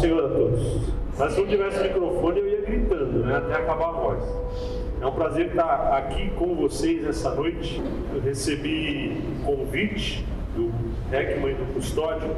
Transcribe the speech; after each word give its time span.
Senhor 0.00 0.24
a 0.24 0.28
todos. 0.28 0.88
Mas 1.18 1.32
se 1.32 1.40
não 1.40 1.48
tivesse 1.48 1.82
microfone, 1.82 2.38
eu 2.38 2.48
ia 2.48 2.60
gritando, 2.62 3.24
né, 3.24 3.36
até 3.36 3.54
acabar 3.54 3.88
a 3.88 3.92
voz. 3.92 4.22
É 5.00 5.06
um 5.06 5.12
prazer 5.12 5.46
estar 5.46 5.96
aqui 5.96 6.30
com 6.30 6.54
vocês 6.54 7.06
essa 7.06 7.34
noite. 7.34 7.82
Eu 8.14 8.20
recebi 8.20 9.22
convite 9.44 10.24
do 10.54 10.72
Heckman 11.12 11.52
e 11.52 11.54
do 11.54 11.74
Custódio, 11.74 12.30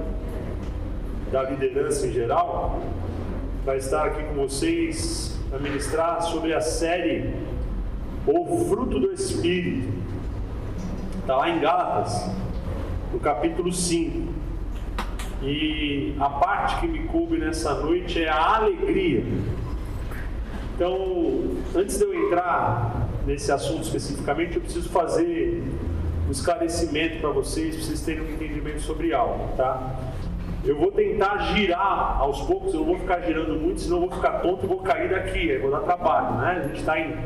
da 1.30 1.42
liderança 1.44 2.06
em 2.06 2.12
geral, 2.12 2.80
para 3.64 3.76
estar 3.76 4.04
aqui 4.06 4.24
com 4.24 4.34
vocês 4.34 5.38
para 5.50 5.58
ministrar 5.58 6.22
sobre 6.22 6.54
a 6.54 6.60
série 6.60 7.34
O 8.26 8.64
Fruto 8.68 9.00
do 9.00 9.12
Espírito. 9.12 9.88
Está 11.20 11.36
lá 11.36 11.50
em 11.50 11.60
Gálatas, 11.60 12.30
no 13.12 13.18
capítulo 13.18 13.72
5. 13.72 14.29
E 15.42 16.14
a 16.20 16.28
parte 16.28 16.80
que 16.80 16.86
me 16.86 17.00
coube 17.08 17.38
nessa 17.38 17.74
noite 17.74 18.22
é 18.22 18.28
a 18.28 18.56
alegria. 18.56 19.24
Então, 20.74 21.56
antes 21.74 21.98
de 21.98 22.04
eu 22.04 22.26
entrar 22.26 23.08
nesse 23.26 23.50
assunto 23.50 23.82
especificamente, 23.82 24.56
eu 24.56 24.62
preciso 24.62 24.88
fazer 24.90 25.62
um 26.28 26.30
esclarecimento 26.30 27.20
para 27.20 27.30
vocês, 27.30 27.76
para 27.76 27.84
vocês 27.84 28.00
terem 28.02 28.22
um 28.22 28.30
entendimento 28.30 28.80
sobre 28.80 29.12
algo, 29.12 29.56
tá? 29.56 29.94
Eu 30.64 30.76
vou 30.76 30.92
tentar 30.92 31.54
girar 31.54 32.20
aos 32.20 32.42
poucos, 32.42 32.74
eu 32.74 32.80
não 32.80 32.86
vou 32.86 32.98
ficar 32.98 33.20
girando 33.20 33.58
muito, 33.58 33.80
senão 33.80 33.96
eu 33.96 34.08
vou 34.08 34.16
ficar 34.16 34.40
tonto 34.40 34.64
e 34.64 34.68
vou 34.68 34.78
cair 34.78 35.08
daqui, 35.08 35.50
aí 35.50 35.58
vou 35.58 35.70
dar 35.70 35.80
trabalho, 35.80 36.36
né? 36.36 36.62
A 36.62 36.68
gente 36.68 36.80
está 36.80 37.00
em 37.00 37.16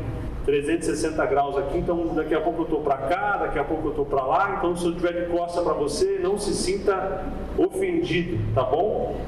360 0.45 1.25
graus 1.25 1.57
aqui, 1.57 1.79
então 1.79 2.13
daqui 2.13 2.35
a 2.35 2.39
pouco 2.39 2.61
eu 2.61 2.65
estou 2.65 2.81
para 2.81 2.97
cá, 2.97 3.37
daqui 3.37 3.57
a 3.57 3.63
pouco 3.63 3.87
eu 3.87 3.89
estou 3.89 4.05
para 4.05 4.23
lá, 4.23 4.55
então 4.57 4.75
se 4.75 4.85
eu 4.85 4.91
estiver 4.91 5.25
de 5.25 5.31
costa 5.31 5.61
para 5.61 5.73
você, 5.73 6.19
não 6.21 6.37
se 6.37 6.53
sinta 6.53 7.25
ofendido, 7.57 8.37
tá 8.53 8.63
bom? 8.63 9.19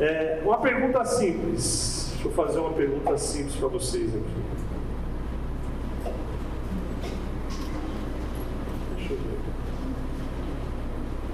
É, 0.00 0.40
uma 0.44 0.58
pergunta 0.58 1.04
simples, 1.04 2.10
deixa 2.12 2.28
eu 2.28 2.32
fazer 2.32 2.58
uma 2.58 2.72
pergunta 2.72 3.16
simples 3.16 3.54
para 3.54 3.68
vocês 3.68 4.12
aqui. 4.14 4.54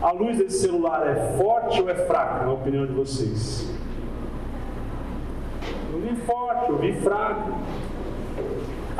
A 0.02 0.12
luz 0.12 0.38
desse 0.38 0.60
celular 0.60 1.06
é 1.06 1.36
forte 1.36 1.80
ou 1.80 1.88
é 1.88 1.94
fraca, 1.94 2.44
na 2.44 2.52
opinião 2.52 2.86
de 2.86 2.92
vocês? 2.92 3.70
Eu 5.92 6.00
vi 6.00 6.16
forte, 6.16 6.70
eu 6.70 6.78
vi 6.78 6.92
fraco. 7.00 7.52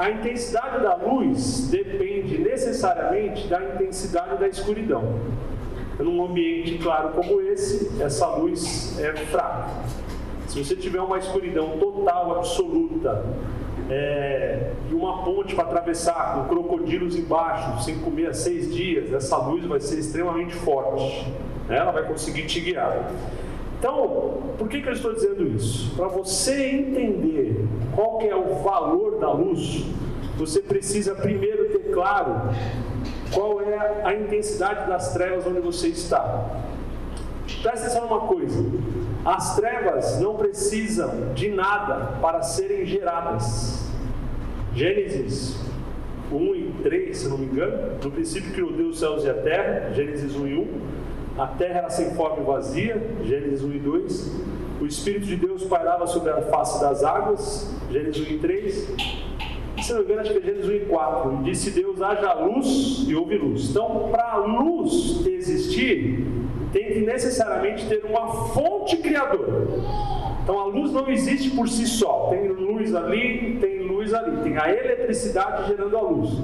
A 0.00 0.08
intensidade 0.08 0.82
da 0.82 0.94
luz 0.96 1.68
depende 1.68 2.38
necessariamente 2.38 3.46
da 3.48 3.62
intensidade 3.62 4.38
da 4.38 4.48
escuridão. 4.48 5.20
Num 5.98 6.24
ambiente 6.24 6.78
claro 6.78 7.10
como 7.10 7.38
esse, 7.42 8.02
essa 8.02 8.26
luz 8.28 8.98
é 8.98 9.12
fraca. 9.26 9.68
Se 10.48 10.64
você 10.64 10.74
tiver 10.74 11.02
uma 11.02 11.18
escuridão 11.18 11.76
total, 11.78 12.38
absoluta, 12.38 13.26
é, 13.90 14.70
e 14.90 14.94
uma 14.94 15.22
ponte 15.22 15.54
para 15.54 15.64
atravessar 15.64 16.32
com 16.34 16.48
crocodilos 16.48 17.14
embaixo, 17.14 17.84
sem 17.84 17.98
comer 17.98 18.28
há 18.28 18.32
seis 18.32 18.74
dias, 18.74 19.12
essa 19.12 19.36
luz 19.36 19.66
vai 19.66 19.80
ser 19.80 19.98
extremamente 19.98 20.54
forte. 20.54 21.30
Né? 21.68 21.76
Ela 21.76 21.92
vai 21.92 22.04
conseguir 22.04 22.46
te 22.46 22.58
guiar. 22.58 23.12
Então, 23.80 24.52
por 24.58 24.68
que, 24.68 24.82
que 24.82 24.88
eu 24.90 24.92
estou 24.92 25.14
dizendo 25.14 25.42
isso? 25.56 25.96
Para 25.96 26.06
você 26.06 26.66
entender 26.66 27.64
qual 27.96 28.18
que 28.18 28.28
é 28.28 28.36
o 28.36 28.56
valor 28.56 29.18
da 29.18 29.32
luz, 29.32 29.86
você 30.36 30.60
precisa 30.60 31.14
primeiro 31.14 31.70
ter 31.70 31.90
claro 31.90 32.50
qual 33.32 33.62
é 33.62 34.02
a 34.04 34.14
intensidade 34.14 34.86
das 34.86 35.14
trevas 35.14 35.46
onde 35.46 35.60
você 35.60 35.88
está. 35.88 36.46
Presta 37.62 37.86
atenção 37.86 38.02
numa 38.02 38.20
coisa: 38.26 38.62
as 39.24 39.56
trevas 39.56 40.20
não 40.20 40.36
precisam 40.36 41.32
de 41.34 41.48
nada 41.48 42.18
para 42.20 42.42
serem 42.42 42.84
geradas. 42.84 43.88
Gênesis 44.74 45.58
1 46.30 46.54
e 46.54 46.74
3, 46.82 47.16
se 47.16 47.28
não 47.28 47.38
me 47.38 47.46
engano, 47.46 47.94
no 48.04 48.10
princípio 48.10 48.52
criou 48.52 48.72
Deus 48.72 48.96
os 48.96 48.98
céus 49.00 49.24
e 49.24 49.30
a 49.30 49.34
terra, 49.34 49.90
Gênesis 49.94 50.36
1 50.36 50.46
e 50.46 50.54
1. 50.54 50.80
A 51.40 51.46
terra 51.46 51.78
era 51.78 51.88
sem 51.88 52.10
forma 52.10 52.42
e 52.42 52.44
vazia, 52.44 53.02
Gênesis 53.24 53.64
1 53.64 53.72
e 53.72 53.78
2. 53.78 54.40
O 54.78 54.86
Espírito 54.86 55.24
de 55.24 55.36
Deus 55.36 55.64
pairava 55.64 56.06
sobre 56.06 56.28
a 56.28 56.42
face 56.42 56.78
das 56.82 57.02
águas, 57.02 57.74
Gênesis 57.90 58.28
1 58.28 58.32
e 58.34 58.38
3. 58.40 58.94
Se 59.80 59.92
não 59.94 60.00
me 60.00 60.04
engano, 60.04 60.20
acho 60.20 60.32
que 60.32 60.38
é 60.38 60.42
Gênesis 60.42 60.68
1 60.68 60.72
e 60.74 60.80
4. 60.80 61.32
E 61.32 61.44
disse 61.44 61.70
Deus: 61.70 62.02
haja 62.02 62.34
luz 62.34 63.06
e 63.08 63.14
houve 63.14 63.38
luz. 63.38 63.70
Então, 63.70 64.10
para 64.10 64.32
a 64.32 64.36
luz 64.36 65.26
existir, 65.26 66.26
tem 66.74 66.92
que 66.92 67.00
necessariamente 67.06 67.86
ter 67.86 68.04
uma 68.04 68.48
fonte 68.48 68.98
criadora. 68.98 69.66
Então, 70.42 70.60
a 70.60 70.64
luz 70.64 70.92
não 70.92 71.08
existe 71.08 71.52
por 71.52 71.66
si 71.70 71.86
só. 71.86 72.26
Tem 72.28 72.48
luz 72.48 72.94
ali, 72.94 73.56
tem 73.58 73.78
luz 73.78 74.12
ali. 74.12 74.42
Tem 74.42 74.58
a 74.58 74.70
eletricidade 74.70 75.68
gerando 75.68 75.96
a 75.96 76.02
luz 76.02 76.38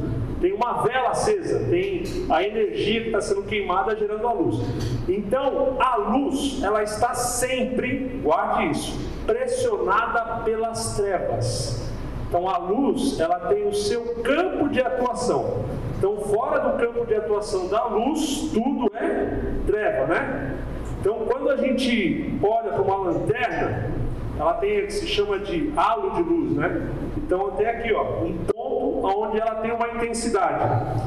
tem 0.46 0.54
uma 0.54 0.74
vela 0.74 1.10
acesa, 1.10 1.66
tem 1.68 2.04
a 2.30 2.40
energia 2.40 3.00
que 3.00 3.06
está 3.08 3.20
sendo 3.20 3.42
queimada 3.42 3.96
gerando 3.96 4.28
a 4.28 4.32
luz. 4.32 4.60
Então, 5.08 5.76
a 5.80 5.96
luz, 5.96 6.62
ela 6.62 6.84
está 6.84 7.14
sempre, 7.14 8.20
guarde 8.22 8.70
isso, 8.70 8.96
pressionada 9.26 10.44
pelas 10.44 10.94
trevas. 10.94 11.90
Então, 12.28 12.48
a 12.48 12.58
luz, 12.58 13.18
ela 13.18 13.40
tem 13.48 13.66
o 13.66 13.74
seu 13.74 14.22
campo 14.22 14.68
de 14.68 14.80
atuação. 14.80 15.64
Então, 15.98 16.16
fora 16.18 16.60
do 16.60 16.78
campo 16.78 17.04
de 17.04 17.16
atuação 17.16 17.66
da 17.66 17.84
luz, 17.86 18.48
tudo 18.54 18.88
é 18.94 19.40
treva, 19.66 20.06
né? 20.06 20.58
Então, 21.00 21.26
quando 21.26 21.50
a 21.50 21.56
gente 21.56 22.38
olha 22.40 22.70
para 22.70 22.82
uma 22.82 22.98
lanterna, 22.98 23.90
ela 24.38 24.54
tem 24.54 24.84
o 24.84 24.86
que 24.86 24.92
se 24.92 25.08
chama 25.08 25.40
de 25.40 25.72
halo 25.76 26.10
de 26.10 26.22
luz, 26.22 26.52
né? 26.52 26.88
Então, 27.16 27.48
até 27.48 27.68
aqui, 27.68 27.92
ó, 27.92 28.22
um 28.22 28.36
onde 28.76 29.40
ela 29.40 29.56
tem 29.56 29.72
uma 29.72 29.88
intensidade. 29.88 31.00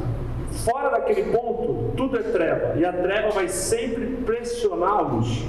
Fora 0.66 0.90
daquele 0.90 1.32
ponto, 1.32 1.94
tudo 1.96 2.18
é 2.18 2.24
treva, 2.24 2.78
e 2.78 2.86
a 2.86 2.92
treva 2.92 3.30
vai 3.30 3.48
sempre 3.48 4.06
luz. 5.02 5.44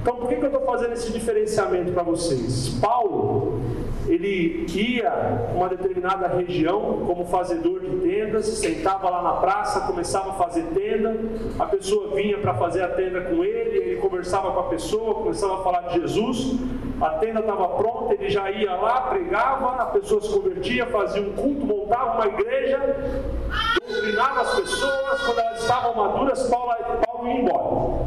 Então, 0.00 0.16
por 0.16 0.28
que, 0.28 0.36
que 0.36 0.42
eu 0.42 0.46
estou 0.46 0.64
fazendo 0.64 0.92
esse 0.92 1.12
diferenciamento 1.12 1.92
para 1.92 2.02
vocês? 2.02 2.68
Paulo, 2.80 3.60
ele 4.08 4.66
ia 4.72 5.12
uma 5.54 5.68
determinada 5.68 6.28
região 6.28 7.04
como 7.06 7.24
fazedor 7.26 7.80
de 7.80 7.96
tendas, 8.00 8.46
sentava 8.46 9.10
lá 9.10 9.22
na 9.22 9.32
praça, 9.32 9.80
começava 9.80 10.30
a 10.30 10.34
fazer 10.34 10.62
tenda, 10.74 11.16
a 11.58 11.66
pessoa 11.66 12.14
vinha 12.14 12.38
para 12.38 12.54
fazer 12.54 12.82
a 12.82 12.88
tenda 12.88 13.20
com 13.22 13.44
ele, 13.44 13.78
ele 13.78 14.00
conversava 14.00 14.52
com 14.52 14.60
a 14.60 14.64
pessoa, 14.64 15.14
começava 15.14 15.60
a 15.60 15.62
falar 15.62 15.80
de 15.88 16.00
Jesus, 16.00 16.58
a 17.00 17.10
tenda 17.10 17.40
estava 17.40 17.68
pronta, 17.68 18.14
ele 18.14 18.30
já 18.30 18.50
ia 18.50 18.74
lá, 18.74 19.02
pregava, 19.02 19.82
a 19.82 19.86
pessoa 19.86 20.20
se 20.20 20.32
convertia, 20.32 20.86
fazia 20.86 21.22
um 21.22 21.32
culto, 21.32 21.66
montava 21.66 22.14
uma 22.14 22.26
igreja, 22.26 22.78
doutrinava 23.80 24.40
as 24.40 24.54
pessoas, 24.60 25.22
quando 25.22 25.38
elas 25.38 25.60
estavam 25.60 25.94
maduras, 25.94 26.42
Paulo, 26.48 26.72
Paulo 27.06 27.28
ia 27.28 27.40
embora. 27.40 28.06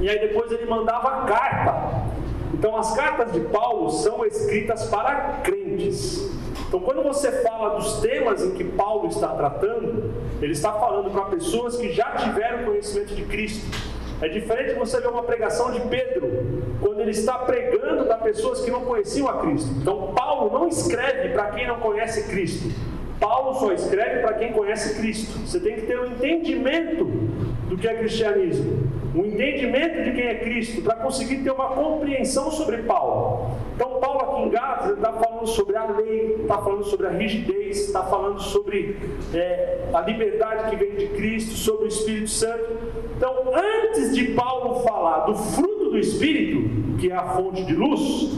E 0.00 0.08
aí 0.08 0.18
depois 0.18 0.50
ele 0.52 0.66
mandava 0.66 1.26
carta. 1.26 2.10
Então 2.60 2.76
as 2.76 2.94
cartas 2.94 3.32
de 3.32 3.40
Paulo 3.40 3.88
são 3.88 4.22
escritas 4.26 4.84
para 4.90 5.40
crentes. 5.42 6.30
Então 6.68 6.78
quando 6.78 7.02
você 7.02 7.32
fala 7.40 7.78
dos 7.78 8.00
temas 8.00 8.44
em 8.44 8.50
que 8.50 8.64
Paulo 8.64 9.08
está 9.08 9.28
tratando, 9.28 10.12
ele 10.42 10.52
está 10.52 10.74
falando 10.74 11.10
para 11.10 11.22
pessoas 11.22 11.78
que 11.78 11.90
já 11.90 12.10
tiveram 12.16 12.66
conhecimento 12.66 13.14
de 13.14 13.24
Cristo. 13.24 13.64
É 14.20 14.28
diferente 14.28 14.74
você 14.74 15.00
ver 15.00 15.08
uma 15.08 15.22
pregação 15.22 15.70
de 15.70 15.80
Pedro, 15.80 16.74
quando 16.82 17.00
ele 17.00 17.12
está 17.12 17.38
pregando 17.38 18.04
para 18.04 18.18
pessoas 18.18 18.60
que 18.60 18.70
não 18.70 18.82
conheciam 18.82 19.26
a 19.26 19.38
Cristo. 19.38 19.70
Então 19.80 20.12
Paulo 20.14 20.52
não 20.52 20.68
escreve 20.68 21.30
para 21.30 21.52
quem 21.52 21.66
não 21.66 21.80
conhece 21.80 22.28
Cristo. 22.28 22.68
Paulo 23.18 23.58
só 23.58 23.72
escreve 23.72 24.20
para 24.20 24.34
quem 24.34 24.52
conhece 24.52 25.00
Cristo. 25.00 25.32
Você 25.46 25.58
tem 25.60 25.76
que 25.76 25.86
ter 25.86 25.98
um 25.98 26.04
entendimento 26.08 27.06
do 27.70 27.78
que 27.78 27.88
é 27.88 27.94
cristianismo, 27.94 28.89
um 29.14 29.24
entendimento 29.24 30.04
de 30.04 30.12
quem 30.12 30.26
é 30.26 30.34
Cristo, 30.36 30.82
para 30.82 30.94
conseguir 30.96 31.38
ter 31.38 31.50
uma 31.50 31.68
compreensão 31.68 32.50
sobre 32.50 32.78
Paulo. 32.82 33.50
Então, 33.74 33.98
Paulo 33.98 34.20
aqui 34.20 34.42
em 34.42 34.50
Gálatas 34.50 34.90
está 34.92 35.12
falando 35.12 35.46
sobre 35.46 35.76
a 35.76 35.84
lei, 35.86 36.36
está 36.42 36.58
falando 36.58 36.84
sobre 36.84 37.06
a 37.06 37.10
rigidez, 37.10 37.86
está 37.86 38.02
falando 38.04 38.40
sobre 38.40 38.96
é, 39.34 39.88
a 39.92 40.00
liberdade 40.02 40.70
que 40.70 40.76
vem 40.76 40.94
de 40.96 41.06
Cristo, 41.08 41.54
sobre 41.54 41.86
o 41.86 41.88
Espírito 41.88 42.30
Santo. 42.30 42.78
Então, 43.16 43.52
antes 43.52 44.14
de 44.14 44.32
Paulo 44.32 44.80
falar 44.80 45.26
do 45.26 45.34
fruto 45.34 45.90
do 45.90 45.98
Espírito, 45.98 46.98
que 46.98 47.10
é 47.10 47.14
a 47.14 47.24
fonte 47.30 47.64
de 47.64 47.74
luz, 47.74 48.30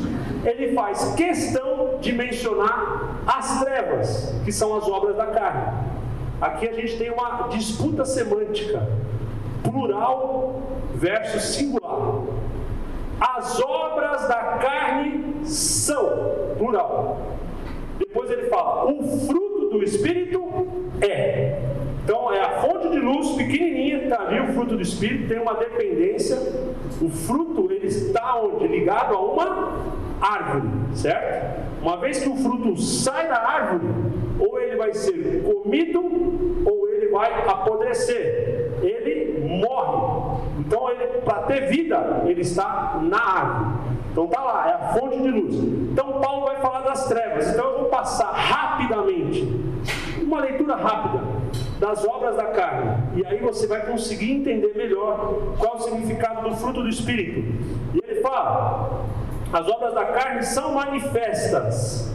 ele 0.44 0.72
faz 0.72 1.14
questão 1.14 1.98
de 2.00 2.12
mencionar 2.12 3.20
as 3.26 3.62
trevas, 3.62 4.34
que 4.44 4.52
são 4.52 4.76
as 4.76 4.88
obras 4.88 5.16
da 5.16 5.26
carne. 5.26 5.92
Aqui 6.40 6.68
a 6.68 6.72
gente 6.72 6.96
tem 6.96 7.10
uma 7.10 7.48
disputa 7.48 8.04
semântica, 8.04 8.88
plural 9.62 10.62
versus 10.94 11.42
singular. 11.42 12.22
As 13.20 13.60
obras 13.62 14.26
da 14.28 14.58
carne 14.58 15.44
são, 15.44 16.54
plural. 16.58 17.18
Depois 17.98 18.30
ele 18.30 18.48
fala, 18.48 18.90
o 18.90 19.20
fruto 19.26 19.70
do 19.70 19.82
Espírito 19.82 20.42
é. 21.00 21.60
Então 22.04 22.32
é 22.32 22.40
a 22.40 22.60
fonte 22.60 22.88
de 22.88 22.98
luz 22.98 23.30
pequenininha, 23.30 24.00
tentar 24.00 24.24
ver 24.24 24.42
o 24.42 24.52
fruto 24.52 24.76
do 24.76 24.82
Espírito 24.82 25.28
tem 25.28 25.38
uma 25.38 25.54
dependência. 25.54 26.36
O 27.00 27.08
fruto 27.08 27.70
ele 27.70 27.86
está 27.86 28.36
onde? 28.40 28.66
Ligado 28.66 29.14
a 29.14 29.20
uma 29.20 29.78
árvore, 30.20 30.68
certo? 30.94 31.62
Uma 31.80 31.96
vez 31.98 32.20
que 32.20 32.28
o 32.28 32.36
fruto 32.36 32.76
sai 32.80 33.28
da 33.28 33.36
árvore, 33.36 33.86
ou 34.38 34.60
ele 34.60 34.76
vai 34.76 34.92
ser 34.94 35.42
comido, 35.42 36.00
ou 36.64 36.88
ele 36.88 37.08
vai 37.08 37.32
apodrecer. 37.48 38.72
Ele 38.82 39.21
morre. 39.62 40.40
Então, 40.58 40.88
para 41.24 41.42
ter 41.42 41.68
vida, 41.68 42.22
ele 42.26 42.40
está 42.40 42.98
na 43.02 43.18
árvore. 43.18 43.92
Então 44.12 44.26
tá 44.26 44.42
lá, 44.42 44.68
é 44.68 44.74
a 44.74 44.92
fonte 44.92 45.18
de 45.18 45.30
luz. 45.30 45.54
Então 45.54 46.20
Paulo 46.20 46.44
vai 46.44 46.56
falar 46.56 46.82
das 46.82 47.06
trevas. 47.06 47.48
Então 47.48 47.64
eu 47.64 47.78
vou 47.80 47.88
passar 47.88 48.30
rapidamente, 48.30 49.42
uma 50.20 50.40
leitura 50.40 50.76
rápida 50.76 51.20
das 51.80 52.04
obras 52.04 52.36
da 52.36 52.44
carne. 52.44 52.94
E 53.16 53.26
aí 53.26 53.38
você 53.38 53.66
vai 53.66 53.86
conseguir 53.86 54.32
entender 54.32 54.74
melhor 54.76 55.54
qual 55.58 55.76
o 55.76 55.80
significado 55.80 56.48
do 56.48 56.56
fruto 56.56 56.82
do 56.82 56.88
Espírito. 56.88 57.40
E 57.94 58.00
ele 58.04 58.20
fala: 58.20 59.02
as 59.50 59.66
obras 59.66 59.94
da 59.94 60.04
carne 60.04 60.42
são 60.42 60.74
manifestas. 60.74 62.12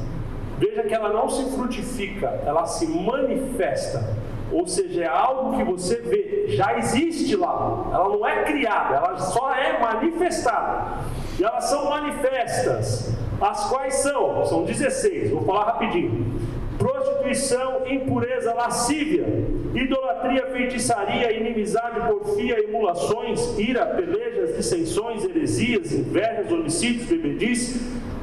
Veja 0.59 0.83
que 0.83 0.93
ela 0.93 1.09
não 1.09 1.29
se 1.29 1.51
frutifica, 1.55 2.41
ela 2.45 2.65
se 2.65 2.87
manifesta. 2.87 4.15
Ou 4.51 4.65
seja, 4.67 5.03
é 5.03 5.07
algo 5.07 5.57
que 5.57 5.63
você 5.63 5.95
vê, 6.01 6.45
já 6.49 6.77
existe 6.77 7.35
lá. 7.35 7.89
Ela 7.93 8.09
não 8.09 8.25
é 8.25 8.43
criada, 8.43 8.95
ela 8.95 9.17
só 9.17 9.53
é 9.53 9.79
manifestada. 9.79 11.03
E 11.39 11.43
elas 11.43 11.65
são 11.65 11.89
manifestas. 11.89 13.13
As 13.39 13.69
quais 13.69 13.95
são? 13.95 14.45
São 14.45 14.63
16, 14.63 15.31
vou 15.31 15.43
falar 15.43 15.65
rapidinho 15.65 16.37
prostituição, 16.77 17.87
impureza, 17.87 18.53
lascívia, 18.53 19.25
idolatria, 19.73 20.47
feitiçaria, 20.47 21.31
inimizade, 21.31 21.99
porfia, 22.07 22.63
emulações, 22.63 23.57
ira, 23.57 23.85
pelejas, 23.85 24.55
dissensões, 24.55 25.23
heresias, 25.23 25.91
invejas, 25.91 26.51
homicídios, 26.51 27.09
bebedices, 27.09 27.81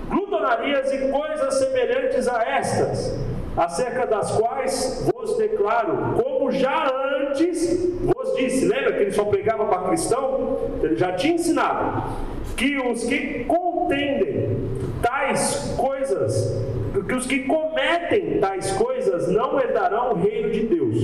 glutonarias 0.09 0.93
e 0.93 1.11
coisas 1.11 1.55
semelhantes 1.55 2.29
a 2.29 2.43
estas, 2.44 3.19
acerca 3.56 4.06
das 4.06 4.31
quais 4.32 5.11
vos 5.64 5.70
declaro, 5.70 6.14
como 6.22 6.52
já 6.52 6.93
antes 7.26 7.99
vos 8.00 8.37
disse, 8.37 8.66
lembra 8.66 8.93
que 8.93 9.02
ele 9.02 9.12
só 9.12 9.25
pregava 9.25 9.64
para 9.64 9.88
cristão? 9.88 10.58
Ele 10.82 10.96
já 10.96 11.12
tinha 11.12 11.34
ensinado 11.34 12.02
que 12.56 12.78
os 12.78 13.05
que 13.05 13.44
contendem 13.44 14.58
tais 15.02 15.75
coisas 15.76 16.62
que 17.08 17.14
os 17.14 17.26
que 17.26 17.40
cometem 17.40 18.38
tais 18.38 18.70
coisas 18.72 19.28
não 19.28 19.58
herdarão 19.58 20.12
o 20.12 20.14
reino 20.14 20.50
de 20.50 20.61
Deus. 20.61 20.94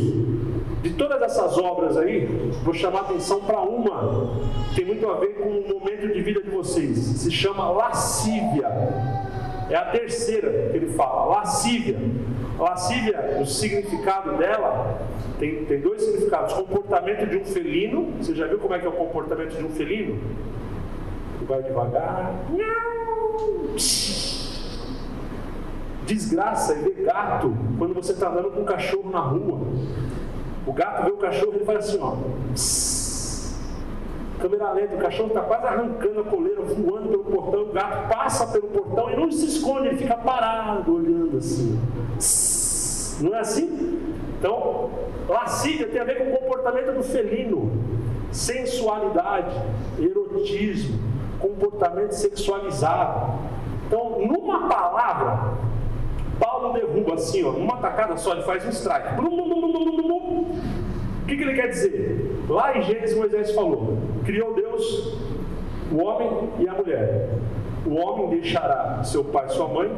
De 0.82 0.94
todas 0.94 1.20
essas 1.20 1.58
obras 1.58 1.96
aí, 1.96 2.26
vou 2.62 2.72
chamar 2.72 3.00
atenção 3.00 3.40
para 3.40 3.60
uma, 3.60 4.40
tem 4.74 4.84
muito 4.86 5.06
a 5.10 5.14
ver 5.14 5.34
com 5.34 5.48
o 5.48 5.68
momento 5.68 6.08
de 6.08 6.22
vida 6.22 6.40
de 6.42 6.48
vocês. 6.48 6.96
Se 6.96 7.30
chama 7.30 7.70
lascívia. 7.70 8.68
É 9.68 9.74
a 9.74 9.84
terceira 9.86 10.70
que 10.70 10.76
ele 10.76 10.92
fala, 10.92 11.26
lascívia. 11.26 11.98
Lascívia, 12.60 13.38
o 13.40 13.46
significado 13.46 14.36
dela 14.36 15.00
tem, 15.38 15.64
tem 15.64 15.80
dois 15.80 16.02
significados: 16.02 16.52
comportamento 16.52 17.26
de 17.26 17.38
um 17.38 17.44
felino. 17.44 18.12
Você 18.18 18.34
já 18.34 18.46
viu 18.46 18.58
como 18.58 18.74
é 18.74 18.78
que 18.78 18.86
é 18.86 18.88
o 18.88 18.92
comportamento 18.92 19.56
de 19.56 19.64
um 19.64 19.70
felino? 19.70 20.20
Ele 21.36 21.46
vai 21.46 21.62
devagar 21.62 22.34
desgraça 26.06 26.74
e 26.74 26.82
ver 26.82 27.04
gato 27.04 27.56
quando 27.78 27.94
você 27.94 28.12
está 28.12 28.28
andando 28.28 28.50
com 28.50 28.62
um 28.62 28.64
cachorro 28.64 29.10
na 29.10 29.20
rua. 29.20 29.60
O 30.66 30.72
gato 30.72 31.04
vê 31.04 31.10
o 31.12 31.16
cachorro 31.16 31.54
e 31.60 31.64
faz 31.64 31.88
assim, 31.88 31.98
ó. 32.00 32.16
Câmera 34.40 34.72
lenta, 34.72 34.94
o 34.94 34.98
cachorro 34.98 35.28
está 35.28 35.42
quase 35.42 35.66
arrancando 35.66 36.20
a 36.20 36.24
coleira, 36.24 36.62
voando 36.62 37.08
pelo 37.08 37.24
portão, 37.24 37.62
o 37.62 37.72
gato 37.72 38.08
passa 38.08 38.46
pelo 38.46 38.68
portão 38.68 39.10
e 39.10 39.16
não 39.16 39.30
se 39.30 39.44
esconde, 39.44 39.88
ele 39.88 39.98
fica 39.98 40.16
parado, 40.16 40.94
olhando 40.94 41.36
assim. 41.36 41.78
Não 43.20 43.34
é 43.34 43.40
assim? 43.40 44.00
Então, 44.38 44.90
lascívia 45.28 45.88
tem 45.88 46.00
a 46.00 46.04
ver 46.04 46.16
com 46.16 46.32
o 46.32 46.38
comportamento 46.38 46.94
do 46.94 47.02
felino, 47.02 47.70
sensualidade, 48.32 49.54
erotismo, 49.98 50.98
comportamento 51.38 52.12
sexualizado. 52.12 53.38
Então, 53.86 54.20
numa 54.20 54.68
palavra, 54.68 55.52
Paulo 56.38 56.72
derruba 56.72 57.14
assim, 57.14 57.44
ó, 57.44 57.52
numa 57.52 57.76
tacada 57.76 58.16
só, 58.16 58.32
ele 58.32 58.42
faz 58.42 58.64
um 58.64 58.70
strike. 58.70 59.20
O 59.20 59.22
que, 61.30 61.36
que 61.36 61.42
ele 61.42 61.54
quer 61.54 61.68
dizer? 61.68 62.44
Lá 62.48 62.76
em 62.76 62.82
Gênesis, 62.82 63.16
Moisés 63.16 63.52
falou: 63.52 63.98
criou 64.24 64.54
Deus 64.54 65.16
o 65.92 66.02
homem 66.02 66.50
e 66.58 66.68
a 66.68 66.74
mulher. 66.74 67.28
O 67.86 67.94
homem 67.94 68.40
deixará 68.40 69.02
seu 69.04 69.24
pai 69.24 69.46
e 69.46 69.50
sua 69.50 69.68
mãe, 69.68 69.90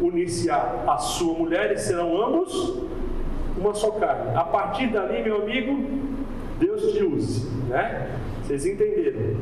unir-se 0.00 0.50
a 0.50 0.96
sua 0.98 1.34
mulher 1.34 1.72
e 1.72 1.78
serão 1.78 2.22
ambos 2.22 2.82
uma 3.56 3.74
só 3.74 3.90
carne. 3.92 4.36
A 4.36 4.44
partir 4.44 4.88
dali, 4.88 5.22
meu 5.22 5.42
amigo, 5.42 5.76
Deus 6.58 6.92
te 6.92 7.02
use, 7.02 7.48
né? 7.68 8.08
Vocês 8.42 8.66
entenderam? 8.66 9.36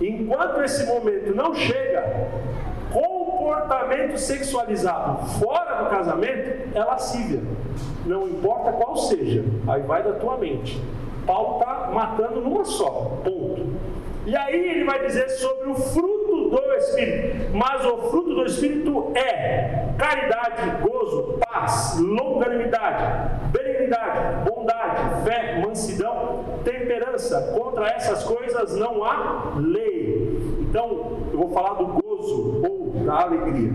Enquanto 0.00 0.62
esse 0.62 0.86
momento 0.86 1.34
não 1.34 1.54
chega, 1.54 2.28
comportamento 2.92 4.16
sexualizado 4.16 5.26
fora 5.38 5.82
do 5.82 5.90
casamento 5.90 6.74
é 6.74 6.84
lascívia. 6.84 7.42
Não 8.10 8.26
importa 8.28 8.72
qual 8.72 8.96
seja, 8.96 9.44
aí 9.68 9.82
vai 9.82 10.02
da 10.02 10.14
tua 10.14 10.36
mente. 10.36 10.82
Paulo 11.24 11.60
está 11.60 11.92
matando 11.92 12.40
numa 12.40 12.64
só, 12.64 13.20
ponto. 13.22 13.68
E 14.26 14.34
aí 14.34 14.68
ele 14.68 14.84
vai 14.84 15.06
dizer 15.06 15.28
sobre 15.28 15.70
o 15.70 15.76
fruto 15.76 16.50
do 16.50 16.72
Espírito. 16.74 17.56
Mas 17.56 17.86
o 17.86 17.98
fruto 18.10 18.34
do 18.34 18.44
Espírito 18.46 19.12
é 19.14 19.94
caridade, 19.96 20.82
gozo, 20.82 21.38
paz, 21.38 22.00
longanimidade, 22.00 23.30
benignidade, 23.52 24.50
bondade, 24.50 25.22
fé, 25.22 25.60
mansidão, 25.64 26.44
temperança. 26.64 27.52
Contra 27.56 27.90
essas 27.90 28.24
coisas 28.24 28.74
não 28.76 29.04
há 29.04 29.52
lei. 29.56 30.36
Então, 30.62 31.20
eu 31.32 31.38
vou 31.38 31.50
falar 31.50 31.74
do 31.74 31.86
gozo 31.86 32.60
ou 32.68 32.90
da 33.04 33.22
alegria. 33.22 33.70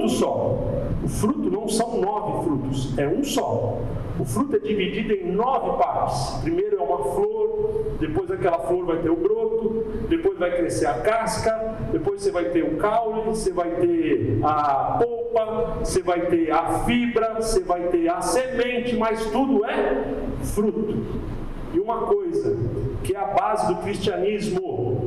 Fruto 0.00 0.08
só. 0.08 0.58
O 1.02 1.08
fruto 1.08 1.50
não 1.50 1.68
são 1.68 2.00
nove 2.00 2.44
frutos, 2.44 2.98
é 2.98 3.06
um 3.06 3.22
só. 3.22 3.78
O 4.18 4.24
fruto 4.24 4.56
é 4.56 4.58
dividido 4.58 5.12
em 5.12 5.32
nove 5.32 5.82
partes. 5.82 6.38
Primeiro 6.42 6.78
é 6.78 6.82
uma 6.82 6.98
flor, 6.98 7.96
depois 7.98 8.30
aquela 8.30 8.58
flor 8.60 8.86
vai 8.86 8.98
ter 8.98 9.10
o 9.10 9.16
broto, 9.16 9.84
depois 10.08 10.38
vai 10.38 10.56
crescer 10.56 10.86
a 10.86 10.94
casca, 10.94 11.76
depois 11.92 12.22
você 12.22 12.30
vai 12.30 12.46
ter 12.46 12.62
o 12.62 12.76
caule, 12.76 13.22
você 13.26 13.52
vai 13.52 13.70
ter 13.76 14.40
a 14.42 14.98
polpa, 14.98 15.78
você 15.80 16.02
vai 16.02 16.20
ter 16.26 16.50
a 16.50 16.80
fibra, 16.84 17.34
você 17.34 17.60
vai 17.60 17.88
ter 17.88 18.08
a 18.08 18.20
semente, 18.20 18.96
mas 18.96 19.24
tudo 19.26 19.64
é 19.64 20.04
fruto. 20.42 20.96
E 21.72 21.78
uma 21.78 22.02
coisa 22.02 22.56
que 23.02 23.14
é 23.14 23.18
a 23.18 23.26
base 23.26 23.68
do 23.68 23.80
cristianismo, 23.82 24.99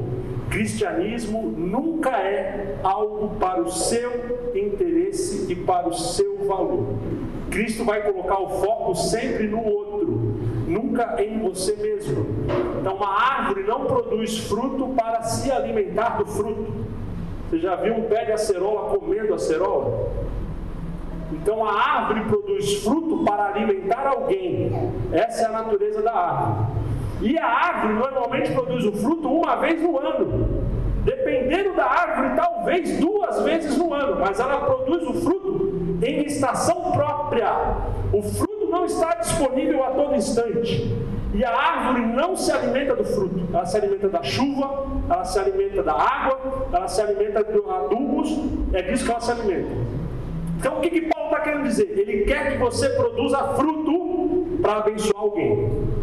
Cristianismo 0.54 1.42
nunca 1.42 2.12
é 2.12 2.78
algo 2.84 3.38
para 3.40 3.60
o 3.60 3.72
seu 3.72 4.52
interesse 4.54 5.52
e 5.52 5.56
para 5.56 5.90
o 5.90 5.94
seu 5.96 6.46
valor. 6.46 6.94
Cristo 7.50 7.84
vai 7.84 8.04
colocar 8.04 8.40
o 8.40 8.50
foco 8.62 8.94
sempre 8.94 9.48
no 9.48 9.66
outro, 9.66 10.12
nunca 10.68 11.20
em 11.24 11.40
você 11.40 11.76
mesmo. 11.78 12.28
Então, 12.80 12.98
uma 12.98 13.20
árvore 13.20 13.64
não 13.64 13.86
produz 13.86 14.38
fruto 14.48 14.90
para 14.90 15.24
se 15.24 15.52
alimentar 15.52 16.20
do 16.20 16.26
fruto. 16.28 16.72
Você 17.50 17.58
já 17.58 17.76
viu 17.78 17.96
um 17.96 18.04
pé 18.04 18.26
de 18.26 18.34
acerola 18.34 18.96
comendo 18.96 19.34
acerola? 19.34 20.08
Então, 21.32 21.66
a 21.66 21.74
árvore 21.74 22.26
produz 22.26 22.84
fruto 22.84 23.24
para 23.24 23.48
alimentar 23.48 24.06
alguém. 24.06 24.72
Essa 25.12 25.42
é 25.42 25.46
a 25.48 25.52
natureza 25.52 26.04
da 26.04 26.14
árvore. 26.14 26.84
E 27.24 27.40
a 27.40 27.48
árvore 27.48 27.94
normalmente 27.94 28.52
produz 28.52 28.86
o 28.86 28.92
fruto 28.92 29.30
uma 29.30 29.56
vez 29.56 29.82
no 29.82 29.98
ano. 29.98 30.62
Dependendo 31.06 31.74
da 31.74 31.86
árvore, 31.86 32.36
talvez 32.36 33.00
duas 33.00 33.42
vezes 33.44 33.78
no 33.78 33.94
ano, 33.94 34.18
mas 34.20 34.40
ela 34.42 34.58
produz 34.60 35.08
o 35.08 35.14
fruto 35.14 35.74
em 36.02 36.26
estação 36.26 36.92
própria. 36.92 37.50
O 38.12 38.22
fruto 38.22 38.68
não 38.70 38.84
está 38.84 39.16
disponível 39.16 39.86
a 39.86 39.92
todo 39.92 40.16
instante. 40.16 40.94
E 41.34 41.44
a 41.46 41.50
árvore 41.50 42.06
não 42.06 42.36
se 42.36 42.52
alimenta 42.52 42.96
do 42.96 43.06
fruto, 43.06 43.42
ela 43.52 43.66
se 43.66 43.78
alimenta 43.78 44.08
da 44.10 44.22
chuva, 44.22 44.86
ela 45.10 45.24
se 45.24 45.40
alimenta 45.40 45.82
da 45.82 45.94
água, 45.94 46.68
ela 46.72 46.88
se 46.88 47.02
alimenta 47.02 47.44
dos 47.44 47.68
adubos, 47.70 48.30
é 48.74 48.82
disso 48.82 49.06
que 49.06 49.12
ela 49.12 49.22
se 49.22 49.32
alimenta. 49.32 49.72
Então 50.60 50.78
o 50.78 50.82
que, 50.82 50.90
que 50.90 51.02
Paulo 51.02 51.32
está 51.32 51.40
querendo 51.40 51.64
dizer? 51.64 51.98
Ele 51.98 52.26
quer 52.26 52.52
que 52.52 52.58
você 52.58 52.88
produza 52.90 53.38
fruto 53.56 54.60
para 54.62 54.78
abençoar 54.78 55.24
alguém. 55.24 56.03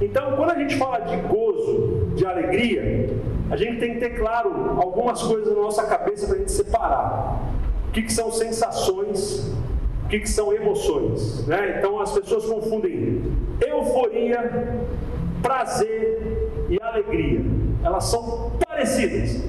Então, 0.00 0.36
quando 0.36 0.50
a 0.50 0.58
gente 0.58 0.76
fala 0.76 1.00
de 1.00 1.16
gozo, 1.28 2.10
de 2.14 2.26
alegria, 2.26 3.08
a 3.50 3.56
gente 3.56 3.78
tem 3.78 3.94
que 3.94 4.00
ter 4.00 4.10
claro 4.10 4.50
algumas 4.78 5.22
coisas 5.22 5.54
na 5.54 5.62
nossa 5.62 5.84
cabeça 5.84 6.26
para 6.26 6.36
a 6.36 6.38
gente 6.38 6.52
separar. 6.52 7.40
O 7.88 7.92
que, 7.92 8.02
que 8.02 8.12
são 8.12 8.30
sensações, 8.30 9.54
o 10.04 10.08
que, 10.08 10.20
que 10.20 10.28
são 10.28 10.52
emoções. 10.52 11.46
Né? 11.46 11.76
Então, 11.78 11.98
as 11.98 12.12
pessoas 12.12 12.44
confundem 12.44 13.22
euforia, 13.66 14.78
prazer 15.40 16.50
e 16.68 16.78
alegria. 16.82 17.40
Elas 17.82 18.04
são 18.04 18.52
parecidas, 18.66 19.42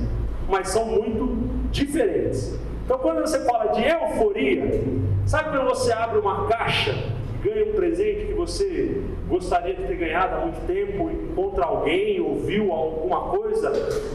mas 0.47 0.69
são 0.69 0.85
muito 0.85 1.27
diferentes. 1.71 2.57
Então, 2.85 2.97
quando 2.99 3.19
você 3.19 3.43
fala 3.43 3.73
de 3.73 3.83
euforia, 3.83 4.81
sabe 5.25 5.49
quando 5.49 5.67
você 5.67 5.91
abre 5.91 6.19
uma 6.19 6.47
caixa 6.47 6.95
ganha 7.44 7.65
um 7.65 7.74
presente 7.74 8.25
que 8.25 8.34
você 8.34 9.01
gostaria 9.27 9.75
de 9.75 9.84
ter 9.84 9.96
ganhado 9.96 10.36
há 10.36 10.39
muito 10.39 10.65
tempo, 10.65 11.10
encontra 11.10 11.65
alguém, 11.65 12.20
ouviu 12.20 12.72
alguma 12.72 13.29
coisa 13.29 13.72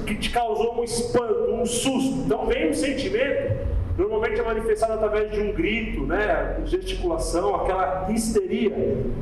que 0.07 0.15
te 0.15 0.31
causou 0.31 0.81
um 0.81 0.85
espanto, 0.85 1.53
um 1.53 1.65
susto. 1.65 2.23
Então 2.25 2.47
vem 2.47 2.71
um 2.71 2.75
sentimento, 2.75 3.57
normalmente 3.97 4.41
é 4.41 4.43
manifestado 4.43 4.95
através 4.95 5.31
de 5.31 5.41
um 5.41 5.53
grito, 5.53 6.05
né, 6.07 6.61
gesticulação, 6.65 7.55
aquela 7.55 8.11
histeria. 8.11 8.73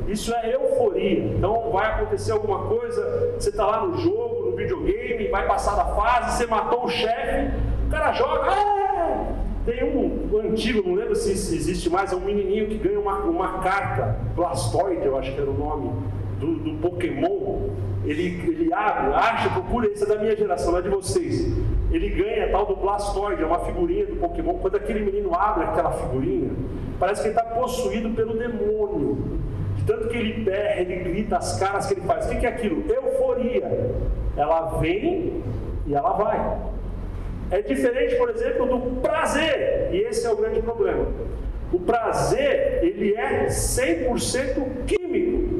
Isso 0.07 0.33
é 0.33 0.55
euforia. 0.55 1.25
Então 1.25 1.71
vai 1.71 1.91
acontecer 1.91 2.31
alguma 2.31 2.67
coisa, 2.67 3.33
você 3.37 3.49
está 3.49 3.65
lá 3.65 3.85
no 3.85 3.97
jogo, 3.97 4.49
no 4.49 4.55
videogame, 4.55 5.27
vai 5.27 5.47
passar 5.47 5.75
da 5.75 5.85
fase, 5.95 6.37
você 6.37 6.47
matou 6.47 6.85
o 6.85 6.89
chefe, 6.89 7.51
o 7.87 7.91
cara 7.91 8.13
joga, 8.13 8.41
ah! 8.49 8.81
Tem 9.65 9.83
um, 9.83 10.20
antigo, 10.39 10.87
não 10.87 10.95
lembro 10.95 11.15
se 11.15 11.31
existe 11.31 11.89
mais, 11.89 12.11
é 12.11 12.15
um 12.15 12.21
menininho 12.21 12.67
que 12.67 12.77
ganha 12.77 12.99
uma, 12.99 13.17
uma 13.19 13.59
carta, 13.59 14.17
Blastoise, 14.35 15.05
eu 15.05 15.17
acho 15.17 15.33
que 15.33 15.41
era 15.41 15.49
o 15.49 15.57
nome, 15.57 15.91
do, 16.39 16.55
do 16.55 16.73
Pokémon. 16.81 17.69
Ele, 18.03 18.25
ele 18.49 18.73
abre, 18.73 19.13
acha, 19.13 19.49
procura, 19.49 19.87
isso 19.87 20.03
é 20.03 20.07
da 20.07 20.17
minha 20.17 20.35
geração, 20.35 20.71
não 20.71 20.79
é 20.79 20.81
de 20.81 20.89
vocês. 20.89 21.55
Ele 21.91 22.09
ganha 22.09 22.49
tal 22.49 22.65
do 22.65 22.75
Blastoise, 22.75 23.41
é 23.41 23.45
uma 23.45 23.59
figurinha 23.59 24.07
do 24.07 24.15
Pokémon. 24.15 24.55
Quando 24.55 24.75
aquele 24.75 25.01
menino 25.01 25.35
abre 25.35 25.65
aquela 25.65 25.91
figurinha, 25.91 26.49
parece 26.99 27.21
que 27.21 27.27
ele 27.27 27.37
está 27.37 27.47
possuído 27.53 28.09
pelo 28.11 28.33
demônio. 28.33 29.39
De 29.75 29.83
tanto 29.83 30.07
que 30.07 30.17
ele 30.17 30.43
berra, 30.43 30.81
ele 30.81 30.95
grita, 31.03 31.37
as 31.37 31.59
caras 31.59 31.85
que 31.85 31.93
ele 31.93 32.01
faz. 32.01 32.25
O 32.25 32.39
que 32.39 32.45
é 32.45 32.49
aquilo? 32.49 32.83
Euforia. 32.89 33.93
Ela 34.35 34.79
vem 34.79 35.43
e 35.85 35.93
ela 35.93 36.13
vai. 36.13 36.57
É 37.51 37.61
diferente, 37.61 38.15
por 38.15 38.29
exemplo, 38.29 38.65
do 38.65 39.01
prazer, 39.01 39.89
e 39.91 39.97
esse 39.97 40.25
é 40.25 40.31
o 40.31 40.37
grande 40.37 40.61
problema. 40.61 41.05
O 41.71 41.79
prazer, 41.79 42.79
ele 42.81 43.13
é 43.13 43.47
100% 43.47 44.85
químico. 44.87 45.51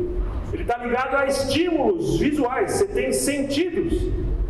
Ele 0.54 0.62
está 0.64 0.78
ligado 0.78 1.16
a 1.16 1.26
estímulos 1.26 2.18
visuais. 2.18 2.74
Você 2.74 2.86
tem 2.86 3.12
sentidos: 3.12 3.94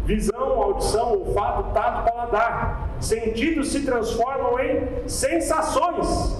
visão, 0.05 0.61
audição, 0.61 1.19
olfato, 1.19 1.73
tato, 1.73 2.11
paladar. 2.11 2.89
Sentidos 2.99 3.71
se 3.71 3.81
transformam 3.85 4.59
em 4.59 5.07
sensações. 5.07 6.39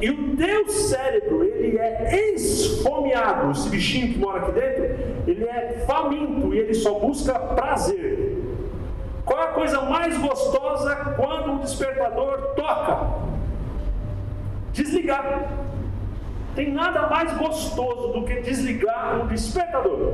E 0.00 0.10
o 0.10 0.36
teu 0.36 0.68
cérebro, 0.68 1.44
ele 1.44 1.78
é 1.78 2.32
esfomeado. 2.34 3.50
Esse 3.52 3.68
bichinho 3.68 4.12
que 4.12 4.18
mora 4.18 4.42
aqui 4.42 4.52
dentro, 4.52 4.84
ele 5.26 5.44
é 5.44 5.84
faminto 5.86 6.54
e 6.54 6.58
ele 6.58 6.74
só 6.74 6.98
busca 6.98 7.38
prazer. 7.38 8.33
Qual 9.24 9.40
a 9.40 9.46
coisa 9.48 9.80
mais 9.82 10.16
gostosa 10.18 10.94
quando 11.16 11.54
o 11.54 11.58
despertador 11.60 12.54
toca? 12.54 13.06
Desligar. 14.72 15.50
Tem 16.54 16.70
nada 16.70 17.08
mais 17.08 17.32
gostoso 17.36 18.12
do 18.12 18.24
que 18.24 18.40
desligar 18.40 19.20
um 19.20 19.26
despertador. 19.26 20.12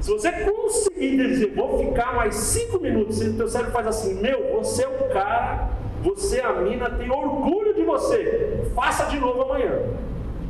Se 0.00 0.10
você 0.10 0.32
conseguir 0.32 1.16
dizer, 1.16 1.54
vou 1.54 1.78
ficar 1.78 2.14
mais 2.14 2.34
cinco 2.34 2.80
minutos, 2.80 3.22
e 3.22 3.30
o 3.30 3.36
teu 3.36 3.48
cérebro 3.48 3.72
faz 3.72 3.86
assim, 3.86 4.14
meu, 4.20 4.52
você 4.52 4.84
é 4.84 4.88
o 4.88 5.08
cara, 5.12 5.70
você 6.02 6.40
é 6.40 6.44
a 6.44 6.52
mina, 6.54 6.90
tem 6.90 7.10
orgulho 7.10 7.74
de 7.74 7.82
você, 7.82 8.68
faça 8.74 9.06
de 9.06 9.18
novo 9.18 9.42
amanhã. 9.42 9.80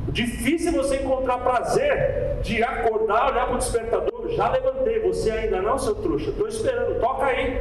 Difícil 0.08 0.72
você 0.72 0.96
encontrar 0.96 1.38
prazer 1.38 2.38
de 2.42 2.62
acordar, 2.62 3.32
olhar 3.32 3.46
para 3.46 3.56
o 3.56 3.58
despertador, 3.58 4.28
já 4.30 4.50
levantei, 4.50 5.00
você 5.00 5.30
ainda 5.30 5.60
não, 5.60 5.78
seu 5.78 5.94
trouxa, 5.96 6.30
estou 6.30 6.48
esperando, 6.48 7.00
toca 7.00 7.26
aí. 7.26 7.60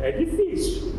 É 0.00 0.12
difícil. 0.12 0.92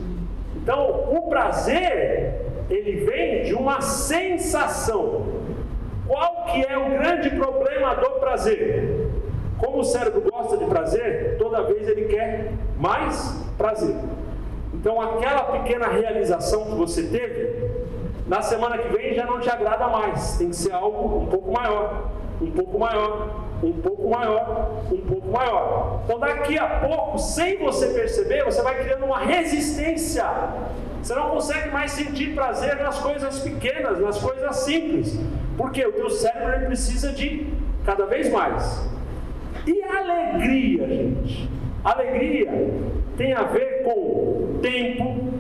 Então, 0.56 1.14
o 1.14 1.30
prazer, 1.30 2.42
ele 2.70 3.06
vem 3.06 3.44
de 3.44 3.54
uma 3.54 3.80
sensação. 3.82 5.26
Qual 6.06 6.46
que 6.46 6.66
é 6.66 6.78
o 6.78 6.90
grande 6.90 7.30
problema 7.32 7.96
do 7.96 8.12
prazer? 8.20 9.08
Como 9.58 9.80
o 9.80 9.84
cérebro 9.84 10.22
gosta 10.22 10.58
de 10.58 10.66
prazer, 10.66 11.38
toda 11.38 11.64
vez 11.64 11.88
ele 11.88 12.06
quer 12.06 12.54
mais 12.78 13.44
prazer. 13.58 13.96
Então, 14.74 15.02
aquela 15.02 15.44
pequena 15.44 15.88
realização 15.88 16.66
que 16.66 16.76
você 16.76 17.04
teve, 17.04 17.72
na 18.28 18.42
semana 18.42 18.78
que 18.78 18.90
vem 18.90 19.16
já 19.16 19.26
não 19.26 19.40
te 19.40 19.50
agrada 19.50 19.88
mais. 19.88 20.38
Tem 20.38 20.50
que 20.50 20.56
ser 20.56 20.74
algo 20.74 21.24
um 21.24 21.26
pouco 21.28 21.52
maior, 21.52 22.10
um 22.42 22.52
pouco 22.52 22.78
maior, 22.78 23.47
um 23.64 23.74
pouco 23.74 24.10
maior, 24.10 24.84
um 24.92 24.98
pouco 24.98 25.28
maior. 25.30 26.02
Então, 26.06 26.20
daqui 26.20 26.58
a 26.58 26.68
pouco, 26.68 27.18
sem 27.18 27.58
você 27.58 27.88
perceber, 27.88 28.44
você 28.44 28.62
vai 28.62 28.84
criando 28.84 29.06
uma 29.06 29.20
resistência. 29.20 30.26
Você 31.02 31.16
não 31.16 31.30
consegue 31.30 31.70
mais 31.70 31.92
sentir 31.92 32.36
prazer 32.36 32.76
nas 32.78 33.00
coisas 33.00 33.40
pequenas, 33.40 34.00
nas 34.00 34.20
coisas 34.20 34.56
simples. 34.58 35.18
Porque 35.58 35.86
o 35.86 35.92
teu 35.92 36.10
cérebro 36.10 36.68
precisa 36.68 37.12
de 37.12 37.48
cada 37.86 38.06
vez 38.06 38.32
mais. 38.32 38.88
E 39.66 39.84
alegria, 39.84 40.88
gente? 40.88 41.50
Alegria 41.84 42.52
tem 43.18 43.34
a 43.34 43.44
ver 43.44 43.84
com 43.84 44.60
tempo, 44.62 45.34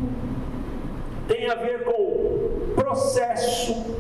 tem 1.28 1.50
a 1.50 1.56
ver 1.56 1.84
com 1.84 2.74
processo 2.74 3.96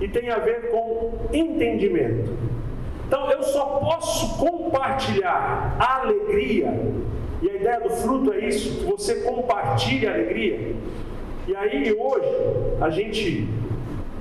e 0.00 0.06
tem 0.06 0.30
a 0.30 0.38
ver 0.38 0.70
com 0.70 1.12
entendimento. 1.32 2.30
Então 3.08 3.30
eu 3.30 3.42
só 3.42 3.64
posso 3.64 4.36
compartilhar 4.36 5.76
a 5.78 6.02
alegria, 6.02 6.78
e 7.40 7.48
a 7.48 7.54
ideia 7.54 7.80
do 7.80 7.88
fruto 7.88 8.34
é 8.34 8.40
isso, 8.40 8.80
que 8.80 8.84
você 8.84 9.22
compartilhe 9.22 10.06
a 10.06 10.12
alegria. 10.12 10.76
E 11.46 11.56
aí 11.56 11.96
hoje, 11.98 12.28
a 12.78 12.90
gente, 12.90 13.48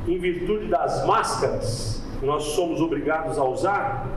em 0.08 0.18
virtude 0.18 0.68
das 0.68 1.06
máscaras, 1.06 2.02
que 2.18 2.26
nós 2.26 2.44
somos 2.44 2.80
obrigados 2.80 3.38
a 3.38 3.44
usar, 3.44 4.08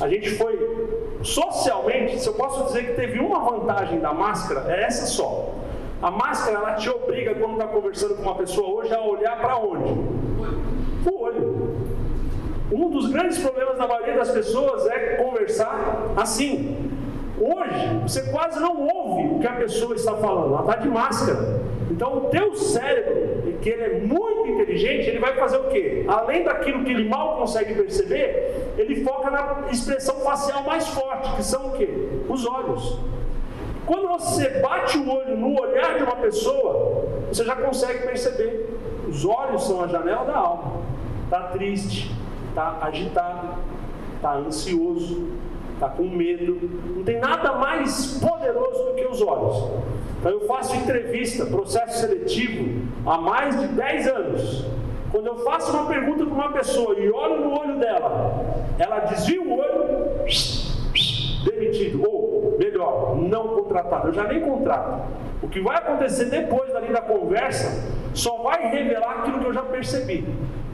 a 0.00 0.08
gente 0.08 0.30
foi 0.36 0.56
socialmente, 1.24 2.20
se 2.20 2.28
eu 2.28 2.34
posso 2.34 2.66
dizer 2.66 2.86
que 2.86 2.92
teve 2.92 3.18
uma 3.18 3.40
vantagem 3.40 3.98
da 3.98 4.12
máscara, 4.12 4.72
é 4.72 4.84
essa 4.84 5.06
só. 5.06 5.52
A 6.00 6.12
máscara 6.12 6.58
ela 6.58 6.74
te 6.74 6.88
obriga, 6.88 7.34
quando 7.34 7.54
está 7.54 7.66
conversando 7.66 8.14
com 8.14 8.22
uma 8.22 8.36
pessoa 8.36 8.68
hoje, 8.68 8.94
a 8.94 9.00
olhar 9.00 9.36
para 9.40 9.56
onde? 9.58 9.92
Um 12.72 12.90
dos 12.90 13.10
grandes 13.10 13.38
problemas 13.38 13.78
da 13.78 13.86
maioria 13.86 14.16
das 14.16 14.30
pessoas 14.30 14.86
é 14.86 15.16
conversar 15.16 16.12
assim. 16.16 16.90
Hoje, 17.38 18.00
você 18.02 18.22
quase 18.30 18.58
não 18.58 18.88
ouve 18.88 19.34
o 19.34 19.38
que 19.38 19.46
a 19.46 19.52
pessoa 19.52 19.94
está 19.94 20.14
falando, 20.14 20.54
ela 20.54 20.60
está 20.60 20.76
de 20.76 20.88
máscara. 20.88 21.60
Então, 21.90 22.16
o 22.16 22.20
teu 22.22 22.56
cérebro, 22.56 23.58
que 23.60 23.68
ele 23.68 23.82
é 23.82 24.00
muito 24.00 24.48
inteligente, 24.48 25.08
ele 25.08 25.18
vai 25.18 25.34
fazer 25.34 25.58
o 25.58 25.64
quê? 25.64 26.04
Além 26.08 26.42
daquilo 26.42 26.82
que 26.82 26.90
ele 26.90 27.08
mal 27.08 27.36
consegue 27.38 27.74
perceber, 27.74 28.72
ele 28.76 29.04
foca 29.04 29.30
na 29.30 29.70
expressão 29.70 30.16
facial 30.20 30.62
mais 30.64 30.88
forte, 30.88 31.36
que 31.36 31.42
são 31.44 31.68
o 31.68 31.72
quê? 31.72 31.88
Os 32.28 32.44
olhos. 32.46 32.98
Quando 33.84 34.08
você 34.08 34.48
bate 34.60 34.98
o 34.98 35.08
olho 35.08 35.36
no 35.36 35.60
olhar 35.60 35.96
de 35.96 36.02
uma 36.02 36.16
pessoa, 36.16 37.04
você 37.28 37.44
já 37.44 37.54
consegue 37.54 38.06
perceber. 38.06 38.76
Os 39.08 39.24
olhos 39.24 39.64
são 39.64 39.84
a 39.84 39.86
janela 39.86 40.24
da 40.24 40.36
alma. 40.36 40.72
Está 41.24 41.40
triste, 41.48 42.10
está 42.56 42.78
agitado, 42.80 43.48
está 44.16 44.34
ansioso, 44.34 45.28
está 45.74 45.90
com 45.90 46.04
medo. 46.04 46.58
Não 46.96 47.04
tem 47.04 47.20
nada 47.20 47.52
mais 47.52 48.18
poderoso 48.18 48.84
do 48.84 48.94
que 48.94 49.04
os 49.04 49.20
olhos. 49.20 49.70
Então 50.18 50.32
eu 50.32 50.40
faço 50.46 50.74
entrevista, 50.74 51.44
processo 51.44 52.00
seletivo, 52.00 52.82
há 53.04 53.18
mais 53.18 53.60
de 53.60 53.66
10 53.68 54.08
anos. 54.08 54.64
Quando 55.12 55.26
eu 55.26 55.36
faço 55.38 55.70
uma 55.76 55.86
pergunta 55.86 56.24
para 56.24 56.34
uma 56.34 56.52
pessoa 56.52 56.98
e 56.98 57.10
olho 57.10 57.40
no 57.42 57.60
olho 57.60 57.78
dela, 57.78 58.44
ela 58.78 59.00
desvia 59.00 59.40
o 59.40 59.52
olho, 59.52 60.24
demitido. 61.44 62.02
Ou, 62.08 62.56
melhor, 62.58 63.16
não 63.16 63.48
contratado. 63.48 64.08
Eu 64.08 64.14
já 64.14 64.24
nem 64.24 64.40
contrato. 64.40 65.02
O 65.42 65.48
que 65.48 65.60
vai 65.60 65.76
acontecer 65.76 66.24
depois 66.24 66.72
dali 66.72 66.90
da 66.90 67.02
conversa 67.02 67.84
só 68.14 68.38
vai 68.38 68.70
revelar 68.70 69.20
aquilo 69.20 69.40
que 69.40 69.46
eu 69.46 69.52
já 69.52 69.62
percebi. 69.62 70.24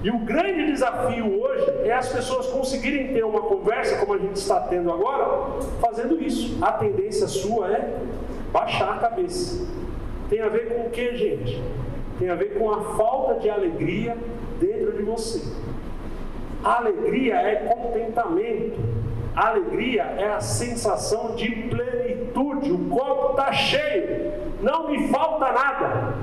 E 0.02 0.10
o 0.10 0.18
grande 0.18 0.66
desafio 0.66 1.40
hoje 1.40 1.70
é 1.84 1.92
as 1.92 2.08
pessoas 2.08 2.46
conseguirem 2.48 3.12
ter 3.12 3.24
uma 3.24 3.40
conversa, 3.40 3.96
como 3.98 4.14
a 4.14 4.18
gente 4.18 4.36
está 4.36 4.60
tendo 4.60 4.92
agora, 4.92 5.60
fazendo 5.80 6.20
isso. 6.20 6.58
A 6.60 6.72
tendência 6.72 7.28
sua 7.28 7.68
é 7.68 7.98
baixar 8.52 8.94
a 8.94 8.98
cabeça. 8.98 9.64
Tem 10.28 10.40
a 10.40 10.48
ver 10.48 10.74
com 10.74 10.88
o 10.88 10.90
que, 10.90 11.16
gente? 11.16 11.62
Tem 12.18 12.28
a 12.28 12.34
ver 12.34 12.58
com 12.58 12.70
a 12.72 12.80
falta 12.96 13.40
de 13.40 13.48
alegria 13.48 14.16
dentro 14.58 14.92
de 14.96 15.02
você. 15.04 15.40
Alegria 16.64 17.36
é 17.36 17.56
contentamento. 17.56 18.80
Alegria 19.36 20.02
é 20.02 20.32
a 20.32 20.40
sensação 20.40 21.34
de 21.36 21.48
plenitude. 21.48 22.72
O 22.72 22.88
copo 22.88 23.30
está 23.32 23.52
cheio. 23.52 24.32
Não 24.60 24.90
me 24.90 25.08
falta 25.08 25.52
nada. 25.52 26.14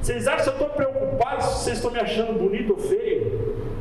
Vocês 0.00 0.26
acham 0.26 0.54
que 0.54 0.62
eu 0.62 0.68
estou 0.68 0.68
preocupado 0.70 1.42
se 1.42 1.64
vocês 1.64 1.76
estão 1.78 1.90
me 1.90 1.98
achando 1.98 2.38
bonito 2.38 2.72
ou 2.72 2.78
feio? 2.78 3.07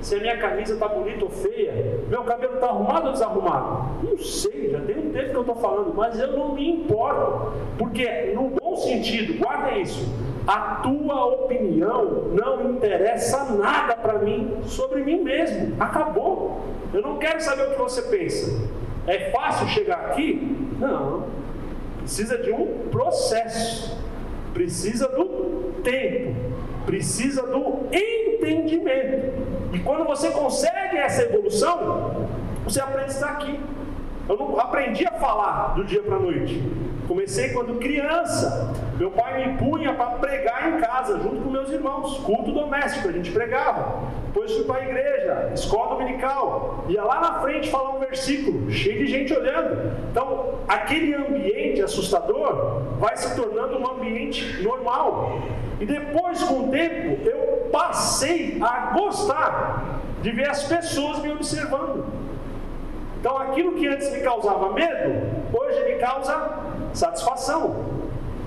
Se 0.01 0.15
a 0.15 0.19
minha 0.19 0.37
camisa 0.37 0.73
está 0.73 0.87
bonita 0.87 1.25
ou 1.25 1.31
feia? 1.31 1.99
Meu 2.07 2.23
cabelo 2.23 2.55
está 2.55 2.67
arrumado 2.67 3.07
ou 3.07 3.13
desarrumado? 3.13 3.89
Não 4.03 4.17
sei, 4.17 4.71
já 4.71 4.79
tem 4.81 4.97
um 4.97 5.11
tempo 5.11 5.29
que 5.29 5.35
eu 5.35 5.41
estou 5.41 5.55
falando, 5.55 5.93
mas 5.95 6.19
eu 6.19 6.31
não 6.31 6.53
me 6.53 6.69
importo. 6.69 7.53
Porque, 7.77 8.31
no 8.33 8.49
bom 8.49 8.75
sentido, 8.75 9.37
guardem 9.37 9.81
isso. 9.81 10.07
A 10.47 10.75
tua 10.81 11.25
opinião 11.25 12.29
não 12.31 12.71
interessa 12.71 13.53
nada 13.55 13.95
para 13.95 14.19
mim 14.19 14.59
sobre 14.63 15.03
mim 15.03 15.21
mesmo. 15.21 15.75
Acabou. 15.77 16.61
Eu 16.93 17.01
não 17.01 17.17
quero 17.17 17.41
saber 17.41 17.63
o 17.63 17.71
que 17.71 17.79
você 17.79 18.01
pensa. 18.03 18.57
É 19.07 19.29
fácil 19.31 19.67
chegar 19.67 19.97
aqui? 20.05 20.55
Não. 20.79 21.25
Precisa 21.99 22.37
de 22.37 22.51
um 22.51 22.87
processo. 22.89 23.97
Precisa 24.53 25.09
do 25.09 25.73
tempo. 25.83 26.35
Precisa 26.87 27.43
do 27.43 27.85
entendimento. 27.91 29.33
E 29.73 29.79
quando 29.79 30.05
você 30.05 30.31
consegue 30.31 30.97
essa 30.97 31.23
evolução, 31.23 32.29
você 32.63 32.79
aprende 32.79 33.11
estar 33.11 33.31
aqui. 33.31 33.59
Eu 34.29 34.35
não 34.35 34.59
aprendi 34.59 35.05
a 35.05 35.11
falar 35.11 35.73
do 35.75 35.85
dia 35.85 36.03
para 36.03 36.17
a 36.17 36.19
noite. 36.19 36.61
Comecei 37.07 37.49
quando 37.49 37.79
criança. 37.79 38.73
Meu 38.97 39.09
pai 39.09 39.47
me 39.47 39.57
punha 39.57 39.93
para 39.93 40.17
pregar 40.17 40.73
em 40.73 40.81
casa, 40.81 41.17
junto 41.19 41.41
com 41.41 41.49
meus 41.49 41.71
irmãos. 41.71 42.17
Culto 42.19 42.51
doméstico, 42.51 43.07
a 43.07 43.11
gente 43.13 43.31
pregava. 43.31 44.03
Depois 44.25 44.51
fui 44.51 44.65
para 44.65 44.81
a 44.81 44.83
igreja, 44.83 45.51
escola 45.53 45.95
dominical. 45.95 46.83
Ia 46.89 47.03
lá 47.03 47.21
na 47.21 47.39
frente 47.39 47.69
falar 47.69 47.95
um 47.95 47.99
versículo, 47.99 48.69
cheio 48.69 48.97
de 48.97 49.07
gente 49.07 49.33
olhando. 49.33 49.93
Então, 50.11 50.55
aquele 50.67 51.15
ambiente 51.15 51.81
assustador 51.81 52.81
vai 52.99 53.15
se 53.15 53.33
tornando 53.35 53.79
um 53.79 53.89
ambiente 53.89 54.61
normal. 54.61 55.39
E 55.79 55.85
depois, 55.85 56.43
com 56.43 56.67
o 56.67 56.71
tempo, 56.71 57.25
eu 57.25 57.69
passei 57.71 58.57
a 58.61 58.91
gostar 58.93 60.01
de 60.21 60.31
ver 60.31 60.49
as 60.49 60.63
pessoas 60.63 61.19
me 61.19 61.31
observando. 61.31 62.26
Então 63.19 63.37
aquilo 63.37 63.73
que 63.73 63.87
antes 63.87 64.11
me 64.11 64.19
causava 64.19 64.73
medo, 64.73 65.53
hoje 65.53 65.83
me 65.85 65.95
causa 65.99 66.59
satisfação. 66.93 67.85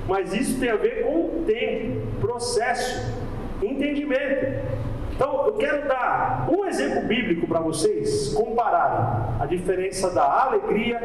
Mas 0.09 0.33
isso 0.33 0.59
tem 0.59 0.71
a 0.71 0.77
ver 0.77 1.05
com 1.05 1.45
tempo, 1.45 2.01
processo, 2.21 3.15
entendimento. 3.63 4.71
Então 5.15 5.47
eu 5.47 5.53
quero 5.55 5.87
dar 5.87 6.49
um 6.51 6.65
exemplo 6.65 7.03
bíblico 7.03 7.47
para 7.47 7.61
vocês 7.61 8.33
compararem 8.33 9.35
a 9.39 9.47
diferença 9.47 10.11
da 10.11 10.45
alegria 10.45 10.99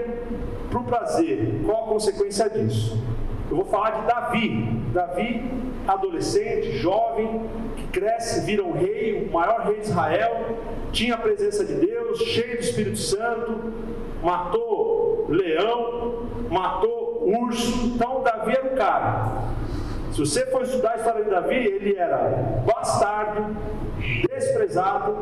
para 0.69 0.79
o 0.79 0.84
prazer. 0.84 1.62
Qual 1.65 1.86
a 1.86 1.88
consequência 1.88 2.50
disso? 2.50 3.01
Eu 3.50 3.57
vou 3.57 3.65
falar 3.65 3.91
de 3.91 4.07
Davi. 4.07 4.81
Davi, 4.93 5.51
adolescente, 5.88 6.72
jovem, 6.77 7.41
que 7.75 7.84
cresce, 7.95 8.41
vira 8.41 8.61
um 8.61 8.73
rei, 8.73 9.25
o 9.25 9.31
maior 9.31 9.61
rei 9.61 9.79
de 9.79 9.87
Israel, 9.87 10.57
tinha 10.91 11.15
a 11.15 11.17
presença 11.17 11.63
de 11.63 11.75
Deus, 11.75 12.19
cheio 12.19 12.57
do 12.57 12.61
Espírito 12.61 12.97
Santo, 12.97 13.73
matou 14.21 15.25
leão, 15.29 16.27
matou 16.49 17.23
urso. 17.25 17.87
Então, 17.87 18.21
Davi 18.21 18.51
era 18.51 18.67
o 18.67 18.75
cara. 18.75 19.31
Se 20.11 20.19
você 20.19 20.45
for 20.47 20.63
estudar 20.63 20.91
a 20.91 20.95
história 20.97 21.23
de 21.23 21.29
Davi, 21.29 21.55
ele 21.55 21.95
era 21.95 22.17
bastardo, 22.65 23.55
desprezado, 24.29 25.15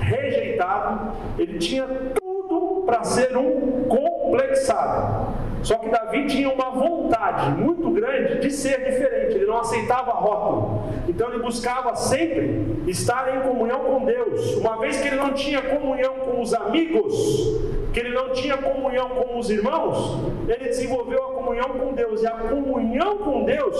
rejeitado, 0.00 1.12
ele 1.38 1.58
tinha 1.58 1.86
tudo 2.20 2.82
para 2.84 3.04
ser 3.04 3.36
um 3.36 3.84
complexado. 3.84 5.45
Só 5.62 5.76
que 5.76 5.88
Davi 5.88 6.26
tinha 6.26 6.48
uma 6.48 6.70
vontade 6.70 7.50
muito 7.50 7.90
grande 7.90 8.38
de 8.40 8.50
ser 8.50 8.84
diferente, 8.84 9.34
ele 9.34 9.46
não 9.46 9.58
aceitava 9.58 10.12
rótulo. 10.12 10.84
Então 11.08 11.28
ele 11.28 11.42
buscava 11.42 11.94
sempre 11.96 12.84
estar 12.86 13.36
em 13.36 13.40
comunhão 13.40 13.80
com 13.80 14.04
Deus. 14.04 14.54
Uma 14.56 14.78
vez 14.78 15.00
que 15.00 15.08
ele 15.08 15.16
não 15.16 15.32
tinha 15.32 15.62
comunhão 15.62 16.14
com 16.14 16.40
os 16.40 16.54
amigos, 16.54 17.60
que 17.92 18.00
ele 18.00 18.10
não 18.10 18.32
tinha 18.32 18.56
comunhão 18.56 19.08
com 19.08 19.38
os 19.38 19.50
irmãos, 19.50 20.20
ele 20.48 20.68
desenvolveu 20.68 21.22
a 21.24 21.32
comunhão 21.32 21.68
com 21.70 21.94
Deus. 21.94 22.22
E 22.22 22.26
a 22.26 22.32
comunhão 22.32 23.18
com 23.18 23.44
Deus 23.44 23.76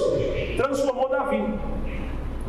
transformou 0.57 1.09
Davi. 1.09 1.45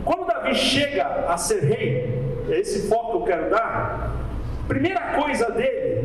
Quando 0.04 0.26
Davi 0.26 0.56
chega 0.56 1.06
a 1.28 1.38
ser 1.38 1.64
rei, 1.64 2.24
é 2.50 2.60
esse 2.60 2.88
foco 2.88 3.12
que 3.12 3.18
eu 3.18 3.22
quero 3.24 3.50
dar, 3.50 4.27
primeira 4.68 5.02
coisa 5.16 5.52
dele 5.52 5.98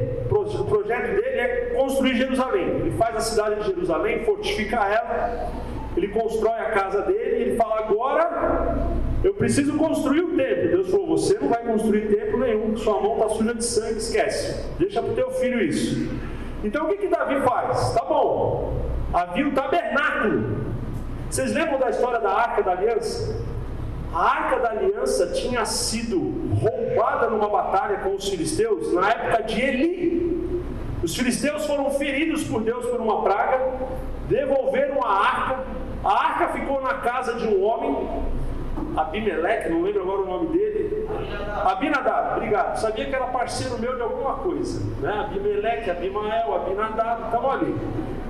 o 0.61 0.64
projeto 0.64 1.14
dele 1.14 1.40
é 1.40 1.46
construir 1.77 2.16
Jerusalém. 2.16 2.68
Ele 2.68 2.90
faz 2.92 3.16
a 3.16 3.20
cidade 3.20 3.61
de 3.61 3.66
Jerusalém, 3.66 4.25
fortifica 4.25 4.77
ela, 4.77 5.51
ele 5.96 6.09
constrói 6.09 6.59
a 6.59 6.70
casa 6.70 7.03
dele 7.03 7.37
e 7.37 7.42
ele 7.42 7.57
fala: 7.57 7.81
agora 7.81 8.79
eu 9.22 9.35
preciso 9.35 9.77
construir 9.77 10.20
o 10.20 10.37
templo. 10.37 10.68
Deus 10.68 10.90
falou: 10.90 11.07
você 11.09 11.38
não 11.38 11.48
vai 11.48 11.62
construir 11.64 12.09
templo 12.09 12.40
nenhum, 12.40 12.77
sua 12.77 13.01
mão 13.01 13.14
está 13.14 13.29
suja 13.31 13.55
de 13.55 13.64
sangue, 13.64 13.98
esquece. 13.98 14.68
Deixa 14.79 15.03
para 15.03 15.12
o 15.12 15.14
teu 15.14 15.31
filho 15.33 15.61
isso. 15.62 16.11
Então 16.64 16.87
o 16.87 16.88
que, 16.88 16.96
que 16.96 17.09
Davi 17.09 17.40
faz? 17.40 17.92
Tá 17.94 18.05
bom, 18.05 18.81
havia 19.12 19.46
o 19.46 19.53
tabernáculo. 19.53 20.62
Vocês 21.29 21.53
lembram 21.53 21.79
da 21.79 21.90
história 21.90 22.20
da 22.20 22.31
arca 22.31 22.62
da 22.62 22.72
aliança? 22.72 23.42
A 24.12 24.20
arca 24.20 24.59
da 24.59 24.70
aliança 24.70 25.29
tinha 25.29 25.64
sido 25.64 26.18
roubada 26.61 27.31
numa 27.31 27.48
batalha 27.48 27.98
com 27.98 28.14
os 28.14 28.29
filisteus 28.29 28.92
na 28.92 29.09
época 29.09 29.42
de 29.44 29.61
Eli. 29.61 30.62
Os 31.03 31.16
filisteus 31.16 31.66
foram 31.66 31.90
feridos 31.90 32.44
por 32.44 32.62
Deus 32.62 32.87
por 32.87 33.01
uma 33.01 33.22
praga, 33.22 33.59
devolveram 34.29 35.03
a 35.03 35.09
arca. 35.09 35.64
A 36.05 36.12
arca 36.12 36.48
ficou 36.48 36.81
na 36.83 36.94
casa 36.94 37.35
de 37.35 37.46
um 37.46 37.64
homem, 37.64 38.07
Abimeleque, 38.96 39.70
não 39.70 39.83
lembro 39.83 40.03
agora 40.03 40.20
o 40.20 40.27
nome 40.27 40.59
dele. 40.59 41.09
Abinadab, 41.64 42.37
obrigado. 42.37 42.77
Sabia 42.77 43.07
que 43.07 43.14
era 43.14 43.27
parceiro 43.27 43.79
meu 43.79 43.96
de 43.96 44.03
alguma 44.03 44.35
coisa. 44.35 44.85
Né? 45.01 45.27
Abimeleque, 45.27 45.90
Abimael, 45.90 46.55
Abinadab, 46.55 47.25
estamos 47.25 47.51
ali. 47.51 47.77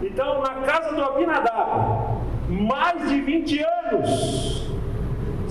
Então, 0.03 0.41
na 0.41 0.55
casa 0.63 0.95
do 0.95 1.03
Abinadab, 1.03 2.21
mais 2.49 3.09
de 3.09 3.21
20 3.21 3.65
anos, 3.65 4.73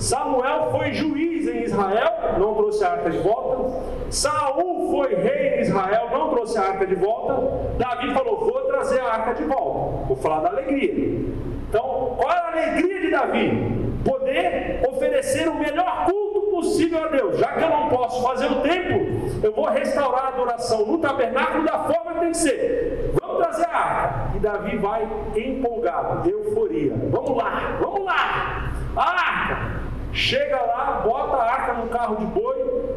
Samuel 0.02 0.72
foi 0.72 0.92
juiz 0.92 1.46
em 1.46 1.62
Israel, 1.62 2.34
não 2.36 2.54
trouxe 2.54 2.82
a 2.82 2.90
arca 2.90 3.08
de 3.08 3.18
volta. 3.18 3.84
Saul 4.10 4.90
foi 4.90 5.14
rei 5.14 5.58
em 5.58 5.60
Israel, 5.60 6.08
não 6.10 6.30
trouxe 6.30 6.58
a 6.58 6.62
arca 6.62 6.84
de 6.84 6.96
volta. 6.96 7.78
Davi 7.78 8.12
falou: 8.12 8.40
Vou 8.40 8.62
trazer 8.62 8.98
a 8.98 9.12
arca 9.12 9.34
de 9.34 9.44
volta. 9.44 10.06
Vou 10.08 10.16
falar 10.16 10.40
da 10.40 10.48
alegria. 10.48 11.20
Então, 11.68 12.16
qual 12.18 12.32
é 12.32 12.36
a 12.36 12.48
alegria 12.48 13.00
de 13.00 13.10
Davi? 13.12 14.02
Poder 14.04 14.82
oferecer 14.88 15.48
o 15.48 15.54
melhor 15.54 16.06
culto 16.06 16.50
possível 16.50 17.04
a 17.04 17.06
Deus. 17.06 17.38
Já 17.38 17.52
que 17.52 17.62
eu 17.62 17.70
não 17.70 17.88
posso 17.88 18.20
fazer 18.24 18.46
o 18.46 18.60
templo, 18.60 19.30
eu 19.40 19.52
vou 19.52 19.66
restaurar 19.66 20.24
a 20.24 20.28
adoração 20.30 20.84
no 20.84 20.98
tabernáculo 20.98 21.64
da 21.64 21.78
forma 21.78 22.14
que 22.14 22.20
tem 22.20 22.30
que 22.32 22.38
ser. 22.38 23.14
Vamos 23.20 23.36
trazer 23.36 23.66
a 23.66 23.76
arca. 23.76 24.36
E 24.36 24.40
Davi 24.40 24.76
vai 24.78 25.08
empolgado, 25.36 26.28
euforia. 26.28 26.92
Vamos 27.08 27.36
lá, 27.36 27.78
vamos 27.80 28.04
lá. 28.04 28.72
A 28.96 29.10
arca. 29.10 29.81
Chega 30.12 30.60
lá, 30.60 31.00
bota 31.02 31.36
a 31.36 31.52
arca 31.52 31.72
no 31.74 31.88
carro 31.88 32.16
de 32.16 32.26
boi, 32.26 32.56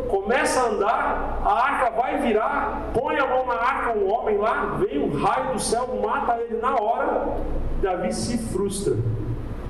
começa 0.10 0.60
a 0.60 0.66
andar, 0.68 1.42
a 1.46 1.54
arca 1.54 1.90
vai 1.92 2.18
virar, 2.18 2.92
põe 2.94 3.18
a 3.18 3.26
mão 3.26 3.46
na 3.48 3.54
arca, 3.54 3.98
um 3.98 4.12
homem 4.12 4.38
lá, 4.38 4.78
vem 4.78 5.00
um 5.00 5.14
raio 5.14 5.54
do 5.54 5.60
céu, 5.60 5.98
mata 6.04 6.38
ele 6.42 6.60
na 6.60 6.76
hora. 6.76 7.38
Davi 7.82 8.14
se 8.14 8.38
frustra. 8.38 8.96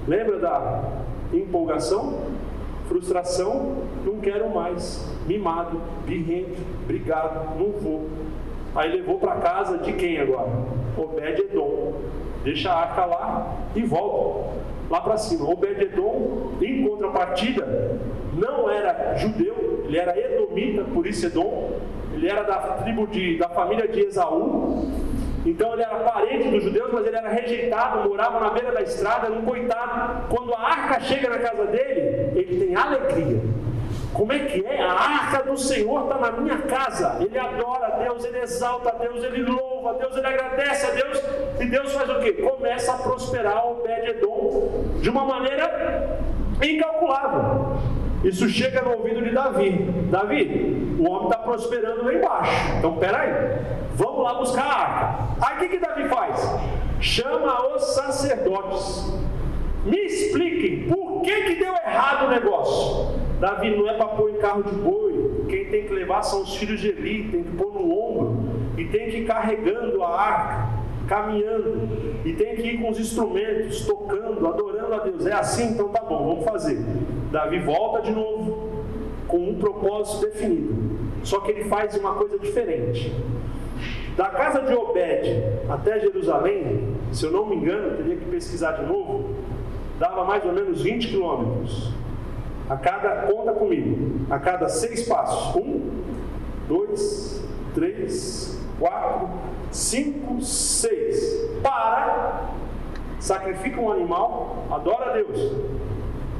Lembra 0.07 0.39
da 0.39 0.81
empolgação? 1.31 2.19
Frustração, 2.87 3.75
não 4.03 4.19
quero 4.19 4.49
mais. 4.49 5.07
Mimado, 5.27 5.79
birrento, 6.03 6.61
brigado, 6.87 7.59
não 7.59 7.71
vou. 7.79 8.09
Aí 8.75 8.91
levou 8.91 9.19
para 9.19 9.35
casa 9.35 9.77
de 9.77 9.93
quem 9.93 10.19
agora? 10.19 10.49
Obed-Edom. 10.97 11.93
Deixa 12.43 12.71
a 12.71 12.79
arca 12.79 13.05
lá 13.05 13.55
e 13.75 13.83
volta 13.83 14.65
lá 14.89 15.01
para 15.01 15.17
cima. 15.17 15.49
Obed-Edom, 15.49 16.53
em 16.61 16.87
contrapartida, 16.87 17.99
não 18.33 18.69
era 18.69 19.15
judeu, 19.15 19.83
ele 19.85 19.97
era 19.97 20.17
edomita, 20.17 20.83
por 20.83 21.05
isso 21.07 21.25
Edom. 21.25 21.71
Ele 22.13 22.29
era 22.29 22.43
da 22.43 22.55
tribo 22.83 23.05
de, 23.07 23.37
da 23.37 23.49
família 23.49 23.87
de 23.87 23.99
Esaú. 24.01 24.89
Então 25.45 25.73
ele 25.73 25.83
era 25.83 25.95
parente 25.99 26.49
dos 26.49 26.63
judeus, 26.63 26.91
mas 26.91 27.05
ele 27.05 27.17
era 27.17 27.29
rejeitado, 27.29 28.09
morava 28.09 28.39
na 28.39 28.49
beira 28.49 28.71
da 28.71 28.81
estrada, 28.81 29.27
era 29.27 29.35
um 29.35 29.43
coitado. 29.43 30.27
Quando 30.29 30.53
a 30.53 30.59
arca 30.59 30.99
chega 31.01 31.29
na 31.29 31.37
casa 31.37 31.65
dele, 31.65 32.31
ele 32.35 32.65
tem 32.65 32.75
alegria. 32.75 33.41
Como 34.15 34.31
é 34.31 34.39
que 34.39 34.65
é? 34.65 34.81
A 34.81 34.93
arca 34.93 35.43
do 35.43 35.57
Senhor 35.57 36.03
está 36.03 36.17
na 36.17 36.31
minha 36.31 36.57
casa. 36.59 37.17
Ele 37.19 37.37
adora 37.37 37.87
a 37.87 37.89
Deus, 37.97 38.23
ele 38.23 38.39
exalta 38.39 38.89
a 38.89 38.93
Deus, 38.93 39.21
ele 39.21 39.43
louva 39.43 39.89
a 39.89 39.93
Deus, 39.93 40.15
ele 40.15 40.25
agradece 40.25 40.87
a 40.87 40.91
Deus. 40.91 41.21
E 41.59 41.65
Deus 41.65 41.91
faz 41.91 42.09
o 42.09 42.19
quê? 42.19 42.31
Começa 42.31 42.93
a 42.93 42.97
prosperar 42.97 43.67
o 43.67 43.71
Obed-Edom 43.79 44.85
de 45.01 45.09
uma 45.09 45.25
maneira 45.25 46.17
incalculável. 46.63 47.75
Isso 48.23 48.47
chega 48.47 48.81
no 48.81 48.93
ouvido 48.93 49.21
de 49.21 49.31
Davi. 49.31 49.71
Davi, 50.09 50.95
o 50.97 51.09
homem 51.09 51.27
está 51.27 51.39
prosperando 51.39 52.05
lá 52.05 52.13
embaixo. 52.13 52.51
Então, 52.79 52.95
peraí, 52.95 53.29
vamos 53.95 54.23
lá 54.23 54.33
buscar 54.35 54.63
a 54.63 54.75
arca. 54.75 55.45
Aí 55.45 55.57
o 55.57 55.59
que, 55.59 55.67
que 55.67 55.79
Davi 55.79 56.07
faz? 56.07 56.55
Chama 57.01 57.75
os 57.75 57.83
sacerdotes. 57.93 59.13
Me 59.85 59.97
expliquem 59.97 60.87
por 60.89 61.21
que, 61.21 61.43
que 61.43 61.55
deu 61.55 61.73
errado 61.73 62.25
o 62.25 62.29
negócio. 62.29 63.19
Davi 63.39 63.75
não 63.75 63.87
é 63.87 63.93
para 63.93 64.07
pôr 64.07 64.31
em 64.31 64.37
carro 64.37 64.63
de 64.63 64.73
boi, 64.75 65.45
quem 65.47 65.65
tem 65.65 65.83
que 65.83 65.93
levar 65.93 66.23
são 66.23 66.41
os 66.41 66.55
filhos 66.55 66.79
de 66.79 66.89
Eli, 66.89 67.29
tem 67.29 67.43
que 67.43 67.51
pôr 67.51 67.73
no 67.73 67.91
ombro 67.91 68.49
e 68.77 68.85
tem 68.85 69.09
que 69.09 69.17
ir 69.17 69.25
carregando 69.25 70.01
a 70.03 70.19
arca, 70.19 70.69
caminhando 71.07 71.87
e 72.25 72.33
tem 72.33 72.55
que 72.55 72.63
ir 72.63 72.81
com 72.81 72.89
os 72.89 72.99
instrumentos, 72.99 73.85
tocando, 73.85 74.47
adorando 74.47 74.93
a 74.93 74.99
Deus. 74.99 75.25
É 75.25 75.33
assim, 75.33 75.73
então 75.73 75.89
tá 75.89 76.01
bom, 76.01 76.29
vamos 76.29 76.45
fazer. 76.45 76.83
Davi 77.31 77.59
volta 77.59 78.01
de 78.01 78.11
novo 78.11 78.85
com 79.27 79.37
um 79.37 79.59
propósito 79.59 80.25
definido. 80.25 80.73
Só 81.23 81.39
que 81.41 81.51
ele 81.51 81.65
faz 81.65 81.95
uma 81.95 82.13
coisa 82.13 82.39
diferente. 82.39 83.13
Da 84.15 84.29
casa 84.29 84.61
de 84.61 84.73
Obed 84.73 85.43
até 85.69 85.99
Jerusalém, 85.99 86.95
se 87.11 87.25
eu 87.25 87.31
não 87.31 87.45
me 87.45 87.57
engano, 87.57 87.97
teria 87.97 88.15
que 88.15 88.25
pesquisar 88.25 88.73
de 88.73 88.85
novo, 88.85 89.35
dava 89.99 90.23
mais 90.25 90.43
ou 90.45 90.51
menos 90.51 90.81
20 90.81 91.07
quilômetros. 91.07 91.93
A 92.69 92.75
cada, 92.77 93.27
conta 93.27 93.53
comigo, 93.53 94.25
a 94.29 94.39
cada 94.39 94.67
seis 94.67 95.07
passos. 95.07 95.55
Um, 95.55 95.91
dois, 96.67 97.43
três, 97.75 98.59
quatro, 98.79 99.29
cinco, 99.71 100.41
seis. 100.41 101.45
Para, 101.61 102.49
sacrifica 103.19 103.79
um 103.79 103.91
animal, 103.91 104.65
adora 104.71 105.11
a 105.11 105.13
Deus. 105.13 105.51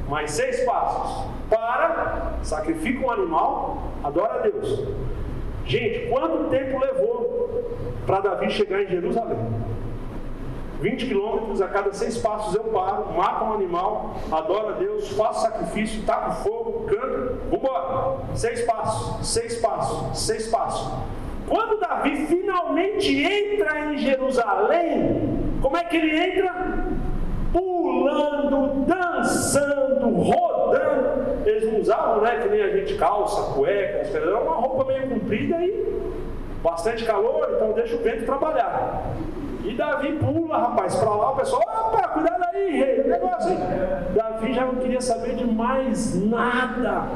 Mais 0.08 0.32
seis 0.32 0.64
passos. 0.64 1.30
Para, 1.48 2.38
sacrifica 2.42 3.06
um 3.06 3.10
animal, 3.10 3.82
adora 4.02 4.34
a 4.34 4.38
Deus. 4.38 4.84
Gente, 5.64 6.08
quanto 6.08 6.50
tempo 6.50 6.78
levou 6.78 7.72
para 8.04 8.20
Davi 8.20 8.50
chegar 8.50 8.82
em 8.82 8.88
Jerusalém? 8.88 9.38
20 10.80 11.06
quilômetros, 11.06 11.60
a 11.62 11.68
cada 11.68 11.92
seis 11.92 12.18
passos 12.18 12.54
eu 12.54 12.64
paro, 12.64 13.12
mato 13.14 13.44
um 13.44 13.54
animal, 13.54 14.14
adoro 14.30 14.68
a 14.68 14.72
Deus, 14.72 15.08
faço 15.12 15.42
sacrifício, 15.42 16.02
taco 16.02 16.32
fogo, 16.42 16.86
canto, 16.86 17.38
vambora. 17.50 18.18
Seis 18.34 18.62
passos, 18.62 19.26
seis 19.26 19.56
passos, 19.56 20.18
seis 20.18 20.48
passos. 20.48 20.92
Quando 21.48 21.78
Davi 21.80 22.26
finalmente 22.26 23.22
entra 23.22 23.92
em 23.92 23.98
Jerusalém, 23.98 25.56
como 25.62 25.76
é 25.76 25.84
que 25.84 25.96
ele 25.96 26.18
entra? 26.18 26.84
Pulando, 27.52 28.84
dançando, 28.84 30.08
rodando. 30.08 31.46
Eles 31.46 31.72
não 31.72 31.80
usavam, 31.80 32.20
né? 32.20 32.40
Que 32.42 32.48
nem 32.48 32.62
a 32.62 32.76
gente 32.76 32.94
calça, 32.96 33.54
cueca, 33.54 34.08
era 34.14 34.42
uma 34.42 34.56
roupa 34.56 34.84
meio 34.84 35.08
comprida 35.08 35.56
e 35.64 36.02
bastante 36.62 37.04
calor, 37.04 37.48
então 37.54 37.72
deixa 37.72 37.94
o 37.94 37.98
vento 38.00 38.26
trabalhar. 38.26 39.14
E 39.66 39.74
Davi 39.74 40.12
pula, 40.12 40.58
rapaz, 40.58 40.94
para 40.94 41.10
lá, 41.10 41.32
o 41.32 41.36
pessoal, 41.36 41.62
opa, 41.66 42.08
cuidado 42.10 42.44
aí, 42.54 42.70
rei, 42.70 43.02
negócio 43.02 43.50
aí. 43.50 44.14
Davi 44.14 44.52
já 44.52 44.64
não 44.64 44.76
queria 44.76 45.00
saber 45.00 45.34
de 45.34 45.44
mais 45.44 46.14
nada. 46.14 47.08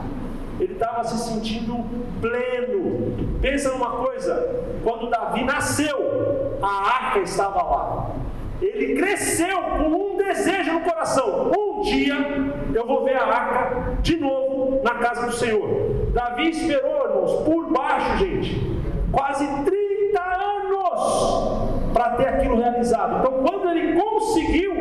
Ele 0.58 0.72
estava 0.72 1.04
se 1.04 1.16
sentindo 1.30 1.84
pleno. 2.20 3.38
Pensa 3.40 3.70
numa 3.70 3.90
coisa: 3.90 4.64
quando 4.82 5.08
Davi 5.08 5.44
nasceu, 5.44 6.58
a 6.60 7.06
arca 7.06 7.20
estava 7.20 7.62
lá. 7.62 8.10
Ele 8.60 8.96
cresceu 8.96 9.56
com 9.62 10.14
um 10.14 10.16
desejo 10.16 10.72
no 10.72 10.80
coração. 10.80 11.52
Um 11.56 11.82
dia 11.82 12.16
eu 12.74 12.84
vou 12.84 13.04
ver 13.04 13.16
a 13.16 13.26
arca 13.26 13.96
de 14.02 14.16
novo 14.16 14.82
na 14.82 14.96
casa 14.96 15.26
do 15.26 15.32
Senhor. 15.32 16.10
Davi 16.12 16.50
esperou, 16.50 17.04
irmãos, 17.04 17.44
por 17.44 17.70
baixo, 17.70 18.18
gente, 18.18 18.60
quase 19.12 19.46
30 19.46 19.89
anos 20.16 21.92
para 21.92 22.10
ter 22.10 22.28
aquilo 22.28 22.56
realizado. 22.56 23.18
Então, 23.18 23.42
quando 23.42 23.68
ele 23.70 24.00
conseguiu, 24.00 24.74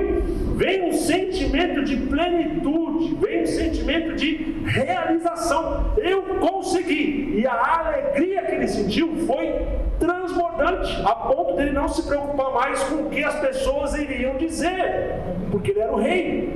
vem 0.56 0.90
um 0.90 0.94
sentimento 0.94 1.84
de 1.84 1.96
plenitude, 1.98 3.16
vem 3.16 3.44
um 3.44 3.48
sentimento 3.48 4.16
de 4.16 4.62
realização. 4.66 5.94
Eu 5.98 6.22
consegui. 6.40 7.40
E 7.40 7.48
a 7.48 7.80
alegria 7.80 8.44
que 8.44 8.52
ele 8.54 8.68
sentiu 8.68 9.16
foi 9.26 9.68
transbordante, 10.00 11.02
a 11.06 11.16
ponto 11.16 11.56
dele 11.56 11.72
não 11.72 11.88
se 11.88 12.04
preocupar 12.04 12.54
mais 12.54 12.82
com 12.84 13.04
o 13.04 13.10
que 13.10 13.24
as 13.24 13.38
pessoas 13.40 13.94
iriam 13.96 14.38
dizer, 14.38 15.20
porque 15.52 15.72
ele 15.72 15.80
era 15.80 15.92
o 15.92 16.00
rei. 16.00 16.54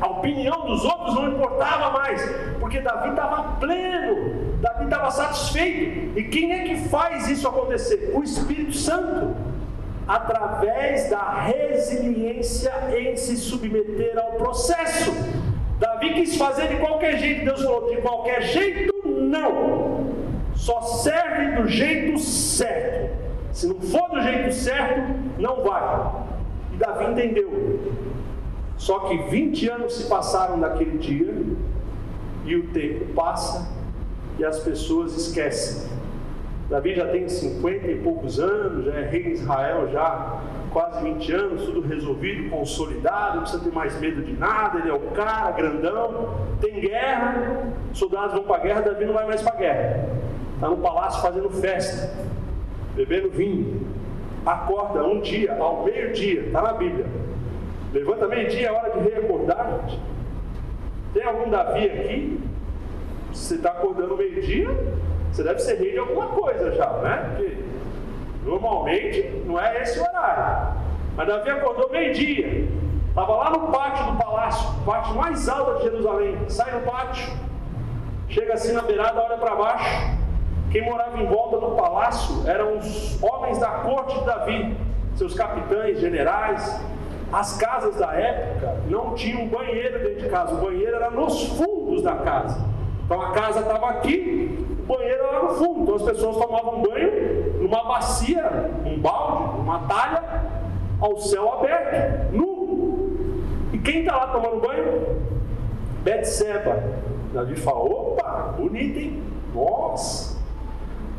A 0.00 0.06
opinião 0.08 0.66
dos 0.66 0.84
outros 0.84 1.14
não 1.14 1.28
importava 1.28 1.90
mais, 1.90 2.20
porque 2.58 2.80
Davi 2.80 3.10
estava 3.10 3.56
pleno, 3.58 4.56
Davi 4.60 4.84
estava 4.84 5.10
satisfeito. 5.10 6.18
E 6.18 6.24
quem 6.24 6.52
é 6.52 6.64
que 6.64 6.88
faz 6.88 7.28
isso 7.28 7.46
acontecer? 7.46 8.12
O 8.14 8.22
Espírito 8.22 8.74
Santo 8.74 9.34
através 10.06 11.08
da 11.08 11.40
resiliência 11.40 12.72
em 12.96 13.16
se 13.16 13.36
submeter 13.36 14.18
ao 14.18 14.32
processo. 14.32 15.12
Davi 15.78 16.14
quis 16.14 16.36
fazer 16.36 16.68
de 16.68 16.76
qualquer 16.76 17.18
jeito, 17.18 17.44
Deus 17.44 17.62
falou: 17.62 17.90
de 17.90 18.00
qualquer 18.00 18.42
jeito, 18.42 18.94
não. 19.06 20.04
Só 20.54 20.80
serve 20.80 21.60
do 21.60 21.68
jeito 21.68 22.18
certo. 22.18 23.14
Se 23.52 23.66
não 23.66 23.80
for 23.80 24.10
do 24.10 24.22
jeito 24.22 24.52
certo, 24.52 25.14
não 25.38 25.62
vai. 25.62 26.12
E 26.72 26.76
Davi 26.76 27.04
entendeu. 27.04 27.80
Só 28.84 28.98
que 29.00 29.16
20 29.16 29.68
anos 29.70 29.94
se 29.94 30.04
passaram 30.04 30.60
daquele 30.60 30.98
dia, 30.98 31.34
e 32.44 32.54
o 32.54 32.68
tempo 32.68 33.06
passa, 33.14 33.66
e 34.38 34.44
as 34.44 34.58
pessoas 34.58 35.16
esquecem 35.16 35.88
Davi 36.68 36.94
já 36.94 37.06
tem 37.06 37.28
50 37.28 37.90
e 37.90 37.94
poucos 38.00 38.38
anos, 38.38 38.86
já 38.86 38.94
é 38.94 39.08
rei 39.08 39.22
de 39.22 39.30
Israel 39.32 39.88
já 39.90 40.40
quase 40.70 41.02
20 41.02 41.32
anos, 41.32 41.64
tudo 41.64 41.80
resolvido, 41.82 42.50
consolidado, 42.50 43.36
não 43.36 43.42
precisa 43.42 43.62
ter 43.62 43.72
mais 43.72 43.98
medo 44.00 44.22
de 44.22 44.32
nada, 44.32 44.80
ele 44.80 44.90
é 44.90 44.92
o 44.92 45.00
cara, 45.12 45.50
grandão, 45.52 46.34
tem 46.60 46.80
guerra, 46.80 47.72
soldados 47.94 48.34
vão 48.34 48.44
para 48.44 48.56
a 48.56 48.58
guerra, 48.58 48.80
Davi 48.80 49.04
não 49.06 49.14
vai 49.14 49.26
mais 49.26 49.40
para 49.40 49.54
a 49.54 49.56
guerra. 49.56 50.08
Está 50.54 50.68
no 50.68 50.76
palácio 50.78 51.22
fazendo 51.22 51.48
festa, 51.48 52.12
bebendo 52.94 53.30
vinho. 53.30 53.86
Acorda 54.44 55.04
um 55.04 55.20
dia, 55.20 55.56
ao 55.58 55.84
meio-dia, 55.84 56.40
está 56.46 56.60
na 56.60 56.72
Bíblia. 56.72 57.06
Levanta 57.94 58.26
meio-dia, 58.26 58.66
é 58.66 58.72
hora 58.72 58.90
de 58.90 59.08
reacordar, 59.08 59.82
gente. 59.86 60.00
Tem 61.12 61.22
algum 61.22 61.48
Davi 61.48 61.88
aqui? 61.88 62.40
Você 63.32 63.54
está 63.54 63.70
acordando 63.70 64.16
meio-dia? 64.16 64.68
Você 65.30 65.44
deve 65.44 65.60
ser 65.60 65.78
rei 65.78 65.92
de 65.92 65.98
alguma 65.98 66.26
coisa 66.26 66.72
já, 66.72 66.90
né? 66.94 67.24
Porque 67.28 67.56
normalmente 68.44 69.42
não 69.46 69.60
é 69.60 69.80
esse 69.80 70.00
o 70.00 70.02
horário. 70.02 70.76
Mas 71.16 71.28
Davi 71.28 71.50
acordou 71.50 71.88
meio-dia, 71.92 72.68
estava 73.08 73.36
lá 73.36 73.50
no 73.50 73.70
pátio 73.70 74.06
do 74.06 74.18
palácio, 74.18 74.68
pátio 74.84 75.14
mais 75.14 75.48
alto 75.48 75.76
de 75.76 75.84
Jerusalém. 75.84 76.36
Sai 76.48 76.72
no 76.72 76.80
pátio, 76.80 77.32
chega 78.28 78.54
assim 78.54 78.72
na 78.72 78.82
beirada, 78.82 79.22
olha 79.22 79.38
para 79.38 79.54
baixo. 79.54 80.18
Quem 80.72 80.82
morava 80.82 81.16
em 81.22 81.26
volta 81.26 81.58
do 81.58 81.76
palácio 81.76 82.42
eram 82.48 82.76
os 82.76 83.22
homens 83.22 83.60
da 83.60 83.68
corte 83.68 84.18
de 84.18 84.24
Davi, 84.26 84.76
seus 85.14 85.32
capitães, 85.32 86.00
generais. 86.00 86.82
As 87.34 87.56
casas 87.56 87.96
da 87.96 88.12
época 88.12 88.76
não 88.88 89.12
tinham 89.14 89.48
banheiro 89.48 89.98
dentro 90.04 90.22
de 90.22 90.28
casa, 90.28 90.54
o 90.54 90.58
banheiro 90.58 90.94
era 90.94 91.10
nos 91.10 91.48
fundos 91.48 92.00
da 92.00 92.14
casa. 92.14 92.64
Então 93.04 93.20
a 93.20 93.32
casa 93.32 93.58
estava 93.58 93.88
aqui, 93.90 94.56
o 94.78 94.86
banheiro 94.86 95.24
era 95.24 95.42
no 95.42 95.48
fundo. 95.48 95.82
Então 95.82 95.94
as 95.96 96.02
pessoas 96.02 96.36
tomavam 96.36 96.80
banho 96.80 97.60
numa 97.60 97.82
bacia, 97.88 98.70
um 98.86 99.00
balde, 99.00 99.58
uma 99.58 99.80
talha, 99.80 100.44
ao 101.00 101.16
céu 101.18 101.54
aberto, 101.54 102.32
nu. 102.32 103.10
E 103.72 103.78
quem 103.78 104.02
está 104.02 104.14
lá 104.16 104.28
tomando 104.28 104.60
banho? 104.60 105.16
Betseba. 106.04 106.84
Davi 107.32 107.56
fala: 107.56 107.80
opa, 107.80 108.54
bonito, 108.56 108.96
hein? 108.96 109.20
Nossa. 109.52 110.38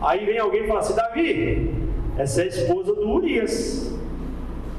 Aí 0.01 0.25
vem 0.25 0.39
alguém 0.39 0.63
e 0.63 0.67
fala 0.67 0.79
assim: 0.79 0.95
Davi, 0.95 1.75
essa 2.17 2.39
é 2.39 2.45
a 2.45 2.47
esposa 2.47 2.95
do 2.95 3.05
Urias. 3.05 3.93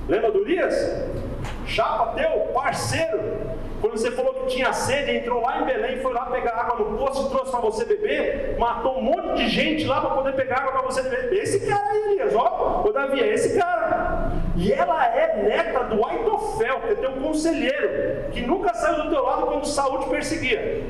Lembra 0.09 0.33
do 0.33 0.38
Urias? 0.38 1.25
Chapa 1.66 2.12
teu, 2.14 2.31
parceiro. 2.55 3.57
Quando 3.81 3.98
você 3.98 4.11
falou 4.11 4.33
que 4.35 4.46
tinha 4.46 4.72
sede, 4.72 5.16
entrou 5.16 5.42
lá 5.42 5.61
em 5.61 5.64
Belém, 5.64 5.98
foi 5.98 6.12
lá 6.12 6.26
pegar 6.26 6.52
água 6.52 6.79
no 6.79 6.96
poço, 6.96 7.29
trouxe 7.29 7.50
para 7.50 7.61
você 7.61 7.85
beber, 7.85 8.57
matou 8.59 8.98
um 8.98 9.02
monte 9.02 9.35
de 9.35 9.48
gente 9.48 9.85
lá 9.85 10.00
para 10.00 10.11
poder 10.11 10.33
pegar 10.33 10.61
água 10.61 10.72
para 10.72 10.83
você 10.83 11.02
beber. 11.02 11.42
Esse 11.42 11.66
cara 11.66 11.90
aí, 11.90 12.12
Elias, 12.12 12.35
ó, 12.35 12.83
o 12.87 12.92
Davi, 12.92 13.20
é 13.20 13.35
esse 13.35 13.59
cara. 13.59 14.33
E 14.57 14.72
ela 14.72 15.05
é 15.07 15.42
neta 15.42 15.85
do 15.85 16.05
Aitofel, 16.05 16.81
que 16.81 16.92
é 16.92 16.94
teu 16.94 17.12
conselheiro, 17.12 18.31
que 18.33 18.40
nunca 18.40 18.72
saiu 18.72 19.05
do 19.05 19.11
teu 19.11 19.22
lado 19.22 19.46
quando 19.46 19.66
Saúl 19.66 19.98
te 20.00 20.09
perseguia. 20.09 20.83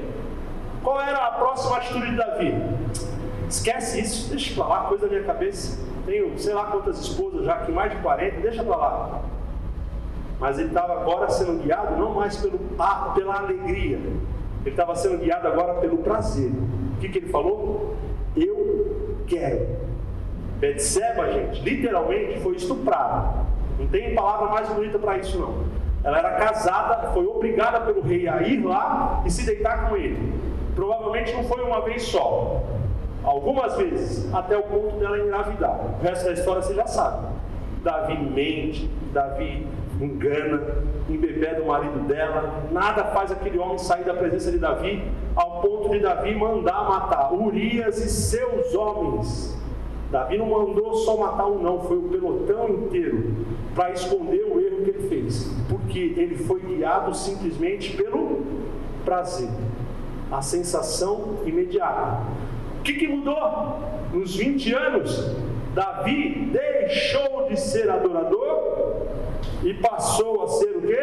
Qual 0.85 1.01
era 1.01 1.19
a 1.19 1.33
próxima 1.33 1.79
atitude 1.79 2.11
de 2.11 2.17
Davi? 2.17 2.55
Esquece 3.49 4.01
isso, 4.01 4.31
deixa 4.31 4.55
para 4.55 4.67
lá, 4.67 4.81
coisa 4.85 5.07
da 5.07 5.13
minha 5.13 5.25
cabeça. 5.25 5.85
Tenho 6.05 6.39
sei 6.39 6.55
lá 6.55 6.67
quantas 6.67 7.01
esposas 7.01 7.45
já, 7.45 7.57
que 7.59 7.73
mais 7.73 7.91
de 7.91 7.99
40, 7.99 8.41
deixa 8.41 8.63
para 8.63 8.77
lá. 8.77 9.21
Mas 10.39 10.59
ele 10.59 10.69
estava 10.69 11.01
agora 11.01 11.29
sendo 11.31 11.63
guiado 11.63 11.97
não 11.97 12.15
mais 12.15 12.37
pelo, 12.37 12.61
ah, 12.79 13.13
pela 13.15 13.39
alegria, 13.39 13.97
ele 13.97 14.71
estava 14.71 14.95
sendo 14.95 15.19
guiado 15.19 15.49
agora 15.49 15.75
pelo 15.75 15.99
prazer. 15.99 16.51
O 16.97 16.99
que, 17.01 17.09
que 17.09 17.19
ele 17.19 17.29
falou? 17.29 17.95
Eu 18.37 19.23
quero. 19.27 19.67
Betseba, 20.59 21.33
gente, 21.33 21.63
literalmente 21.63 22.41
foi 22.41 22.57
estuprada. 22.57 23.47
Não 23.79 23.87
tem 23.89 24.15
palavra 24.15 24.49
mais 24.49 24.69
bonita 24.69 24.99
para 24.99 25.19
isso, 25.19 25.39
não. 25.39 25.65
Ela 26.03 26.19
era 26.19 26.33
casada, 26.33 27.09
foi 27.13 27.27
obrigada 27.27 27.81
pelo 27.81 28.01
rei 28.01 28.29
a 28.29 28.43
ir 28.43 28.63
lá 28.63 29.23
e 29.27 29.31
se 29.31 29.45
deitar 29.45 29.89
com 29.89 29.97
ele. 29.97 30.35
Provavelmente 30.75 31.33
não 31.35 31.45
foi 31.45 31.63
uma 31.63 31.81
vez 31.81 32.03
só, 32.03 32.63
algumas 33.25 33.77
vezes, 33.77 34.33
até 34.33 34.57
o 34.57 34.63
ponto 34.63 34.97
dela 34.97 35.19
engravidar. 35.19 35.81
O 36.01 36.03
resto 36.03 36.27
da 36.27 36.33
história 36.33 36.63
você 36.63 36.75
já 36.75 36.87
sabe. 36.87 37.27
Davi 37.83 38.19
mente, 38.19 38.91
Davi 39.13 39.67
engana, 40.01 40.63
embebeda 41.09 41.63
o 41.63 41.69
marido 41.69 42.07
dela, 42.07 42.65
nada 42.71 43.05
faz 43.05 43.31
aquele 43.31 43.59
homem 43.59 43.79
sair 43.79 44.05
da 44.05 44.15
presença 44.15 44.51
de 44.51 44.59
Davi, 44.59 45.11
ao 45.35 45.61
ponto 45.61 45.91
de 45.91 46.01
Davi 46.01 46.35
mandar 46.35 46.89
matar 46.89 47.33
Urias 47.33 47.99
e 47.99 48.09
seus 48.09 48.75
homens. 48.75 49.57
Davi 50.11 50.39
não 50.39 50.47
mandou 50.47 50.95
só 50.95 51.17
matar 51.17 51.47
um, 51.47 51.61
não, 51.61 51.81
foi 51.81 51.99
o 51.99 52.03
pelotão 52.03 52.69
inteiro, 52.69 53.35
para 53.75 53.93
esconder 53.93 54.45
o 54.45 54.61
erro 54.61 54.85
que 54.85 54.91
ele 54.91 55.09
fez, 55.09 55.53
porque 55.69 55.99
ele 56.17 56.37
foi 56.37 56.61
guiado 56.61 57.15
simplesmente 57.15 57.97
pelo 57.97 58.45
prazer, 59.05 59.49
a 60.31 60.43
sensação 60.43 61.39
imediata. 61.45 62.23
O 62.79 62.83
que, 62.83 62.93
que 62.93 63.09
mudou? 63.09 63.81
Nos 64.13 64.37
20 64.37 64.75
anos, 64.75 65.37
Davi 65.75 66.51
deixou 66.53 67.49
de 67.49 67.61
ser 67.61 67.91
adorador 67.91 69.07
e 69.63 69.75
passou 69.75 70.45
a 70.45 70.49
ser 70.49 70.77
o 70.77 70.83
quê? 70.83 71.03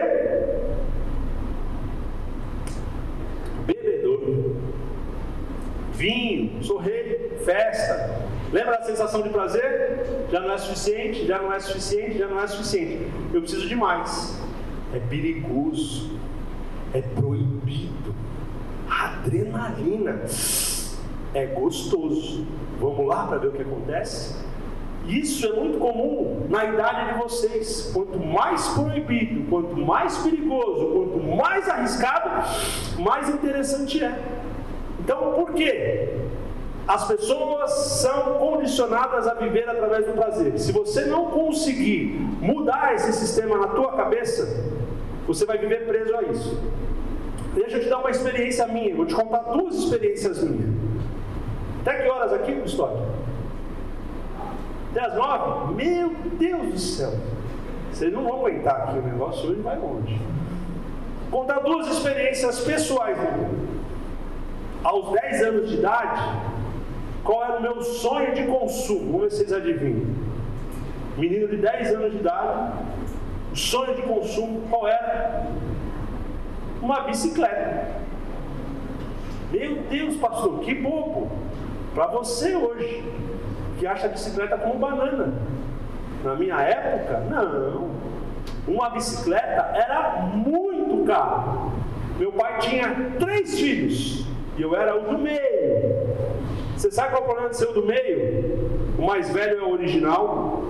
Bebedor. 3.66 4.56
Vinho, 5.94 6.64
sou 6.64 6.78
rei, 6.78 7.32
festa. 7.44 8.22
Lembra 8.52 8.78
da 8.78 8.84
sensação 8.84 9.22
de 9.22 9.30
prazer? 9.30 10.28
Já 10.32 10.40
não 10.40 10.52
é 10.54 10.58
suficiente, 10.58 11.26
já 11.26 11.42
não 11.42 11.52
é 11.52 11.60
suficiente, 11.60 12.18
já 12.18 12.28
não 12.28 12.40
é 12.40 12.48
suficiente. 12.48 13.08
Eu 13.34 13.42
preciso 13.42 13.68
de 13.68 13.76
mais. 13.76 14.40
É 14.94 15.00
perigoso, 15.00 16.20
é 16.94 17.02
proibido. 17.02 18.14
Adrenalina. 18.88 20.22
É 21.34 21.48
gostoso. 21.48 22.46
Vamos 22.80 23.08
lá 23.08 23.26
para 23.26 23.38
ver 23.38 23.48
o 23.48 23.52
que 23.54 23.62
acontece? 23.64 24.43
Isso 25.06 25.46
é 25.46 25.52
muito 25.52 25.80
comum 25.80 26.48
na 26.50 26.64
idade 26.66 27.14
de 27.14 27.20
vocês. 27.20 27.92
Quanto 27.94 28.18
mais 28.20 28.68
proibido, 28.70 29.50
quanto 29.50 29.76
mais 29.76 30.18
perigoso, 30.20 30.86
quanto 30.88 31.36
mais 31.36 31.70
arriscado, 31.70 32.30
mais 33.00 33.30
interessante 33.30 34.04
é. 34.04 34.18
Então, 35.00 35.34
por 35.34 35.52
quê? 35.54 36.10
As 36.88 37.06
pessoas 37.08 37.72
são 37.72 38.36
condicionadas 38.36 39.28
a 39.28 39.34
viver 39.34 39.70
através 39.70 40.06
do 40.06 40.14
prazer. 40.14 40.58
Se 40.58 40.72
você 40.72 41.06
não 41.06 41.28
conseguir 41.28 42.20
mudar 42.42 42.94
esse 42.94 43.14
sistema 43.14 43.58
na 43.58 43.68
tua 43.68 43.94
cabeça, 43.94 44.66
você 45.28 45.46
vai 45.46 45.58
viver 45.58 45.86
preso 45.86 46.16
a 46.16 46.24
isso. 46.24 46.60
Deixa 47.54 47.78
eu 47.78 47.84
te 47.84 47.90
dar 47.90 48.00
uma 48.00 48.10
experiência 48.10 48.68
minha, 48.68 48.96
vou 48.96 49.06
te 49.06 49.14
contar 49.14 49.40
duas 49.52 49.76
experiências 49.76 50.44
minhas. 50.44 50.74
Até 51.82 52.02
que 52.02 52.10
horas 52.10 52.34
aqui, 52.34 52.54
Custódio? 52.54 53.23
Até 54.94 55.08
as 55.08 55.16
nove? 55.16 55.74
Meu 55.74 56.14
Deus 56.38 56.68
do 56.68 56.78
céu! 56.78 57.14
Vocês 57.92 58.14
não 58.14 58.24
vão 58.26 58.36
aguentar 58.36 58.76
aqui, 58.76 59.00
o 59.00 59.02
negócio 59.02 59.50
hoje 59.50 59.62
vai 59.62 59.76
longe. 59.76 60.22
Contar 61.32 61.62
duas 61.62 61.88
experiências 61.88 62.60
pessoais. 62.60 63.18
Aos 64.84 65.12
10 65.12 65.42
anos 65.42 65.70
de 65.70 65.78
idade, 65.78 66.22
qual 67.24 67.44
era 67.44 67.58
o 67.58 67.62
meu 67.64 67.82
sonho 67.82 68.36
de 68.36 68.44
consumo? 68.44 69.14
Vamos 69.14 69.22
ver 69.22 69.32
se 69.32 69.38
vocês 69.38 69.54
adivinham. 69.54 70.14
Menino 71.18 71.48
de 71.48 71.58
10 71.58 71.96
anos 71.96 72.12
de 72.12 72.18
idade, 72.18 72.74
o 73.52 73.56
sonho 73.56 73.96
de 73.96 74.02
consumo 74.04 74.62
qual 74.70 74.88
era? 74.88 75.48
Uma 76.80 77.00
bicicleta. 77.02 77.88
Meu 79.52 79.76
Deus, 79.90 80.18
pastor, 80.18 80.60
que 80.60 80.76
bobo! 80.76 81.32
Para 81.96 82.08
você 82.08 82.56
hoje 82.56 83.04
que 83.78 83.88
acha 83.88 84.08
a 84.08 84.10
bicicleta 84.10 84.58
como 84.58 84.76
banana. 84.76 85.34
Na 86.24 86.36
minha 86.36 86.60
época, 86.62 87.20
não. 87.30 87.90
Uma 88.68 88.90
bicicleta 88.90 89.72
era 89.76 90.22
muito 90.34 91.06
caro. 91.06 91.72
Meu 92.18 92.32
pai 92.32 92.60
tinha 92.60 92.96
três 93.20 93.60
filhos 93.60 94.26
e 94.58 94.62
eu 94.62 94.76
era 94.76 94.96
o 94.96 95.02
do 95.12 95.18
meio. 95.18 96.14
Você 96.76 96.92
sabe 96.92 97.10
qual 97.10 97.22
é 97.22 97.24
o 97.24 97.28
problema 97.28 97.50
de 97.50 97.58
ser 97.58 97.70
o 97.70 97.74
do 97.74 97.86
meio? 97.86 98.94
O 98.98 99.06
mais 99.06 99.30
velho 99.32 99.60
é 99.60 99.64
o 99.64 99.72
original, 99.72 100.64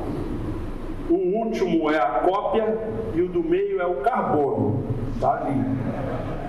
o 1.10 1.14
último 1.14 1.92
é 1.92 1.98
a 1.98 2.22
cópia 2.26 2.78
e 3.14 3.22
o 3.22 3.28
do 3.28 3.44
meio 3.44 3.82
é 3.82 3.86
o 3.86 3.96
carbono. 3.96 4.84
Tá 5.20 5.34
ali. 5.36 5.64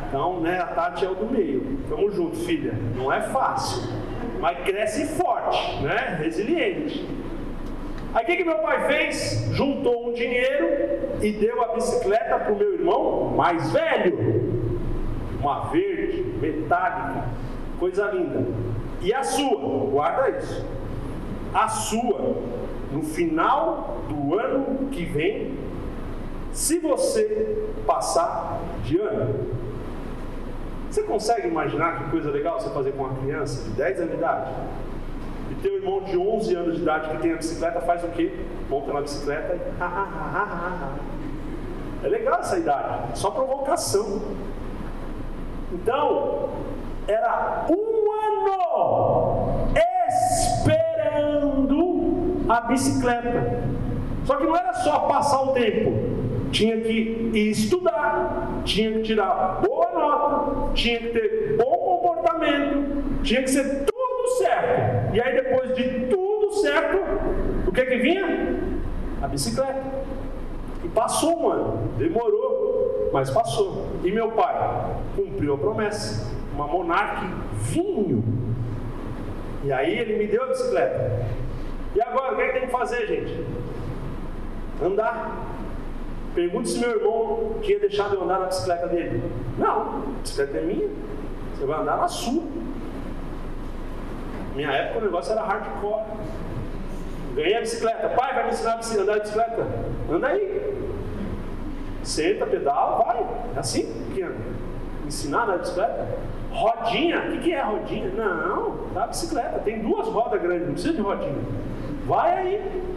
Então, 0.09 0.41
né, 0.41 0.61
a 0.61 0.67
Tati 0.67 1.05
é 1.05 1.11
o 1.11 1.15
do 1.15 1.27
meio. 1.27 1.79
Tamo 1.89 2.11
junto, 2.11 2.37
filha. 2.37 2.75
Não 2.97 3.13
é 3.13 3.21
fácil 3.21 3.83
mas 4.45 4.59
cresce 4.59 5.07
forte, 5.07 5.83
né? 5.83 6.19
Resiliente. 6.23 7.09
Aí 8.13 8.25
o 8.25 8.27
que, 8.27 8.37
que 8.37 8.45
meu 8.45 8.59
pai 8.59 8.87
fez? 8.87 9.49
Juntou 9.53 10.11
um 10.11 10.13
dinheiro 10.13 11.17
e 11.23 11.33
deu 11.33 11.65
a 11.65 11.69
bicicleta 11.69 12.39
para 12.41 12.53
o 12.53 12.57
meu 12.57 12.75
irmão 12.75 13.33
mais 13.35 13.73
velho. 13.73 14.69
Uma 15.41 15.71
verde, 15.71 16.23
metálica, 16.43 17.25
coisa 17.81 18.11
linda. 18.11 18.45
E 19.01 19.15
a 19.15 19.25
sua, 19.25 19.89
guarda 19.91 20.37
isso. 20.37 20.63
A 21.55 21.67
sua, 21.69 22.37
no 22.93 23.03
final 23.03 24.03
do 24.11 24.39
ano 24.39 24.91
que 24.91 25.07
vem, 25.07 25.55
se 26.53 26.81
você 26.81 27.65
passar 27.87 28.61
de 28.85 28.99
ano, 29.01 29.64
você 30.95 31.03
consegue 31.03 31.49
imaginar 31.49 31.99
que 31.99 32.11
coisa 32.11 32.31
legal 32.31 32.61
você 32.61 32.71
fazer 32.71 32.93
com 32.93 33.03
uma 33.03 33.17
criança 33.17 33.65
de 33.65 33.71
10 33.71 33.99
anos 33.99 34.11
de 34.13 34.17
idade? 34.17 34.53
E 35.51 35.55
teu 35.57 35.75
irmão 35.75 36.05
de 36.05 36.17
11 36.17 36.55
anos 36.55 36.77
de 36.77 36.83
idade 36.83 37.11
que 37.11 37.17
tem 37.19 37.33
a 37.33 37.37
bicicleta 37.37 37.81
faz 37.81 38.05
o 38.05 38.09
quê? 38.09 38.33
Monta 38.71 38.93
na 38.93 39.01
bicicleta 39.01 39.55
e. 39.55 39.61
É 42.05 42.09
legal 42.09 42.39
essa 42.39 42.57
idade, 42.59 43.19
só 43.19 43.33
provocação. 43.33 44.23
Então, 45.73 46.51
era 47.09 47.67
um 47.69 48.13
ano 48.13 49.45
esperando 50.31 51.75
a 52.49 52.61
bicicleta. 52.61 53.65
Só 54.25 54.37
que 54.37 54.45
não 54.45 54.57
era 54.57 54.73
só 54.75 55.01
passar 55.01 55.43
o 55.43 55.49
tempo, 55.55 55.93
tinha 56.55 56.81
que 56.81 57.31
estudar, 57.35 58.63
tinha 58.65 58.93
que 58.93 59.03
tirar 59.03 59.61
boa 59.61 59.91
nota, 59.93 60.73
tinha 60.73 61.01
que 61.01 61.09
ter 61.09 61.57
bom 61.57 61.99
comportamento, 61.99 63.23
tinha 63.25 63.43
que 63.43 63.51
ser 63.51 63.85
tudo 63.85 64.29
certo. 64.39 65.17
E 65.17 65.21
aí 65.21 65.35
depois 65.35 65.75
de 65.75 66.07
tudo 66.07 66.53
certo, 66.63 66.99
o 67.67 67.73
que 67.73 67.85
que 67.85 67.97
vinha? 67.97 68.57
A 69.21 69.27
bicicleta. 69.27 69.83
E 70.85 70.89
passou 70.91 71.43
um 71.43 71.51
ano, 71.51 71.89
demorou, 71.99 73.11
mas 73.13 73.31
passou. 73.31 73.89
E 74.05 74.13
meu 74.13 74.31
pai 74.31 74.95
cumpriu 75.17 75.55
a 75.55 75.59
promessa, 75.59 76.33
uma 76.55 76.69
monarque 76.69 77.27
vinho. 77.55 78.23
E 79.65 79.73
aí 79.73 79.99
ele 79.99 80.19
me 80.19 80.29
deu 80.29 80.45
a 80.45 80.47
bicicleta. 80.47 81.27
E 81.97 82.01
agora, 82.01 82.35
o 82.35 82.37
que, 82.37 82.43
é 82.43 82.47
que 82.47 82.53
tem 82.53 82.67
que 82.67 82.73
fazer, 82.73 83.07
gente? 83.09 83.45
Andar. 84.81 85.54
Pergunte 86.35 86.69
se 86.69 86.79
meu 86.79 86.91
irmão 86.91 87.55
tinha 87.63 87.79
deixado 87.79 88.17
eu 88.17 88.25
andar 88.25 88.41
na 88.41 88.47
bicicleta 88.47 88.89
dele. 88.89 89.23
Não, 89.57 89.81
a 89.81 90.03
bicicleta 90.21 90.59
é 90.59 90.63
minha. 90.63 90.89
Você 91.55 91.65
vai 91.65 91.81
andar 91.81 91.97
na 91.97 92.09
sua. 92.09 92.43
Minha 94.57 94.71
época 94.73 94.99
o 94.99 95.03
negócio 95.03 95.33
era 95.33 95.43
hardcore. 95.43 96.05
Ganhei 97.35 97.57
a 97.57 97.61
bicicleta. 97.61 98.09
Pai, 98.11 98.35
vai 98.35 98.45
me 98.45 98.51
ensinar 98.51 98.73
a 98.73 99.03
andar 99.03 99.15
de 99.15 99.21
bicicleta? 99.21 99.67
Anda 100.11 100.27
aí. 100.27 100.75
Senta, 102.03 102.47
pedala, 102.47 103.05
vai. 103.05 103.27
É 103.57 103.59
assim 103.59 104.05
que 104.13 104.23
anda. 104.23 104.35
Ensinar 105.07 105.41
a 105.41 105.43
andar 105.45 105.57
de 105.57 105.63
bicicleta? 105.63 106.09
Rodinha. 106.51 107.19
O 107.33 107.41
que 107.41 107.53
é 107.53 107.63
rodinha? 107.63 108.09
Não, 108.09 108.89
tá 108.93 109.07
bicicleta. 109.07 109.61
Tem 109.61 109.81
duas 109.81 110.09
rodas 110.09 110.43
grandes, 110.43 110.67
não 110.67 110.75
precisa 110.75 110.95
de 110.95 111.01
rodinha. 111.01 111.39
Vai 112.07 112.39
aí. 112.39 112.94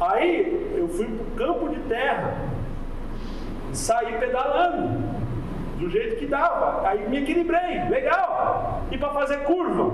Aí 0.00 0.74
eu 0.76 0.88
fui 0.88 1.06
para 1.06 1.22
o 1.22 1.48
campo 1.48 1.68
de 1.68 1.80
terra 1.82 2.52
saí 3.72 4.18
pedalando 4.18 5.02
do 5.78 5.90
jeito 5.90 6.16
que 6.16 6.26
dava. 6.26 6.86
Aí 6.86 7.08
me 7.08 7.18
equilibrei, 7.18 7.88
legal. 7.88 8.82
E 8.90 8.98
para 8.98 9.10
fazer 9.10 9.38
curva, 9.38 9.92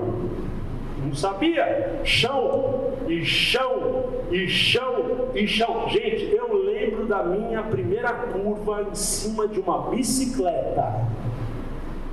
não 1.03 1.13
sabia. 1.15 2.01
Chão, 2.03 2.93
e 3.07 3.25
chão, 3.25 4.05
e 4.31 4.47
chão, 4.47 5.29
e 5.33 5.47
chão. 5.47 5.89
Gente, 5.89 6.31
eu 6.35 6.53
lembro 6.53 7.05
da 7.05 7.23
minha 7.23 7.63
primeira 7.63 8.13
curva 8.13 8.83
em 8.83 8.95
cima 8.95 9.47
de 9.47 9.59
uma 9.59 9.89
bicicleta. 9.89 11.07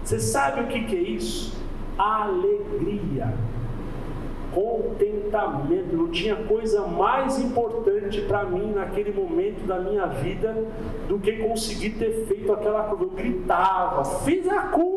Você 0.03 0.20
sabe 0.20 0.62
o 0.62 0.66
que, 0.68 0.85
que 0.85 0.96
é 0.96 1.01
isso? 1.01 1.57
Alegria 1.99 3.35
contentamento. 4.57 5.95
Não 5.95 6.09
tinha 6.11 6.35
coisa 6.37 6.87
mais 6.87 7.38
importante 7.38 8.23
para 8.23 8.45
mim 8.45 8.73
naquele 8.73 9.12
momento 9.12 9.66
da 9.66 9.79
minha 9.79 10.07
vida 10.07 10.57
do 11.07 11.19
que 11.19 11.33
conseguir 11.37 11.90
ter 11.90 12.25
feito 12.27 12.51
aquela 12.51 12.85
curva. 12.85 13.05
Eu 13.05 13.11
gritava, 13.11 14.05
fiz 14.25 14.49
a 14.49 14.62
curva! 14.62 14.97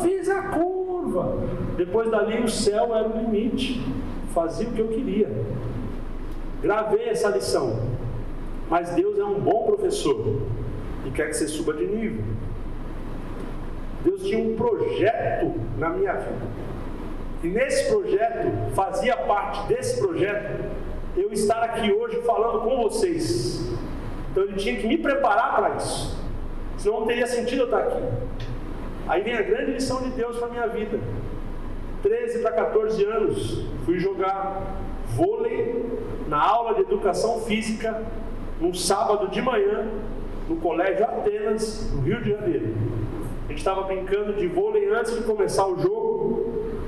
fiz 0.00 0.28
a 0.28 0.42
curva. 0.42 1.38
Depois 1.76 2.10
dali 2.10 2.42
o 2.42 2.48
céu 2.48 2.94
era 2.94 3.08
o 3.08 3.18
limite. 3.18 3.82
Fazia 4.34 4.68
o 4.68 4.72
que 4.72 4.80
eu 4.80 4.88
queria. 4.88 5.30
Gravei 6.60 7.08
essa 7.08 7.28
lição. 7.28 7.80
Mas 8.68 8.90
Deus 8.90 9.18
é 9.18 9.24
um 9.24 9.38
bom 9.40 9.64
professor 9.64 10.40
e 11.06 11.10
quer 11.10 11.28
que 11.28 11.34
você 11.34 11.46
suba 11.48 11.74
de 11.74 11.86
nível. 11.86 12.24
Deus 14.04 14.22
tinha 14.22 14.38
um 14.38 14.56
projeto 14.56 15.52
na 15.78 15.90
minha 15.90 16.14
vida. 16.14 16.71
E 17.42 17.48
nesse 17.48 17.88
projeto, 17.90 18.74
fazia 18.74 19.16
parte 19.16 19.66
desse 19.66 20.00
projeto, 20.00 20.64
eu 21.16 21.32
estar 21.32 21.62
aqui 21.62 21.92
hoje 21.92 22.22
falando 22.22 22.60
com 22.60 22.82
vocês. 22.82 23.68
Então 24.30 24.44
ele 24.44 24.56
tinha 24.56 24.76
que 24.76 24.86
me 24.86 24.96
preparar 24.96 25.56
para 25.56 25.76
isso. 25.76 26.16
Senão 26.78 27.00
não 27.00 27.06
teria 27.06 27.26
sentido 27.26 27.62
eu 27.62 27.64
estar 27.66 27.78
aqui. 27.78 28.02
Aí 29.08 29.22
vem 29.22 29.34
a 29.34 29.42
grande 29.42 29.72
lição 29.72 30.02
de 30.02 30.10
Deus 30.10 30.38
para 30.38 30.46
a 30.48 30.50
minha 30.50 30.66
vida. 30.68 30.98
13 32.02 32.40
para 32.40 32.52
14 32.52 33.04
anos, 33.04 33.66
fui 33.84 33.98
jogar 33.98 34.74
vôlei 35.14 35.84
na 36.28 36.40
aula 36.40 36.74
de 36.74 36.80
educação 36.80 37.40
física, 37.40 38.02
num 38.60 38.74
sábado 38.74 39.28
de 39.28 39.40
manhã, 39.40 39.86
no 40.48 40.56
Colégio 40.56 41.04
Atenas, 41.04 41.92
no 41.92 42.02
Rio 42.02 42.22
de 42.22 42.30
Janeiro. 42.30 42.74
A 43.44 43.48
gente 43.48 43.58
estava 43.58 43.82
brincando 43.82 44.32
de 44.34 44.46
vôlei 44.48 44.88
antes 44.92 45.14
de 45.14 45.22
começar 45.22 45.66
o 45.66 45.78
jogo. 45.78 46.11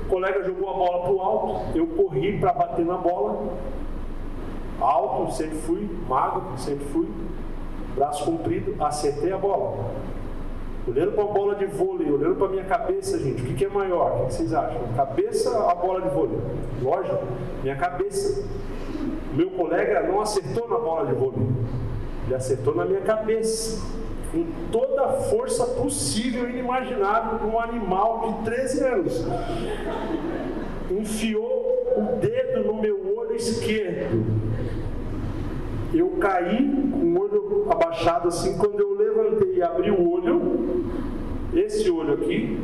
O 0.05 0.07
colega 0.07 0.43
jogou 0.43 0.69
a 0.69 0.73
bola 0.73 1.01
para 1.01 1.11
o 1.11 1.21
alto, 1.21 1.77
eu 1.77 1.87
corri 1.87 2.37
para 2.39 2.53
bater 2.53 2.85
na 2.85 2.95
bola. 2.95 3.43
Alto, 4.79 5.33
sempre 5.33 5.57
fui, 5.57 5.89
magro, 6.07 6.43
sempre 6.57 6.85
fui, 6.85 7.07
braço 7.95 8.23
comprido, 8.23 8.75
acertei 8.83 9.31
a 9.31 9.37
bola. 9.37 9.77
Olhando 10.87 11.13
para 11.13 11.23
a 11.23 11.27
bola 11.27 11.55
de 11.55 11.65
vôlei, 11.65 12.11
olhando 12.11 12.35
para 12.35 12.45
a 12.45 12.49
minha 12.49 12.65
cabeça, 12.65 13.17
gente, 13.17 13.41
o 13.41 13.45
que, 13.45 13.55
que 13.55 13.65
é 13.65 13.69
maior? 13.69 14.21
O 14.21 14.25
que 14.27 14.35
vocês 14.35 14.53
acham? 14.53 14.79
Cabeça 14.95 15.71
a 15.71 15.73
bola 15.73 16.01
de 16.01 16.09
vôlei? 16.09 16.37
Lógico, 16.83 17.25
minha 17.63 17.75
cabeça. 17.75 18.47
Meu 19.33 19.49
colega 19.51 20.03
não 20.03 20.21
acertou 20.21 20.69
na 20.69 20.77
bola 20.77 21.07
de 21.07 21.13
vôlei, 21.13 21.47
ele 22.25 22.35
acertou 22.35 22.75
na 22.75 22.85
minha 22.85 23.01
cabeça. 23.01 23.83
Com 24.35 24.47
toda 24.69 25.01
a 25.05 25.11
força 25.13 25.65
possível 25.65 26.49
e 26.49 26.51
inimaginável 26.51 27.39
de 27.39 27.45
um 27.45 27.57
animal 27.57 28.43
de 28.43 28.51
13 28.51 28.83
anos. 28.83 29.25
Enfiou 30.91 31.93
o 31.95 32.17
dedo 32.19 32.67
no 32.67 32.81
meu 32.81 33.15
olho 33.17 33.33
esquerdo. 33.33 34.25
Eu 35.93 36.09
caí 36.19 36.69
com 36.91 36.97
o 36.97 37.21
olho 37.21 37.67
abaixado 37.69 38.27
assim. 38.27 38.57
Quando 38.57 38.81
eu 38.81 38.93
levantei 38.93 39.55
e 39.55 39.63
abri 39.63 39.89
o 39.89 40.11
olho, 40.11 40.85
esse 41.53 41.89
olho 41.89 42.15
aqui, 42.15 42.59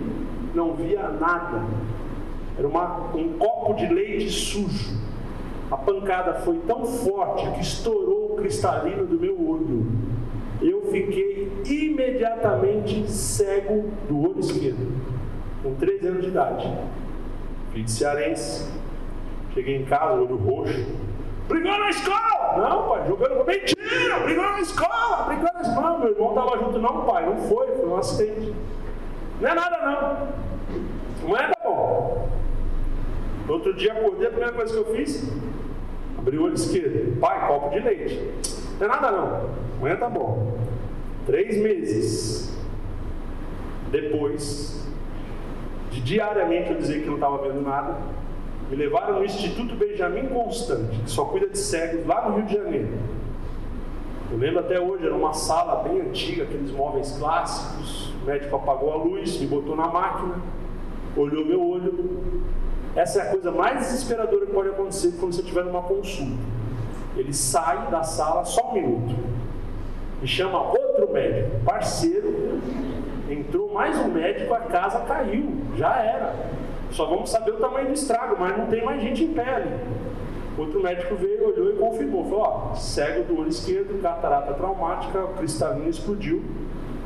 não 0.53 0.73
via 0.73 1.07
nada. 1.07 1.63
Era 2.57 2.67
uma, 2.67 3.15
um 3.15 3.37
copo 3.37 3.75
de 3.75 3.87
leite 3.87 4.29
sujo. 4.29 4.99
A 5.71 5.77
pancada 5.77 6.33
foi 6.41 6.57
tão 6.67 6.83
forte 6.83 7.49
que 7.51 7.61
estourou 7.61 8.33
o 8.33 8.35
cristalino 8.35 9.05
do 9.05 9.17
meu 9.17 9.49
olho. 9.49 9.85
Eu 10.61 10.83
fiquei 10.91 11.51
imediatamente 11.65 13.09
cego 13.09 13.89
do 14.07 14.29
olho 14.29 14.39
esquerdo, 14.39 14.91
com 15.63 15.73
13 15.75 16.07
anos 16.07 16.21
de 16.21 16.27
idade. 16.29 16.77
Filho 17.71 17.85
de 17.85 17.91
cearense. 17.91 18.71
Cheguei 19.53 19.77
em 19.77 19.85
casa, 19.85 20.13
olho 20.13 20.37
roxo. 20.37 20.85
Brigou 21.47 21.77
na 21.77 21.89
escola! 21.89 22.57
Não, 22.57 22.87
pai, 22.87 23.07
jogando. 23.07 23.45
Mentira! 23.45 24.19
Brigou 24.19 24.43
na 24.43 24.59
escola! 24.61 25.23
Brigou 25.27 25.49
na 25.53 25.61
escola! 25.61 25.99
Meu 25.99 26.09
irmão 26.11 26.29
estava 26.29 26.57
junto, 26.59 26.79
não, 26.79 27.05
pai, 27.05 27.25
não 27.25 27.37
foi, 27.37 27.67
foi 27.75 27.87
um 27.87 27.97
acidente. 27.97 28.53
Não 29.41 29.49
é 29.49 29.53
nada, 29.53 29.77
não. 29.85 31.27
Não 31.27 31.37
é, 31.37 31.47
tá 31.47 31.57
bom. 31.63 32.29
Outro 33.47 33.73
dia 33.73 33.93
acordei, 33.93 34.27
a 34.27 34.29
primeira 34.29 34.53
coisa 34.53 34.73
que 34.73 34.79
eu 34.79 34.95
fiz, 34.95 35.29
abri 36.21 36.37
o 36.37 36.43
olho 36.43 36.53
esquerdo. 36.53 37.19
Pai, 37.19 37.47
copo 37.47 37.69
de 37.71 37.79
leite. 37.79 38.31
Não 38.79 38.85
é 38.85 38.89
nada, 38.89 39.11
não. 39.11 39.49
Amanhã 39.77 39.95
tá 39.97 40.09
bom. 40.09 40.57
Três 41.25 41.57
meses 41.57 42.51
depois 43.91 44.81
de 45.91 46.01
diariamente 46.01 46.71
eu 46.71 46.77
dizer 46.77 47.01
que 47.01 47.07
não 47.07 47.15
estava 47.15 47.37
vendo 47.39 47.61
nada, 47.61 47.97
me 48.69 48.77
levaram 48.77 49.19
no 49.19 49.25
Instituto 49.25 49.75
Benjamin 49.75 50.27
Constante, 50.27 50.97
que 50.99 51.11
só 51.11 51.25
cuida 51.25 51.49
de 51.49 51.57
cegos 51.57 52.07
lá 52.07 52.29
no 52.29 52.37
Rio 52.37 52.45
de 52.45 52.53
Janeiro. 52.53 52.89
Eu 54.31 54.37
lembro 54.37 54.61
até 54.61 54.79
hoje, 54.79 55.05
era 55.05 55.13
uma 55.13 55.33
sala 55.33 55.83
bem 55.83 55.99
antiga, 55.99 56.43
aqueles 56.43 56.71
móveis 56.71 57.17
clássicos. 57.19 58.13
O 58.21 58.25
médico 58.25 58.55
apagou 58.55 58.93
a 58.93 58.95
luz, 58.95 59.37
me 59.41 59.47
botou 59.47 59.75
na 59.75 59.87
máquina, 59.87 60.35
olhou 61.17 61.45
meu 61.45 61.61
olho. 61.61 62.41
Essa 62.95 63.19
é 63.19 63.21
a 63.23 63.25
coisa 63.27 63.51
mais 63.51 63.79
desesperadora 63.79 64.45
que 64.45 64.51
pode 64.51 64.69
acontecer 64.69 65.13
quando 65.19 65.33
você 65.33 65.41
estiver 65.41 65.63
numa 65.63 65.81
consulta. 65.81 66.37
Ele 67.15 67.33
sai 67.33 67.89
da 67.89 68.03
sala 68.03 68.43
só 68.43 68.71
um 68.71 68.73
minuto 68.73 69.15
e 70.21 70.27
chama 70.27 70.61
outro 70.61 71.11
médico, 71.11 71.59
parceiro. 71.65 72.59
Entrou 73.29 73.73
mais 73.73 73.97
um 73.97 74.09
médico, 74.09 74.53
a 74.53 74.59
casa 74.59 74.99
caiu, 75.01 75.61
já 75.77 75.97
era. 75.97 76.35
Só 76.91 77.05
vamos 77.05 77.29
saber 77.29 77.51
o 77.51 77.57
tamanho 77.57 77.87
do 77.87 77.93
estrago, 77.93 78.35
mas 78.37 78.57
não 78.57 78.67
tem 78.67 78.83
mais 78.83 79.01
gente 79.01 79.23
em 79.23 79.33
pé. 79.33 79.65
Outro 80.57 80.83
médico 80.83 81.15
veio, 81.15 81.47
olhou 81.47 81.71
e 81.71 81.77
confirmou. 81.77 82.25
Falou: 82.25 82.41
ó, 82.41 82.75
cego 82.75 83.23
do 83.23 83.39
olho 83.39 83.49
esquerdo, 83.49 84.01
catarata 84.01 84.53
traumática, 84.53 85.23
o 85.23 85.33
cristalino 85.35 85.89
explodiu, 85.89 86.43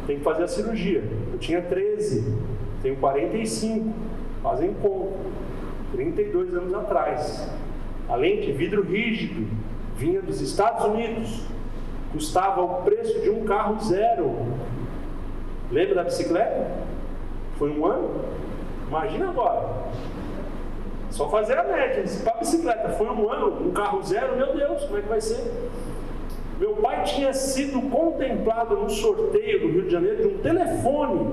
tem 0.08 0.18
que 0.18 0.24
fazer 0.24 0.44
a 0.44 0.48
cirurgia. 0.48 1.04
Eu 1.32 1.38
tinha 1.38 1.62
13, 1.62 2.36
tenho 2.82 2.96
45, 2.98 3.94
fazem 4.42 4.74
conta, 4.82 5.15
32 5.96 6.54
anos 6.54 6.74
atrás. 6.74 7.50
Além 8.08 8.42
de 8.42 8.52
vidro 8.52 8.84
rígido, 8.84 9.48
vinha 9.96 10.22
dos 10.22 10.42
Estados 10.42 10.86
Unidos, 10.86 11.42
custava 12.12 12.62
o 12.62 12.84
preço 12.84 13.22
de 13.22 13.30
um 13.30 13.46
carro 13.46 13.82
zero. 13.84 14.36
Lembra 15.72 15.96
da 15.96 16.04
bicicleta? 16.04 16.72
Foi 17.58 17.72
um 17.72 17.86
ano? 17.86 18.12
Imagina 18.88 19.30
agora. 19.30 19.86
Só 21.10 21.30
fazer 21.30 21.58
a 21.58 21.64
média. 21.64 22.04
Para 22.24 22.34
a 22.34 22.38
bicicleta 22.38 22.90
foi 22.90 23.08
um 23.08 23.30
ano, 23.30 23.68
um 23.68 23.72
carro 23.72 24.04
zero, 24.04 24.36
meu 24.36 24.54
Deus, 24.56 24.84
como 24.84 24.98
é 24.98 25.02
que 25.02 25.08
vai 25.08 25.22
ser? 25.22 25.70
Meu 26.60 26.76
pai 26.76 27.04
tinha 27.04 27.34
sido 27.34 27.82
contemplado 27.90 28.76
no 28.76 28.90
sorteio 28.90 29.62
do 29.62 29.68
Rio 29.68 29.84
de 29.84 29.92
Janeiro 29.92 30.28
de 30.28 30.36
um 30.36 30.38
telefone. 30.40 31.32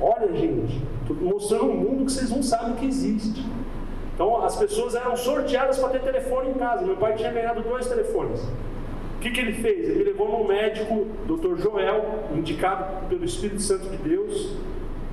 Olha, 0.00 0.32
gente, 0.34 0.82
estou 1.02 1.16
mostrando 1.16 1.64
um 1.64 1.76
mundo 1.76 2.04
que 2.06 2.12
vocês 2.12 2.30
não 2.30 2.42
sabem 2.42 2.74
que 2.76 2.86
existe. 2.86 3.44
Então, 4.20 4.44
as 4.44 4.54
pessoas 4.54 4.94
eram 4.94 5.16
sorteadas 5.16 5.78
para 5.78 5.88
ter 5.88 6.00
telefone 6.00 6.50
em 6.50 6.52
casa. 6.52 6.84
Meu 6.84 6.94
pai 6.94 7.14
tinha 7.14 7.32
ganhado 7.32 7.62
dois 7.62 7.88
telefones. 7.88 8.38
O 9.16 9.18
que, 9.18 9.30
que 9.30 9.40
ele 9.40 9.54
fez? 9.54 9.88
Ele 9.88 9.94
me 10.00 10.04
levou 10.04 10.28
no 10.28 10.46
médico, 10.46 11.06
Dr. 11.26 11.56
Joel, 11.56 12.04
indicado 12.36 13.06
pelo 13.08 13.24
Espírito 13.24 13.62
Santo 13.62 13.88
de 13.88 13.96
Deus. 13.96 14.56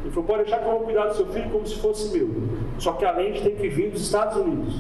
Ele 0.04 0.12
falou: 0.12 0.26
pode 0.26 0.44
deixar 0.44 0.60
que 0.60 0.66
eu 0.66 0.72
vou 0.72 0.82
cuidar 0.82 1.06
do 1.06 1.16
seu 1.16 1.26
filho 1.28 1.50
como 1.50 1.66
se 1.66 1.80
fosse 1.80 2.18
meu. 2.18 2.30
Só 2.80 2.92
que 2.92 3.06
a 3.06 3.14
lente 3.14 3.42
tem 3.42 3.56
que 3.56 3.70
vir 3.70 3.92
dos 3.92 4.02
Estados 4.02 4.36
Unidos. 4.36 4.76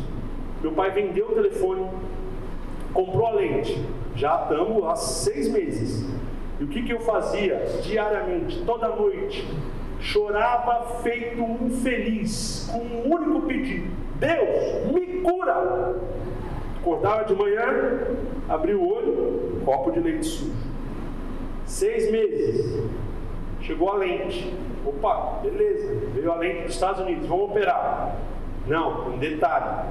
Meu 0.62 0.74
pai 0.74 0.92
vendeu 0.92 1.28
o 1.28 1.34
telefone, 1.34 1.90
comprou 2.94 3.28
a 3.28 3.32
lente. 3.32 3.82
Já 4.14 4.42
estamos 4.42 4.84
há 4.84 4.96
seis 4.98 5.50
meses. 5.50 6.06
E 6.60 6.66
o 6.66 6.68
que, 6.68 6.84
que 6.84 6.92
eu 6.92 7.00
fazia 7.00 7.66
diariamente, 7.82 8.62
toda 8.66 8.90
noite? 8.90 9.48
Chorava 10.02 11.00
feito 11.02 11.42
um 11.42 11.70
feliz, 11.70 12.70
com 12.70 12.80
um 12.80 13.14
único 13.14 13.48
pedido: 13.48 14.07
Deus, 14.20 14.92
me 14.94 15.22
cura! 15.22 15.96
Acordava 16.80 17.26
de 17.26 17.36
manhã, 17.36 18.00
abria 18.50 18.78
o 18.78 18.92
olho, 18.92 19.62
copo 19.64 19.92
de 19.92 20.00
leite 20.00 20.26
sujo. 20.26 20.54
Seis 21.66 22.10
meses, 22.12 22.84
chegou 23.62 23.92
a 23.92 23.98
lente. 23.98 24.56
Opa, 24.86 25.40
beleza, 25.44 25.94
veio 26.14 26.32
a 26.32 26.36
lente 26.36 26.64
dos 26.64 26.74
Estados 26.74 27.02
Unidos, 27.02 27.28
vamos 27.28 27.50
operar. 27.50 28.16
Não, 28.66 29.10
um 29.10 29.18
detalhe: 29.18 29.90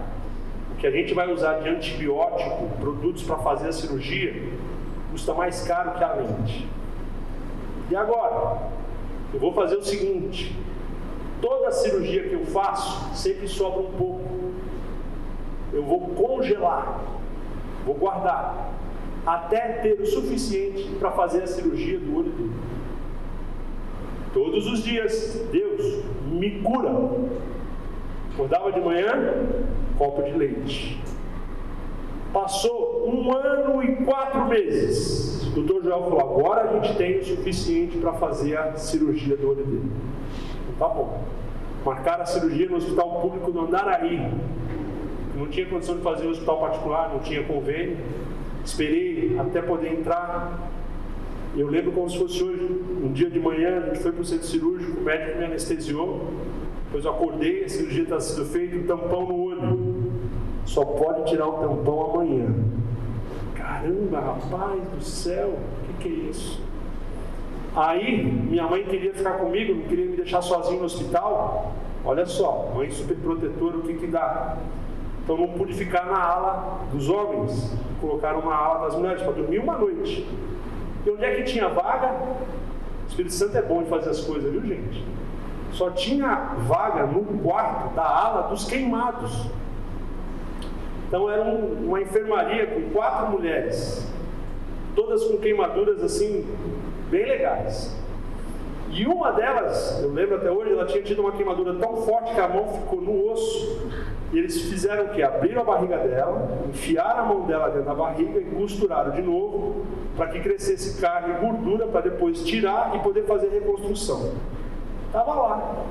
o 0.72 0.76
que 0.76 0.86
a 0.86 0.90
gente 0.90 1.12
vai 1.12 1.30
usar 1.30 1.60
de 1.60 1.68
antibiótico, 1.68 2.68
produtos 2.80 3.22
para 3.22 3.36
fazer 3.36 3.68
a 3.68 3.72
cirurgia, 3.72 4.34
custa 5.10 5.34
mais 5.34 5.62
caro 5.66 5.92
que 5.92 6.02
a 6.02 6.14
lente. 6.14 6.66
E 7.90 7.94
agora? 7.94 8.70
Eu 9.34 9.38
vou 9.38 9.52
fazer 9.52 9.76
o 9.76 9.82
seguinte: 9.82 10.56
cirurgia 11.86 12.22
que 12.24 12.34
eu 12.34 12.44
faço, 12.46 13.14
sempre 13.14 13.48
sobra 13.48 13.80
um 13.80 13.92
pouco. 13.92 14.24
Eu 15.72 15.84
vou 15.84 16.00
congelar, 16.00 17.00
vou 17.84 17.94
guardar, 17.94 18.72
até 19.26 19.60
ter 19.82 20.00
o 20.00 20.06
suficiente 20.06 20.84
para 20.98 21.10
fazer 21.10 21.42
a 21.42 21.46
cirurgia 21.46 21.98
do 21.98 22.16
olho 22.16 22.30
dele. 22.30 22.52
Todos 24.32 24.66
os 24.66 24.82
dias, 24.84 25.46
Deus 25.50 26.04
me 26.26 26.60
cura. 26.60 26.92
Acordava 28.34 28.70
de 28.70 28.80
manhã, 28.80 29.34
copo 29.96 30.22
de 30.22 30.32
leite. 30.32 31.00
Passou 32.32 33.08
um 33.08 33.32
ano 33.32 33.82
e 33.82 33.96
quatro 34.04 34.46
meses. 34.46 35.46
O 35.46 35.62
doutor 35.62 35.82
Joel 35.82 36.02
falou: 36.02 36.20
agora 36.20 36.68
a 36.68 36.72
gente 36.74 36.96
tem 36.96 37.18
o 37.18 37.24
suficiente 37.24 37.96
para 37.96 38.12
fazer 38.12 38.58
a 38.58 38.76
cirurgia 38.76 39.36
do 39.36 39.48
olho 39.48 39.64
dele. 39.64 39.90
Tá 40.78 40.88
bom. 40.88 41.24
Marcaram 41.86 42.24
a 42.24 42.26
cirurgia 42.26 42.68
no 42.68 42.78
hospital 42.78 43.20
público 43.20 43.52
do 43.52 43.60
Andaraí. 43.60 44.28
Não 45.36 45.46
tinha 45.46 45.66
condição 45.66 45.96
de 45.96 46.02
fazer 46.02 46.24
no 46.24 46.30
hospital 46.30 46.58
particular, 46.58 47.10
não 47.10 47.20
tinha 47.20 47.44
convênio. 47.44 47.96
Esperei 48.64 49.38
até 49.38 49.62
poder 49.62 49.92
entrar. 49.92 50.68
Eu 51.56 51.68
lembro 51.68 51.92
como 51.92 52.10
se 52.10 52.18
fosse 52.18 52.42
hoje, 52.42 52.60
um 53.04 53.12
dia 53.12 53.30
de 53.30 53.38
manhã, 53.38 53.84
a 53.84 53.86
gente 53.86 54.00
foi 54.00 54.10
para 54.10 54.20
o 54.20 54.24
centro 54.24 54.48
cirúrgico, 54.48 54.98
o 54.98 55.04
médico 55.04 55.38
me 55.38 55.44
anestesiou. 55.44 56.26
Depois 56.86 57.04
eu 57.04 57.12
acordei, 57.12 57.62
a 57.62 57.68
cirurgia 57.68 58.02
está 58.02 58.18
sendo 58.18 58.46
feita, 58.46 58.76
um 58.76 58.82
tampão 58.82 59.28
no 59.28 59.44
olho. 59.44 60.10
Só 60.64 60.84
pode 60.84 61.30
tirar 61.30 61.46
o 61.46 61.52
tampão 61.52 62.10
amanhã. 62.10 62.52
Caramba, 63.54 64.18
rapaz 64.18 64.82
do 64.88 65.00
céu, 65.00 65.50
o 65.50 65.86
que, 65.86 66.02
que 66.02 66.08
é 66.08 66.30
isso? 66.30 66.65
Aí, 67.76 68.24
minha 68.24 68.66
mãe 68.66 68.84
queria 68.84 69.12
ficar 69.12 69.32
comigo, 69.32 69.74
não 69.74 69.82
queria 69.82 70.06
me 70.06 70.16
deixar 70.16 70.40
sozinho 70.40 70.78
no 70.78 70.86
hospital. 70.86 71.74
Olha 72.02 72.24
só, 72.24 72.72
mãe 72.74 72.90
super 72.90 73.16
protetora, 73.18 73.76
o 73.76 73.82
que 73.82 73.94
que 73.94 74.06
dá? 74.06 74.56
Então 75.22 75.36
não 75.36 75.48
pude 75.48 75.74
ficar 75.74 76.06
na 76.06 76.18
ala 76.18 76.80
dos 76.90 77.10
homens, 77.10 77.76
colocaram 78.00 78.38
uma 78.38 78.54
ala 78.54 78.86
das 78.86 78.94
mulheres 78.94 79.22
para 79.22 79.32
dormir 79.32 79.58
uma 79.58 79.76
noite. 79.76 80.26
E 81.04 81.10
onde 81.10 81.22
é 81.22 81.34
que 81.34 81.42
tinha 81.42 81.68
vaga? 81.68 82.14
O 83.04 83.08
Espírito 83.08 83.34
Santo 83.34 83.58
é 83.58 83.62
bom 83.62 83.82
de 83.82 83.90
fazer 83.90 84.08
as 84.08 84.20
coisas, 84.20 84.50
viu 84.50 84.62
gente? 84.62 85.04
Só 85.72 85.90
tinha 85.90 86.54
vaga 86.60 87.04
no 87.04 87.24
quarto 87.42 87.94
da 87.94 88.04
ala 88.04 88.48
dos 88.48 88.64
queimados. 88.64 89.50
Então 91.08 91.28
era 91.28 91.42
um, 91.42 91.88
uma 91.88 92.00
enfermaria 92.00 92.66
com 92.68 92.88
quatro 92.90 93.30
mulheres, 93.32 94.10
todas 94.94 95.22
com 95.24 95.36
queimaduras 95.36 96.02
assim, 96.02 96.46
bem 97.10 97.24
legais. 97.24 97.94
E 98.90 99.06
uma 99.06 99.32
delas, 99.32 100.00
eu 100.02 100.12
lembro 100.12 100.36
até 100.36 100.50
hoje, 100.50 100.72
ela 100.72 100.86
tinha 100.86 101.02
tido 101.02 101.20
uma 101.20 101.32
queimadura 101.32 101.74
tão 101.74 101.96
forte 101.98 102.32
que 102.34 102.40
a 102.40 102.48
mão 102.48 102.68
ficou 102.68 103.00
no 103.00 103.30
osso. 103.30 103.80
E 104.32 104.38
eles 104.38 104.60
fizeram 104.62 105.04
o 105.04 105.08
que? 105.08 105.22
Abriram 105.22 105.62
a 105.62 105.64
barriga 105.64 105.98
dela, 105.98 106.48
enfiaram 106.68 107.20
a 107.20 107.26
mão 107.26 107.40
dela 107.46 107.68
dentro 107.68 107.86
da 107.86 107.94
barriga 107.94 108.40
e 108.40 108.44
costuraram 108.44 109.12
de 109.12 109.22
novo 109.22 109.86
para 110.16 110.28
que 110.28 110.40
crescesse 110.40 111.00
carne 111.00 111.34
e 111.34 111.38
gordura 111.38 111.86
para 111.86 112.02
depois 112.02 112.42
tirar 112.44 112.96
e 112.96 113.00
poder 113.00 113.24
fazer 113.24 113.48
reconstrução. 113.48 114.32
Estava 115.06 115.34
lá. 115.34 115.84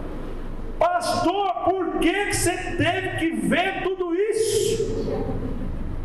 Pastor, 0.78 1.54
por 1.64 2.00
que 2.00 2.34
você 2.34 2.52
teve 2.76 3.18
que 3.18 3.32
ver 3.48 3.84
tudo 3.84 4.14
isso? 4.14 5.16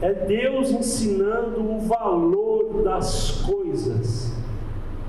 É 0.01 0.13
Deus 0.13 0.71
ensinando 0.71 1.61
o 1.61 1.81
valor 1.81 2.83
das 2.85 3.43
coisas. 3.43 4.40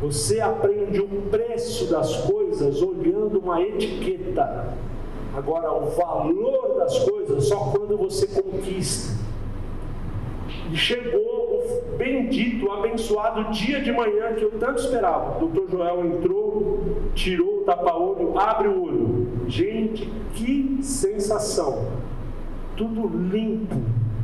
Você 0.02 0.42
aprende 0.42 1.00
o 1.00 1.08
preço 1.30 1.86
das 1.92 2.18
coisas 2.26 2.82
olhando 2.82 3.38
uma 3.38 3.62
etiqueta. 3.62 4.74
Agora, 5.32 5.72
o 5.72 5.92
valor 5.92 6.76
das 6.80 6.98
coisas 7.00 7.46
só 7.46 7.72
quando 7.72 7.96
você 7.96 8.26
conquista. 8.26 9.16
E 10.72 10.76
chegou 10.76 11.22
o 11.22 11.98
bendito, 11.98 12.72
abençoado 12.72 13.52
dia 13.52 13.80
de 13.80 13.92
manhã 13.92 14.34
que 14.34 14.44
eu 14.44 14.52
tanto 14.60 14.82
esperava. 14.82 15.40
Doutor 15.40 15.70
Joel 15.70 16.06
entrou, 16.08 16.80
tirou 17.14 17.60
o 17.60 17.64
tapa-olho, 17.64 18.40
abre 18.40 18.70
o 18.70 18.84
olho. 18.84 19.28
Gente, 19.48 20.12
que 20.34 20.80
sensação! 20.82 21.86
Tudo 22.76 23.08
limpo, 23.08 23.76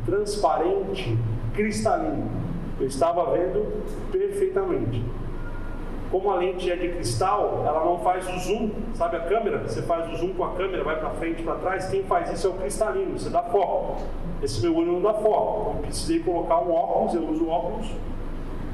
transparente, 0.04 1.16
cristalino. 1.54 2.28
Eu 2.80 2.88
estava 2.88 3.30
vendo 3.32 3.64
perfeitamente. 4.10 5.04
Como 6.10 6.30
a 6.30 6.36
lente 6.36 6.70
é 6.70 6.76
de 6.76 6.88
cristal, 6.88 7.64
ela 7.66 7.84
não 7.84 7.98
faz 7.98 8.26
o 8.28 8.38
zoom, 8.38 8.70
sabe 8.94 9.16
a 9.16 9.20
câmera? 9.20 9.58
Você 9.58 9.82
faz 9.82 10.10
o 10.10 10.16
zoom 10.16 10.32
com 10.32 10.44
a 10.44 10.54
câmera, 10.54 10.82
vai 10.82 10.98
para 10.98 11.10
frente, 11.10 11.42
para 11.42 11.56
trás. 11.56 11.88
Quem 11.88 12.02
faz 12.04 12.32
isso 12.32 12.46
é 12.46 12.50
o 12.50 12.54
cristalino, 12.54 13.18
você 13.18 13.28
dá 13.28 13.42
foco. 13.42 13.98
Esse 14.42 14.62
meu 14.62 14.76
olho 14.76 14.92
não 14.92 15.02
dá 15.02 15.14
foco, 15.14 15.70
então 15.70 15.82
precisei 15.82 16.20
colocar 16.20 16.60
um 16.60 16.72
óculos, 16.72 17.14
eu 17.14 17.28
uso 17.28 17.48
óculos 17.48 17.88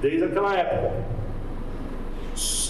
desde 0.00 0.24
aquela 0.24 0.54
época. 0.54 0.92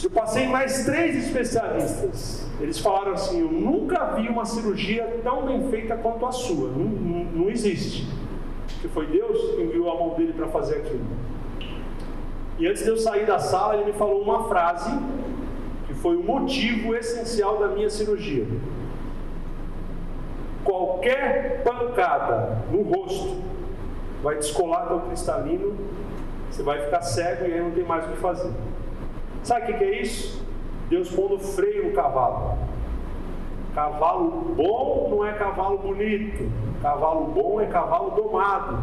Eu 0.03 0.11
passei 0.11 0.47
mais 0.47 0.85
três 0.85 1.17
especialistas. 1.17 2.47
Eles 2.61 2.79
falaram 2.79 3.13
assim: 3.13 3.41
Eu 3.41 3.51
nunca 3.51 4.13
vi 4.15 4.29
uma 4.29 4.45
cirurgia 4.45 5.21
tão 5.23 5.47
bem 5.47 5.69
feita 5.71 5.97
quanto 5.97 6.25
a 6.27 6.33
sua. 6.33 6.69
Não, 6.69 6.85
não, 6.85 7.25
não 7.25 7.51
existe. 7.51 8.07
Que 8.81 8.89
foi 8.89 9.07
Deus 9.07 9.55
que 9.55 9.63
enviou 9.63 9.91
a 9.91 9.95
mão 9.95 10.15
dele 10.15 10.33
para 10.35 10.47
fazer 10.49 10.77
aquilo. 10.77 11.05
E 12.59 12.67
antes 12.69 12.85
de 12.85 12.91
eu 12.91 12.97
sair 12.97 13.27
da 13.27 13.39
sala, 13.39 13.75
ele 13.75 13.87
me 13.87 13.93
falou 13.93 14.23
uma 14.23 14.45
frase 14.45 14.91
que 15.87 15.95
foi 15.95 16.17
o 16.17 16.23
motivo 16.23 16.95
essencial 16.95 17.59
da 17.59 17.69
minha 17.69 17.91
cirurgia. 17.91 18.47
Qualquer 20.63 21.63
pancada 21.65 22.59
no 22.71 22.83
rosto 22.83 23.43
vai 24.23 24.37
descolar 24.37 24.87
teu 24.87 25.01
cristalino, 25.01 25.77
você 26.51 26.63
vai 26.63 26.81
ficar 26.81 27.03
cego 27.03 27.45
e 27.45 27.53
aí 27.53 27.61
não 27.61 27.73
tem 27.73 27.85
mais 27.85 28.07
o 28.07 28.11
que 28.11 28.17
fazer. 28.19 28.53
Sabe 29.43 29.73
o 29.73 29.79
que 29.79 29.85
é 29.85 30.01
isso? 30.01 30.43
Deus 30.89 31.11
pondo 31.11 31.39
freio 31.39 31.89
no 31.89 31.93
cavalo. 31.93 32.57
Cavalo 33.75 34.55
bom 34.57 35.09
não 35.11 35.27
é 35.27 35.33
cavalo 35.33 35.79
bonito. 35.79 36.51
Cavalo 36.81 37.27
bom 37.27 37.61
é 37.61 37.67
cavalo 37.67 38.11
domado. 38.11 38.79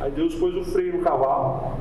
Aí 0.00 0.10
Deus 0.12 0.34
pôs 0.36 0.54
o 0.54 0.64
freio 0.64 0.96
no 0.96 1.02
cavalo 1.02 1.74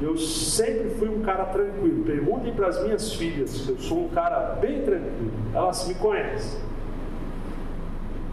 eu 0.00 0.16
sempre 0.16 0.90
fui 0.90 1.08
um 1.08 1.22
cara 1.22 1.46
tranquilo. 1.46 2.04
Perguntem 2.04 2.52
para 2.52 2.68
as 2.68 2.82
minhas 2.82 3.12
filhas, 3.14 3.68
eu 3.68 3.78
sou 3.78 4.04
um 4.04 4.08
cara 4.08 4.56
bem 4.60 4.82
tranquilo. 4.82 5.32
Elas 5.54 5.86
me 5.88 5.94
conhecem. 5.94 6.60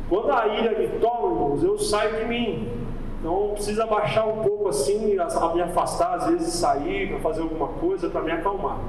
Quando 0.09 0.31
a 0.31 0.47
ira 0.47 0.77
me 0.77 0.87
toma, 0.99 1.33
irmãos, 1.33 1.63
eu 1.63 1.77
saio 1.79 2.17
de 2.17 2.25
mim. 2.25 2.69
Então 3.19 3.51
precisa 3.53 3.85
baixar 3.85 4.25
um 4.25 4.43
pouco 4.43 4.67
assim, 4.67 5.15
me 5.15 5.61
afastar, 5.61 6.15
às 6.15 6.27
vezes 6.27 6.53
sair 6.53 7.07
para 7.07 7.19
fazer 7.19 7.41
alguma 7.41 7.69
coisa 7.69 8.09
para 8.09 8.21
me 8.21 8.31
acalmar. 8.31 8.79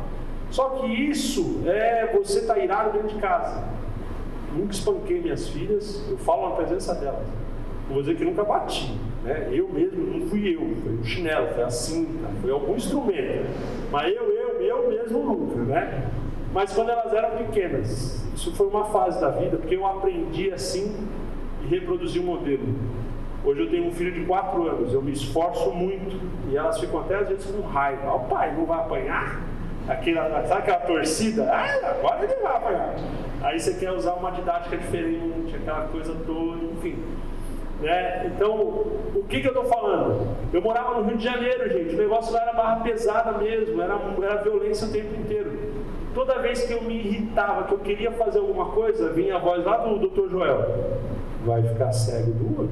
Só 0.51 0.71
que 0.71 0.87
isso 0.87 1.63
é 1.67 2.13
você 2.13 2.41
estar 2.41 2.55
tá 2.55 2.61
irado 2.61 2.93
dentro 2.93 3.09
de 3.09 3.15
casa. 3.21 3.63
Nunca 4.53 4.73
espanquei 4.73 5.21
minhas 5.21 5.49
filhas, 5.49 6.05
eu 6.11 6.17
falo 6.19 6.49
na 6.49 6.57
presença 6.57 6.95
delas. 6.95 7.27
Vou 7.89 8.01
dizer 8.01 8.17
que 8.17 8.25
nunca 8.25 8.43
bati. 8.43 8.99
Né? 9.25 9.49
Eu 9.51 9.69
mesmo, 9.69 10.19
não 10.19 10.27
fui 10.29 10.55
eu, 10.55 10.61
foi 10.83 10.93
o 10.93 11.05
chinelo, 11.05 11.49
foi 11.55 11.65
a 11.65 11.71
cinta, 11.71 12.29
foi 12.43 12.51
algum 12.51 12.77
instrumento. 12.77 13.47
Mas 13.91 14.15
eu, 14.15 14.23
eu, 14.23 14.61
eu 14.61 14.91
mesmo 14.91 15.19
nunca, 15.25 15.57
né? 15.63 16.11
Mas 16.53 16.73
quando 16.73 16.91
elas 16.91 17.13
eram 17.13 17.31
pequenas, 17.39 18.23
isso 18.35 18.55
foi 18.55 18.67
uma 18.69 18.85
fase 18.85 19.21
da 19.21 19.31
vida, 19.31 19.57
porque 19.57 19.75
eu 19.75 19.87
aprendi 19.87 20.53
assim 20.53 20.95
e 21.63 21.67
reproduzi 21.67 22.19
o 22.19 22.23
um 22.23 22.27
modelo. 22.27 22.69
Hoje 23.45 23.61
eu 23.61 23.71
tenho 23.71 23.87
um 23.87 23.93
filho 23.93 24.13
de 24.13 24.25
4 24.25 24.69
anos, 24.69 24.93
eu 24.93 25.03
me 25.03 25.13
esforço 25.13 25.71
muito 25.73 26.21
e 26.51 26.57
elas 26.57 26.79
ficam 26.79 27.01
até 27.01 27.17
às 27.17 27.29
vezes 27.29 27.47
com 27.47 27.63
raiva. 27.63 28.07
Ó, 28.07 28.19
pai, 28.21 28.55
não 28.55 28.67
vai 28.67 28.79
apanhar? 28.79 29.41
Aquela, 29.89 30.47
sabe 30.47 30.63
aquela 30.63 30.81
torcida? 30.81 31.51
Ah, 31.51 31.91
agora 31.99 32.25
ele 32.25 32.35
vai 32.37 32.57
apanhar. 32.57 32.95
Aí 33.43 33.59
você 33.59 33.75
quer 33.75 33.93
usar 33.93 34.13
uma 34.15 34.31
didática 34.31 34.77
diferente, 34.77 35.57
aquela 35.57 35.89
coisa 35.89 36.15
toda, 36.27 36.65
enfim. 36.65 36.97
Né? 37.81 38.33
Então, 38.35 38.55
o 38.55 39.25
que, 39.29 39.41
que 39.41 39.47
eu 39.47 39.53
estou 39.53 39.65
falando? 39.65 40.37
Eu 40.53 40.63
morava 40.63 40.95
no 40.95 41.07
Rio 41.07 41.17
de 41.17 41.25
Janeiro, 41.25 41.69
gente. 41.69 41.95
O 41.95 41.99
negócio 41.99 42.33
lá 42.33 42.43
era 42.43 42.53
barra 42.53 42.77
pesada 42.83 43.33
mesmo, 43.39 43.81
era, 43.83 43.99
era 44.23 44.43
violência 44.43 44.87
o 44.87 44.93
tempo 44.93 45.15
inteiro. 45.21 45.53
Toda 46.15 46.39
vez 46.39 46.63
que 46.63 46.73
eu 46.73 46.83
me 46.83 46.95
irritava, 46.95 47.65
que 47.65 47.75
eu 47.75 47.79
queria 47.79 48.13
fazer 48.13 48.39
alguma 48.39 48.67
coisa, 48.67 49.13
vinha 49.13 49.37
a 49.37 49.39
voz 49.39 49.65
lá 49.65 49.79
do 49.79 49.99
Dr. 49.99 50.31
Joel: 50.31 50.65
Vai 51.45 51.63
ficar 51.63 51.93
cego 51.93 52.31
do 52.33 52.61
olho? 52.61 52.71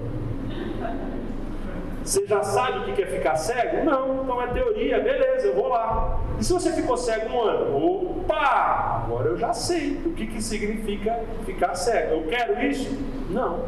Você 2.05 2.26
já 2.26 2.42
sabe 2.42 2.90
o 2.90 2.94
que 2.94 3.03
é 3.03 3.07
ficar 3.07 3.36
cego? 3.36 3.84
Não, 3.84 4.22
então 4.22 4.42
é 4.42 4.46
teoria, 4.48 5.00
beleza, 5.00 5.48
eu 5.48 5.55
vou 5.55 5.68
lá. 5.68 6.20
E 6.38 6.44
se 6.44 6.53
você 6.53 6.72
ficou 6.72 6.96
cego 6.96 7.32
um 7.32 7.42
ano? 7.42 7.76
Opa! 7.76 9.05
Agora 9.05 9.28
eu 9.28 9.36
já 9.36 9.53
sei 9.53 10.00
o 10.05 10.11
que, 10.12 10.26
que 10.26 10.42
significa 10.42 11.20
ficar 11.44 11.74
cego. 11.74 12.14
Eu 12.14 12.26
quero 12.28 12.61
isso? 12.64 12.96
Não. 13.30 13.61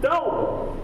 Então, 0.00 0.76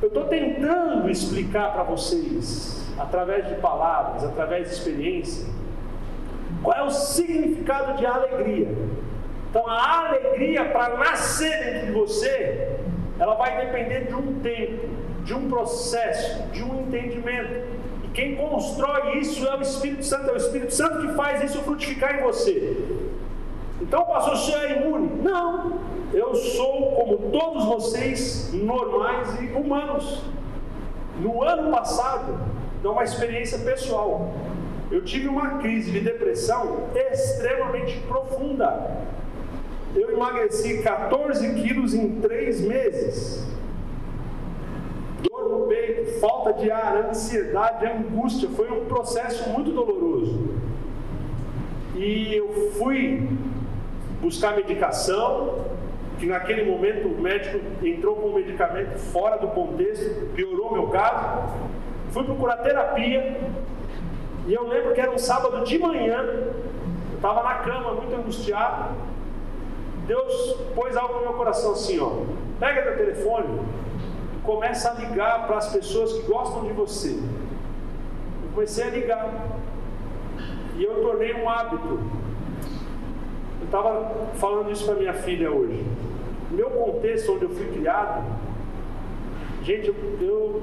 eu 0.00 0.06
estou 0.06 0.24
tentando 0.26 1.10
explicar 1.10 1.72
para 1.72 1.82
vocês, 1.82 2.80
através 2.96 3.48
de 3.48 3.56
palavras, 3.56 4.22
através 4.22 4.68
de 4.68 4.74
experiência, 4.74 5.48
qual 6.62 6.76
é 6.76 6.82
o 6.84 6.90
significado 6.90 7.98
de 7.98 8.06
alegria. 8.06 8.68
Então, 9.50 9.68
a 9.68 10.06
alegria 10.06 10.64
para 10.66 10.96
nascer 10.96 11.64
dentro 11.64 11.86
de 11.86 11.92
você, 11.92 12.76
ela 13.18 13.34
vai 13.34 13.66
depender 13.66 14.06
de 14.06 14.14
um 14.14 14.38
tempo, 14.38 14.88
de 15.24 15.34
um 15.34 15.48
processo, 15.48 16.44
de 16.52 16.62
um 16.62 16.82
entendimento. 16.82 17.66
E 18.04 18.08
quem 18.14 18.36
constrói 18.36 19.18
isso 19.18 19.44
é 19.44 19.56
o 19.56 19.60
Espírito 19.60 20.04
Santo, 20.04 20.30
é 20.30 20.34
o 20.34 20.36
Espírito 20.36 20.72
Santo 20.72 21.04
que 21.04 21.14
faz 21.14 21.42
isso 21.42 21.60
frutificar 21.62 22.20
em 22.20 22.22
você. 22.22 22.76
Então, 23.92 24.06
pastor, 24.06 24.38
você 24.38 24.52
é 24.52 24.80
imune? 24.80 25.22
Não. 25.22 25.78
Eu 26.14 26.34
sou 26.34 26.92
como 26.92 27.30
todos 27.30 27.66
vocês, 27.66 28.50
normais 28.54 29.38
e 29.38 29.52
humanos. 29.52 30.22
No 31.20 31.42
ano 31.42 31.70
passado, 31.70 32.38
dar 32.82 32.92
uma 32.92 33.04
experiência 33.04 33.58
pessoal. 33.58 34.32
Eu 34.90 35.04
tive 35.04 35.28
uma 35.28 35.58
crise 35.58 35.90
de 35.90 36.00
depressão 36.00 36.84
extremamente 36.94 38.00
profunda. 38.08 38.96
Eu 39.94 40.10
emagreci 40.10 40.82
14 40.82 41.52
quilos 41.60 41.92
em 41.92 42.18
três 42.18 42.62
meses. 42.62 43.46
Dor 45.22 45.50
no 45.50 45.66
peito, 45.66 46.18
falta 46.18 46.54
de 46.54 46.70
ar, 46.70 46.96
ansiedade, 47.10 47.84
angústia. 47.84 48.48
Foi 48.56 48.70
um 48.70 48.86
processo 48.86 49.50
muito 49.50 49.70
doloroso. 49.70 50.48
E 51.94 52.34
eu 52.34 52.72
fui 52.78 53.28
buscar 54.22 54.56
medicação, 54.56 55.66
que 56.18 56.26
naquele 56.26 56.70
momento 56.70 57.08
o 57.08 57.20
médico 57.20 57.58
entrou 57.84 58.16
com 58.16 58.28
o 58.28 58.34
medicamento 58.34 58.96
fora 58.96 59.36
do 59.36 59.48
contexto, 59.48 60.26
piorou 60.34 60.72
meu 60.72 60.86
caso. 60.86 61.52
Fui 62.12 62.24
procurar 62.24 62.58
terapia, 62.58 63.36
e 64.46 64.54
eu 64.54 64.68
lembro 64.68 64.94
que 64.94 65.00
era 65.00 65.10
um 65.10 65.18
sábado 65.18 65.64
de 65.64 65.78
manhã, 65.78 66.22
eu 66.22 67.16
estava 67.16 67.42
na 67.42 67.54
cama, 67.56 67.94
muito 67.94 68.14
angustiado. 68.14 68.94
Deus 70.06 70.56
pôs 70.74 70.96
algo 70.96 71.14
no 71.14 71.20
meu 71.20 71.32
coração 71.34 71.72
assim, 71.72 72.00
ó. 72.00 72.24
Pega 72.58 72.82
teu 72.82 72.96
telefone, 72.96 73.60
começa 74.42 74.90
a 74.90 74.94
ligar 74.94 75.46
para 75.46 75.58
as 75.58 75.72
pessoas 75.72 76.12
que 76.12 76.22
gostam 76.22 76.64
de 76.64 76.72
você. 76.72 77.10
Eu 77.10 78.50
comecei 78.54 78.84
a 78.84 78.90
ligar. 78.90 79.32
E 80.76 80.84
eu 80.84 81.02
tornei 81.02 81.34
um 81.34 81.48
hábito. 81.48 82.00
Estava 83.72 84.06
falando 84.34 84.70
isso 84.70 84.84
para 84.84 84.96
minha 84.96 85.14
filha 85.14 85.50
hoje. 85.50 85.82
Meu 86.50 86.68
contexto 86.68 87.32
onde 87.32 87.44
eu 87.44 87.48
fui 87.48 87.64
criado, 87.68 88.22
gente, 89.62 89.88
eu, 89.88 89.94
eu 90.20 90.62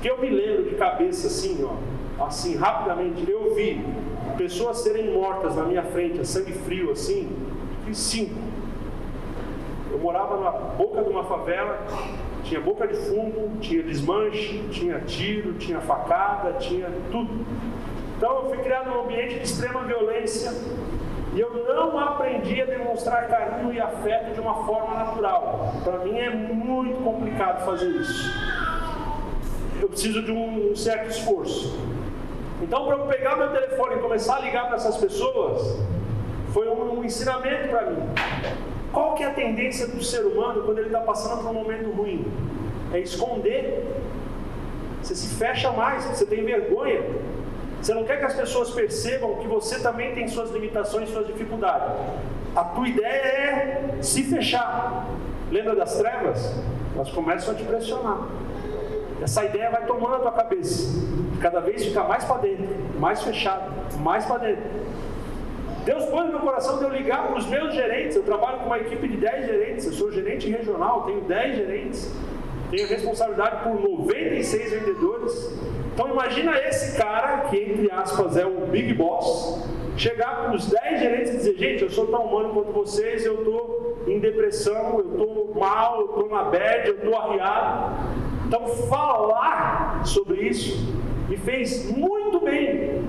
que 0.00 0.08
eu 0.08 0.18
me 0.18 0.30
lembro 0.30 0.62
de 0.62 0.74
cabeça 0.76 1.26
assim, 1.26 1.62
ó, 1.62 2.24
assim, 2.24 2.56
rapidamente, 2.56 3.30
eu 3.30 3.54
vi 3.54 3.84
pessoas 4.38 4.78
serem 4.78 5.12
mortas 5.12 5.54
na 5.54 5.64
minha 5.64 5.82
frente, 5.82 6.18
a 6.18 6.24
sangue 6.24 6.52
frio, 6.52 6.92
assim, 6.92 7.30
e 7.86 7.94
cinco. 7.94 8.40
Eu 9.90 9.98
morava 9.98 10.38
na 10.38 10.50
boca 10.50 11.02
de 11.02 11.10
uma 11.10 11.24
favela, 11.24 11.78
tinha 12.42 12.58
boca 12.58 12.88
de 12.88 12.94
fumo, 12.94 13.58
tinha 13.60 13.82
desmanche, 13.82 14.64
tinha 14.70 14.98
tiro, 15.00 15.52
tinha 15.58 15.82
facada, 15.82 16.54
tinha 16.54 16.90
tudo. 17.12 17.44
Então 18.16 18.44
eu 18.44 18.48
fui 18.48 18.58
criado 18.58 18.88
num 18.88 19.02
ambiente 19.02 19.34
de 19.34 19.44
extrema 19.44 19.82
violência 19.82 20.50
e 21.34 21.40
eu 21.40 21.64
não 21.74 21.98
aprendi 21.98 22.60
a 22.62 22.64
demonstrar 22.64 23.28
carinho 23.28 23.72
e 23.72 23.80
afeto 23.80 24.32
de 24.34 24.40
uma 24.40 24.64
forma 24.64 24.94
natural. 24.94 25.74
Para 25.84 25.98
mim 25.98 26.18
é 26.18 26.30
muito 26.30 27.02
complicado 27.02 27.64
fazer 27.64 27.88
isso. 27.88 28.30
Eu 29.80 29.88
preciso 29.88 30.22
de 30.22 30.32
um 30.32 30.74
certo 30.74 31.10
esforço. 31.10 31.78
Então, 32.60 32.86
para 32.86 32.96
eu 32.96 33.06
pegar 33.06 33.36
meu 33.36 33.50
telefone 33.50 33.96
e 33.96 33.98
começar 33.98 34.36
a 34.36 34.40
ligar 34.40 34.66
para 34.66 34.76
essas 34.76 34.96
pessoas, 34.96 35.78
foi 36.52 36.68
um, 36.68 36.98
um 36.98 37.04
ensinamento 37.04 37.68
para 37.68 37.90
mim. 37.90 38.02
Qual 38.92 39.14
que 39.14 39.22
é 39.22 39.26
a 39.26 39.34
tendência 39.34 39.86
do 39.86 40.02
ser 40.02 40.22
humano 40.26 40.62
quando 40.62 40.78
ele 40.78 40.88
está 40.88 41.00
passando 41.00 41.42
por 41.42 41.50
um 41.50 41.54
momento 41.54 41.90
ruim? 41.90 42.26
É 42.92 42.98
esconder. 42.98 43.86
Você 45.02 45.14
se 45.14 45.36
fecha 45.36 45.70
mais, 45.70 46.04
você 46.04 46.26
tem 46.26 46.44
vergonha. 46.44 47.02
Você 47.80 47.94
não 47.94 48.04
quer 48.04 48.18
que 48.18 48.24
as 48.24 48.34
pessoas 48.34 48.70
percebam 48.70 49.36
que 49.36 49.46
você 49.46 49.78
também 49.80 50.14
tem 50.14 50.26
suas 50.28 50.50
limitações, 50.50 51.08
suas 51.10 51.26
dificuldades. 51.26 51.94
A 52.54 52.64
tua 52.64 52.88
ideia 52.88 53.06
é 53.08 53.96
se 54.00 54.24
fechar. 54.24 55.06
Lembra 55.50 55.76
das 55.76 55.96
trevas? 55.96 56.54
Elas 56.94 57.10
começam 57.10 57.54
a 57.54 57.56
te 57.56 57.64
pressionar. 57.64 58.26
Essa 59.22 59.44
ideia 59.44 59.70
vai 59.70 59.86
tomando 59.86 60.16
a 60.16 60.18
tua 60.18 60.32
cabeça. 60.32 60.88
Cada 61.40 61.60
vez 61.60 61.84
fica 61.84 62.02
mais 62.02 62.24
para 62.24 62.38
dentro, 62.38 62.66
mais 62.98 63.22
fechado, 63.22 63.72
mais 64.00 64.24
para 64.24 64.38
dentro. 64.38 64.64
Deus 65.84 66.04
põe 66.06 66.26
no 66.26 66.32
meu 66.32 66.40
coração 66.40 66.78
de 66.78 66.84
eu 66.84 66.90
ligar 66.90 67.28
para 67.28 67.38
os 67.38 67.46
meus 67.46 67.74
gerentes. 67.74 68.16
Eu 68.16 68.22
trabalho 68.22 68.58
com 68.58 68.66
uma 68.66 68.78
equipe 68.78 69.08
de 69.08 69.16
10 69.16 69.46
gerentes, 69.46 69.86
eu 69.86 69.92
sou 69.92 70.12
gerente 70.12 70.48
regional, 70.50 71.04
tenho 71.04 71.22
10 71.22 71.56
gerentes, 71.56 72.12
tenho 72.70 72.88
responsabilidade 72.88 73.62
por 73.62 73.80
96 73.80 74.72
vendedores. 74.72 75.58
Então 75.92 76.10
imagina 76.10 76.56
esse 76.58 76.96
cara, 76.96 77.48
que 77.48 77.56
entre 77.56 77.90
aspas 77.90 78.36
é 78.36 78.46
o 78.46 78.66
Big 78.66 78.94
Boss, 78.94 79.66
chegar 79.96 80.44
para 80.44 80.54
os 80.54 80.66
10 80.66 81.00
gerentes 81.00 81.34
e 81.34 81.36
dizer, 81.38 81.58
gente, 81.58 81.82
eu 81.82 81.90
sou 81.90 82.06
tão 82.06 82.22
humano 82.24 82.50
quanto 82.54 82.72
vocês, 82.72 83.24
eu 83.24 83.38
estou 83.40 83.98
em 84.06 84.20
depressão, 84.20 85.00
eu 85.00 85.10
estou 85.10 85.54
mal, 85.58 86.00
eu 86.00 86.06
estou 86.06 86.28
na 86.28 86.44
bad, 86.44 86.88
eu 86.88 86.94
estou 86.96 87.16
arriado. 87.16 87.96
Então 88.46 88.66
falar 88.88 90.02
sobre 90.04 90.42
isso 90.42 90.94
me 91.28 91.36
fez 91.36 91.90
muito 91.90 92.40
bem 92.40 93.04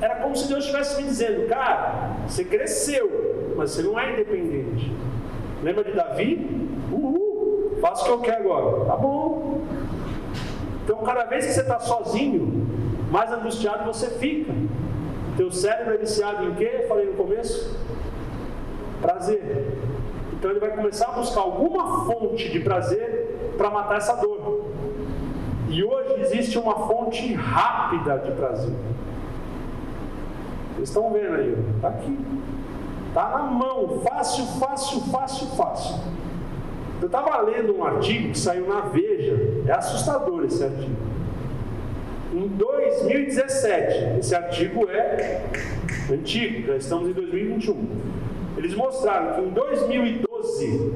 era 0.00 0.16
como 0.16 0.34
se 0.34 0.48
Deus 0.48 0.64
estivesse 0.64 1.02
me 1.02 1.08
dizendo, 1.08 1.46
cara, 1.46 2.16
você 2.26 2.42
cresceu, 2.44 3.52
mas 3.56 3.70
você 3.70 3.82
não 3.82 3.98
é 4.00 4.12
independente. 4.14 4.90
Lembra 5.62 5.84
de 5.84 5.92
Davi? 5.92 6.46
Uhul, 6.90 7.29
faço 7.80 8.02
o 8.02 8.04
que 8.06 8.12
eu 8.12 8.20
quero 8.20 8.52
agora. 8.52 8.86
Tá 8.86 8.96
bom. 8.96 9.60
Então, 10.84 10.98
cada 10.98 11.24
vez 11.24 11.46
que 11.46 11.52
você 11.52 11.60
está 11.60 11.78
sozinho, 11.78 12.66
mais 13.10 13.32
angustiado 13.32 13.84
você 13.84 14.10
fica. 14.10 14.52
Teu 15.36 15.50
cérebro 15.50 15.94
é 15.94 15.98
viciado 15.98 16.44
em 16.44 16.54
quê? 16.54 16.84
Falei 16.88 17.06
no 17.06 17.14
começo? 17.14 17.78
Prazer. 19.00 19.68
Então 20.32 20.50
ele 20.50 20.60
vai 20.60 20.70
começar 20.70 21.08
a 21.08 21.12
buscar 21.12 21.40
alguma 21.40 22.06
fonte 22.06 22.48
de 22.48 22.60
prazer 22.60 23.54
para 23.56 23.70
matar 23.70 23.98
essa 23.98 24.14
dor. 24.16 24.70
E 25.68 25.84
hoje 25.84 26.20
existe 26.20 26.58
uma 26.58 26.74
fonte 26.86 27.34
rápida 27.34 28.18
de 28.18 28.32
prazer. 28.32 28.74
Vocês 30.74 30.88
estão 30.88 31.12
vendo 31.12 31.34
aí, 31.34 31.56
está 31.76 31.88
aqui. 31.88 32.18
Está 33.08 33.28
na 33.28 33.42
mão, 33.42 34.00
fácil, 34.00 34.46
fácil, 34.58 35.00
fácil, 35.12 35.46
fácil. 35.48 35.96
Eu 37.00 37.06
estava 37.06 37.40
lendo 37.40 37.76
um 37.76 37.84
artigo 37.84 38.30
que 38.30 38.38
saiu 38.38 38.68
na 38.68 38.80
Veja, 38.82 39.36
é 39.66 39.72
assustador 39.72 40.44
esse 40.44 40.62
artigo. 40.62 40.96
Em 42.34 42.46
2017, 42.46 44.18
esse 44.20 44.34
artigo 44.34 44.88
é 44.88 45.42
antigo, 46.12 46.66
já 46.66 46.76
estamos 46.76 47.08
em 47.08 47.12
2021. 47.12 47.88
Eles 48.56 48.74
mostraram 48.74 49.34
que 49.34 49.40
em 49.48 49.50
2012, 49.50 50.92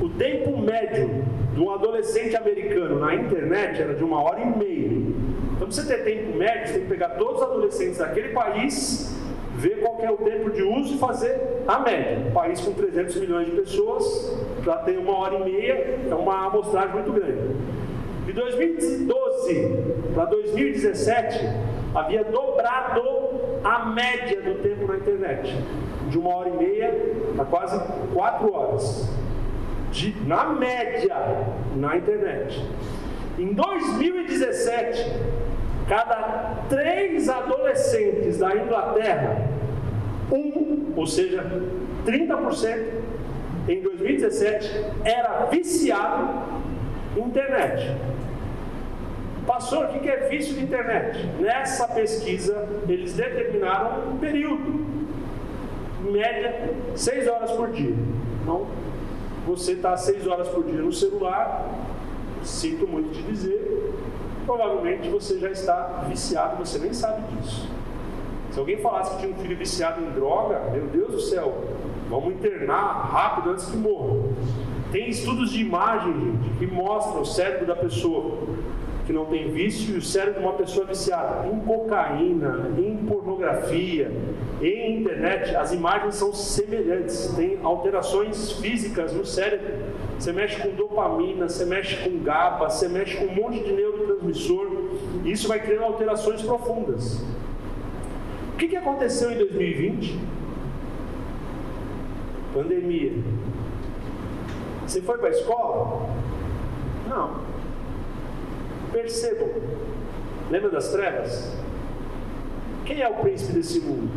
o 0.00 0.08
tempo 0.10 0.56
médio 0.58 1.24
de 1.54 1.60
um 1.60 1.70
adolescente 1.72 2.36
americano 2.36 3.00
na 3.00 3.14
internet 3.14 3.82
era 3.82 3.94
de 3.94 4.04
uma 4.04 4.22
hora 4.22 4.40
e 4.40 4.58
meia. 4.58 4.86
Então, 4.86 5.58
para 5.58 5.66
você 5.66 5.84
ter 5.84 6.04
tempo 6.04 6.36
médio, 6.36 6.66
você 6.66 6.72
tem 6.74 6.82
que 6.82 6.88
pegar 6.88 7.10
todos 7.10 7.40
os 7.40 7.42
adolescentes 7.42 7.98
daquele 7.98 8.28
país, 8.28 9.14
ver 9.64 9.80
qual 9.80 9.98
é 10.00 10.10
o 10.10 10.18
tempo 10.18 10.50
de 10.50 10.62
uso 10.62 10.94
e 10.94 10.98
fazer 10.98 11.62
a 11.66 11.78
média. 11.78 12.18
Um 12.28 12.32
país 12.32 12.60
com 12.60 12.74
300 12.74 13.16
milhões 13.16 13.46
de 13.46 13.52
pessoas, 13.52 14.36
já 14.62 14.76
tem 14.78 14.98
uma 14.98 15.16
hora 15.18 15.36
e 15.36 15.44
meia, 15.44 15.98
é 16.10 16.14
uma 16.14 16.48
amostragem 16.48 16.92
muito 16.92 17.12
grande. 17.12 17.56
De 18.26 18.32
2012 18.34 19.78
para 20.14 20.26
2017, 20.26 21.40
havia 21.94 22.24
dobrado 22.24 23.02
a 23.64 23.86
média 23.86 24.42
do 24.42 24.62
tempo 24.62 24.86
na 24.86 24.98
internet, 24.98 25.56
de 26.10 26.18
uma 26.18 26.36
hora 26.36 26.50
e 26.50 26.56
meia 26.58 26.94
a 27.38 27.44
quase 27.44 27.80
quatro 28.12 28.52
horas. 28.52 29.08
De, 29.92 30.14
na 30.26 30.44
média, 30.46 31.16
na 31.76 31.96
internet. 31.96 32.62
Em 33.38 33.52
2017, 33.52 35.10
cada 35.88 36.64
três 36.68 37.28
adolescentes 37.28 38.38
da 38.38 38.56
Inglaterra, 38.56 39.48
um, 40.32 40.92
ou 40.96 41.06
seja, 41.06 41.44
30%, 42.06 43.14
em 43.68 43.80
2017, 43.80 44.70
era 45.04 45.46
viciado 45.46 46.28
em 47.16 47.20
internet. 47.20 47.96
Pastor, 49.46 49.86
o 49.86 50.00
que 50.00 50.08
é 50.08 50.28
vício 50.28 50.54
de 50.54 50.62
internet? 50.62 51.26
Nessa 51.38 51.86
pesquisa, 51.88 52.66
eles 52.88 53.14
determinaram 53.14 54.10
um 54.10 54.18
período, 54.18 54.86
em 56.06 56.10
média, 56.10 56.70
seis 56.94 57.28
horas 57.28 57.50
por 57.52 57.70
dia. 57.70 57.94
Então, 58.42 58.66
você 59.46 59.72
está 59.72 59.96
seis 59.96 60.26
horas 60.26 60.48
por 60.48 60.64
dia 60.64 60.80
no 60.80 60.92
celular, 60.92 61.68
sinto 62.42 62.86
muito 62.86 63.12
te 63.12 63.22
dizer, 63.22 63.92
provavelmente 64.44 65.08
você 65.08 65.38
já 65.38 65.50
está 65.50 66.04
viciado, 66.08 66.56
você 66.56 66.78
nem 66.78 66.92
sabe 66.92 67.22
disso. 67.34 67.68
Se 68.52 68.58
alguém 68.58 68.78
falasse 68.78 69.16
que 69.16 69.22
tinha 69.22 69.34
um 69.34 69.38
filho 69.40 69.56
viciado 69.56 70.00
em 70.00 70.10
droga, 70.10 70.70
meu 70.72 70.86
Deus 70.86 71.12
do 71.12 71.20
céu, 71.20 71.64
vamos 72.08 72.34
internar 72.34 73.10
rápido 73.10 73.50
antes 73.50 73.66
que 73.66 73.76
morra. 73.76 74.16
Tem 74.92 75.08
estudos 75.08 75.50
de 75.50 75.60
imagem, 75.60 76.12
gente, 76.12 76.58
que 76.58 76.66
mostram 76.66 77.22
o 77.22 77.26
cérebro 77.26 77.66
da 77.66 77.74
pessoa. 77.74 78.38
que 79.06 79.12
não 79.12 79.26
tem 79.26 79.50
vício, 79.50 79.94
e 79.94 79.98
o 79.98 80.02
cérebro 80.02 80.40
de 80.40 80.46
uma 80.46 80.54
pessoa 80.54 80.86
viciada 80.86 81.46
em 81.46 81.60
cocaína, 81.60 82.70
em 82.78 82.96
pornografia, 83.06 84.10
em 84.62 85.00
internet, 85.00 85.54
as 85.54 85.72
imagens 85.72 86.14
são 86.14 86.32
semelhantes, 86.32 87.34
tem 87.36 87.58
alterações 87.62 88.52
físicas 88.52 89.12
no 89.12 89.24
cérebro. 89.26 89.74
Você 90.18 90.32
mexe 90.32 90.60
com 90.60 90.70
dopamina, 90.74 91.48
você 91.48 91.64
mexe 91.64 91.96
com 91.96 92.22
GABA, 92.22 92.70
você 92.70 92.88
mexe 92.88 93.16
com 93.16 93.26
um 93.26 93.34
monte 93.34 93.62
de 93.62 93.72
neurotransmissor, 93.72 94.68
e 95.24 95.32
isso 95.32 95.48
vai 95.48 95.60
criando 95.60 95.84
alterações 95.84 96.40
profundas. 96.42 97.22
O 98.52 98.56
que, 98.56 98.68
que 98.68 98.76
aconteceu 98.76 99.32
em 99.32 99.38
2020? 99.38 100.18
Pandemia. 102.54 103.12
Você 104.86 105.02
foi 105.02 105.18
para 105.18 105.28
a 105.28 105.32
escola? 105.32 106.08
Não. 107.08 107.40
Percebam. 108.92 109.50
Lembra 110.50 110.70
das 110.70 110.88
trevas? 110.88 111.52
Quem 112.84 113.00
é 113.00 113.08
o 113.08 113.14
príncipe 113.14 113.54
desse 113.54 113.80
mundo? 113.80 114.10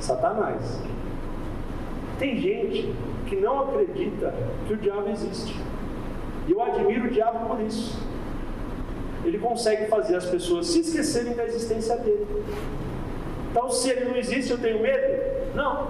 Satanás. 0.00 0.80
Tem 2.18 2.36
gente 2.36 2.92
que 3.26 3.36
não 3.36 3.62
acredita 3.62 4.34
que 4.66 4.74
o 4.74 4.76
diabo 4.76 5.08
existe. 5.08 5.56
E 6.46 6.52
eu 6.52 6.62
admiro 6.62 7.06
o 7.06 7.10
diabo 7.10 7.48
por 7.48 7.60
isso. 7.60 7.98
Ele 9.24 9.38
consegue 9.38 9.86
fazer 9.86 10.16
as 10.16 10.26
pessoas 10.26 10.66
se 10.66 10.80
esquecerem 10.80 11.34
da 11.34 11.44
existência 11.44 11.96
dele. 11.96 12.26
Então, 13.50 13.70
se 13.70 13.90
ele 13.90 14.06
não 14.06 14.16
existe, 14.16 14.50
eu 14.50 14.58
tenho 14.58 14.80
medo? 14.80 15.22
Não. 15.54 15.88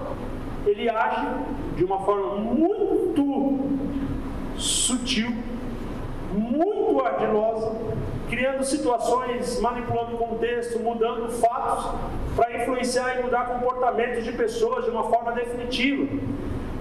Ele 0.65 0.89
age 0.89 1.27
de 1.75 1.83
uma 1.83 1.99
forma 2.01 2.35
muito 2.35 3.59
sutil, 4.57 5.31
muito 6.31 6.99
ardilosa, 7.03 7.75
criando 8.29 8.63
situações, 8.63 9.59
manipulando 9.59 10.15
o 10.15 10.17
contexto, 10.17 10.79
mudando 10.79 11.29
fatos, 11.29 11.99
para 12.35 12.61
influenciar 12.61 13.19
e 13.19 13.23
mudar 13.23 13.45
comportamentos 13.45 14.23
de 14.23 14.31
pessoas 14.31 14.85
de 14.85 14.91
uma 14.91 15.03
forma 15.03 15.31
definitiva. 15.33 16.07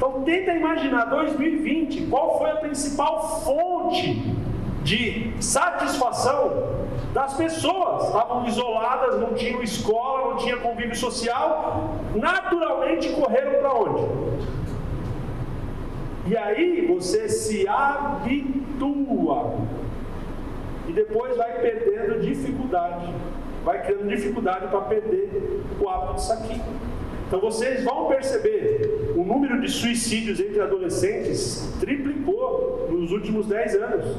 Então 0.03 0.25
tenta 0.25 0.53
imaginar 0.53 1.05
2020, 1.05 2.09
qual 2.09 2.37
foi 2.37 2.51
a 2.51 2.57
principal 2.57 3.41
fonte 3.45 4.35
de 4.83 5.33
satisfação 5.41 6.73
das 7.15 7.35
pessoas. 7.35 8.07
Estavam 8.07 8.45
isoladas, 8.45 9.21
não 9.21 9.33
tinham 9.35 9.63
escola, 9.63 10.31
não 10.31 10.39
tinha 10.39 10.57
convívio 10.57 10.97
social, 10.97 11.95
naturalmente 12.17 13.11
correram 13.11 13.61
para 13.61 13.75
onde? 13.75 14.03
E 16.27 16.37
aí 16.37 16.85
você 16.85 17.29
se 17.29 17.69
habitua. 17.69 19.55
E 20.89 20.93
depois 20.93 21.37
vai 21.37 21.61
perdendo 21.61 22.21
dificuldade. 22.23 23.07
Vai 23.65 23.81
criando 23.83 24.09
dificuldade 24.09 24.67
para 24.67 24.81
perder 24.81 25.63
o 25.81 25.89
hábito 25.89 26.15
disso 26.15 26.33
aqui. 26.33 26.61
Então 27.33 27.41
vocês 27.41 27.83
vão 27.83 28.09
perceber, 28.09 29.15
o 29.17 29.25
número 29.25 29.59
de 29.63 29.71
suicídios 29.71 30.39
entre 30.39 30.61
adolescentes 30.61 31.67
triplicou 31.81 32.89
nos 32.91 33.11
últimos 33.11 33.47
10 33.47 33.75
anos. 33.77 34.17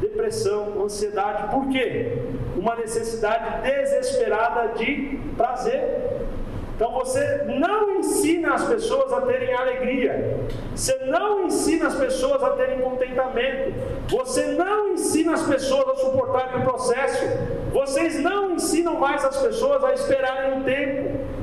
Depressão, 0.00 0.82
ansiedade, 0.82 1.54
por 1.54 1.68
quê? 1.68 2.18
Uma 2.56 2.74
necessidade 2.74 3.62
desesperada 3.62 4.74
de 4.74 5.16
prazer. 5.36 6.24
Então 6.74 6.90
você 6.90 7.44
não 7.56 8.00
ensina 8.00 8.54
as 8.54 8.64
pessoas 8.64 9.12
a 9.12 9.20
terem 9.20 9.54
alegria, 9.54 10.36
você 10.74 10.98
não 11.06 11.46
ensina 11.46 11.86
as 11.86 11.94
pessoas 11.94 12.42
a 12.42 12.50
terem 12.50 12.80
contentamento, 12.80 13.74
você 14.08 14.44
não 14.44 14.92
ensina 14.92 15.34
as 15.34 15.42
pessoas 15.46 15.88
a 15.88 15.94
suportarem 16.02 16.60
o 16.60 16.64
processo, 16.64 17.24
vocês 17.72 18.20
não 18.20 18.54
ensinam 18.54 18.98
mais 18.98 19.24
as 19.24 19.36
pessoas 19.36 19.84
a 19.84 19.94
esperarem 19.94 20.60
o 20.60 20.64
tempo. 20.64 21.36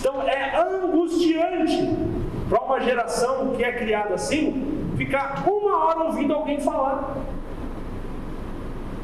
Então 0.00 0.22
é 0.22 0.56
angustiante 0.58 1.88
para 2.48 2.62
uma 2.62 2.80
geração 2.80 3.50
que 3.50 3.62
é 3.62 3.70
criada 3.70 4.14
assim 4.14 4.94
ficar 4.96 5.44
uma 5.46 5.84
hora 5.84 6.00
ouvindo 6.04 6.34
alguém 6.34 6.58
falar. 6.58 7.16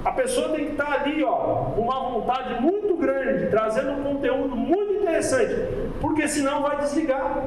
A 0.04 0.12
pessoa 0.12 0.50
tem 0.50 0.66
que 0.66 0.70
estar 0.72 0.92
ali, 0.92 1.22
ó, 1.22 1.72
com 1.74 1.82
uma 1.82 2.00
vontade 2.10 2.62
muito 2.62 2.96
grande, 2.96 3.50
trazendo 3.50 3.92
um 3.92 4.02
conteúdo 4.02 4.54
muito 4.54 4.92
interessante, 4.92 5.54
porque 6.00 6.28
senão 6.28 6.62
vai 6.62 6.76
desligar. 6.78 7.44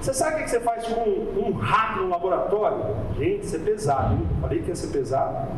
Você 0.00 0.14
sabe 0.14 0.36
o 0.36 0.44
que 0.44 0.50
você 0.50 0.60
faz 0.60 0.86
com 0.86 1.00
um 1.00 1.52
rato 1.52 2.00
no 2.00 2.08
laboratório? 2.08 2.96
Gente, 3.18 3.44
isso 3.44 3.56
é 3.56 3.58
pesado, 3.58 4.14
hein? 4.14 4.28
Falei 4.40 4.62
que 4.62 4.68
ia 4.68 4.76
ser 4.76 4.88
pesado. 4.88 5.48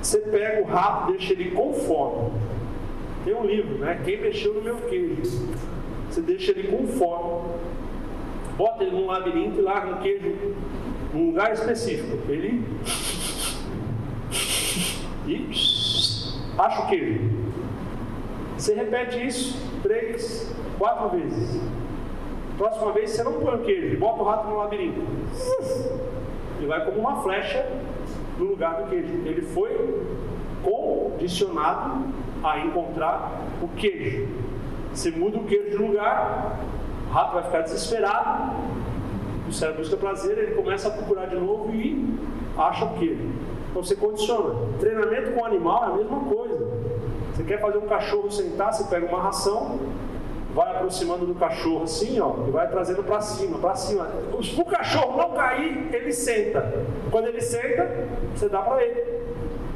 Você 0.00 0.18
pega 0.18 0.62
o 0.62 0.66
rato, 0.66 1.12
deixa 1.12 1.32
ele 1.32 1.52
com 1.52 1.72
fome. 1.72 2.32
Tem 3.24 3.34
um 3.34 3.44
livro, 3.44 3.78
né? 3.78 4.00
Quem 4.04 4.20
mexeu 4.20 4.52
no 4.54 4.62
meu 4.62 4.76
queijo? 4.76 5.22
Você 6.10 6.20
deixa 6.20 6.52
ele 6.52 6.68
com 6.68 6.86
fome. 6.86 7.54
Bota 8.56 8.84
ele 8.84 8.92
num 8.92 9.06
labirinto 9.06 9.58
e 9.58 9.62
larga 9.62 9.96
um 9.96 10.00
queijo 10.00 10.54
num 11.12 11.26
lugar 11.26 11.52
específico. 11.52 12.18
Ele. 12.28 12.62
E. 15.26 15.50
Acha 16.58 16.82
o 16.82 16.86
queijo. 16.86 17.30
Você 18.56 18.74
repete 18.74 19.26
isso 19.26 19.58
três, 19.82 20.54
quatro 20.78 21.08
vezes. 21.18 21.60
Próxima 22.56 22.92
vez 22.92 23.10
você 23.10 23.22
não 23.24 23.32
põe 23.34 23.54
o 23.56 23.64
queijo, 23.64 23.98
bota 23.98 24.22
o 24.22 24.24
rato 24.24 24.48
no 24.48 24.56
labirinto. 24.56 25.00
Ele 26.58 26.66
vai 26.66 26.84
como 26.84 26.98
uma 26.98 27.22
flecha 27.22 27.66
no 28.38 28.44
lugar 28.44 28.82
do 28.82 28.88
queijo. 28.88 29.12
Ele 29.24 29.42
foi 29.42 30.02
condicionado 30.64 32.06
a 32.42 32.58
encontrar 32.60 33.40
o 33.62 33.68
queijo. 33.68 34.28
Você 34.92 35.10
muda 35.10 35.38
o 35.38 35.44
queijo 35.44 35.70
de 35.70 35.76
lugar, 35.76 36.58
o 37.08 37.12
rato 37.12 37.34
vai 37.34 37.42
ficar 37.42 37.60
desesperado, 37.60 38.52
o 39.48 39.52
cérebro 39.52 39.82
busca 39.82 39.96
prazer, 39.96 40.38
ele 40.38 40.54
começa 40.54 40.88
a 40.88 40.90
procurar 40.90 41.26
de 41.26 41.36
novo 41.36 41.72
e 41.74 42.18
acha 42.56 42.84
o 42.84 42.94
queijo. 42.94 43.28
Então 43.70 43.82
você 43.82 43.96
condiciona. 43.96 44.54
Treinamento 44.78 45.32
com 45.32 45.44
animal 45.44 45.84
é 45.84 45.86
a 45.86 45.96
mesma 45.96 46.20
coisa. 46.20 46.66
Você 47.34 47.42
quer 47.42 47.60
fazer 47.60 47.78
um 47.78 47.86
cachorro 47.88 48.30
sentar, 48.30 48.72
você 48.72 48.84
pega 48.84 49.06
uma 49.06 49.20
ração, 49.20 49.80
vai 50.54 50.70
aproximando 50.70 51.26
do 51.26 51.34
cachorro 51.34 51.82
assim, 51.82 52.20
ó, 52.20 52.46
e 52.46 52.50
vai 52.52 52.68
trazendo 52.68 53.02
para 53.02 53.20
cima, 53.20 53.58
para 53.58 53.74
cima. 53.74 54.08
Se 54.40 54.60
o 54.60 54.64
cachorro 54.64 55.18
não 55.18 55.30
cair, 55.32 55.92
ele 55.92 56.12
senta. 56.12 56.84
Quando 57.10 57.26
ele 57.26 57.40
senta, 57.40 58.06
você 58.32 58.48
dá 58.48 58.62
para 58.62 58.84
ele. 58.84 59.24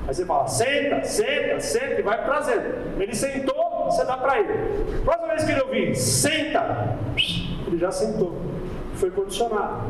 Aí 0.08 0.14
você 0.14 0.24
fala, 0.24 0.48
senta, 0.48 1.04
senta, 1.04 1.60
senta, 1.60 2.00
e 2.00 2.02
vai 2.02 2.24
trazendo. 2.24 3.00
Ele 3.00 3.14
sentou, 3.14 3.84
você 3.84 4.04
dá 4.04 4.16
para 4.16 4.40
ele. 4.40 5.02
Próxima 5.04 5.28
vez 5.28 5.44
que 5.44 5.52
ele 5.52 5.60
ouvir, 5.60 5.94
senta, 5.94 6.96
ele 7.66 7.78
já 7.78 7.92
sentou 7.92 8.48
foi 8.98 9.10
condicionado. 9.10 9.82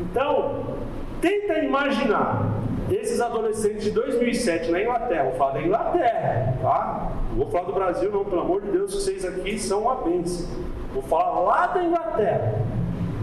Então, 0.00 0.76
tenta 1.20 1.58
imaginar 1.58 2.46
esses 2.90 3.20
adolescentes 3.20 3.84
de 3.84 3.90
2007 3.90 4.70
na 4.70 4.82
Inglaterra, 4.82 5.24
vou 5.24 5.34
falar 5.34 5.52
da 5.52 5.62
Inglaterra, 5.62 6.58
tá? 6.62 7.12
Não 7.30 7.36
vou 7.36 7.50
falar 7.50 7.64
do 7.64 7.72
Brasil, 7.72 8.10
não, 8.10 8.24
pelo 8.24 8.42
amor 8.42 8.62
de 8.62 8.70
Deus, 8.70 8.94
vocês 8.94 9.24
aqui 9.24 9.58
são 9.58 9.82
uma 9.82 9.96
bênção. 9.96 10.46
Vou 10.92 11.02
falar 11.02 11.40
lá 11.40 11.66
da 11.68 11.82
Inglaterra. 11.82 12.54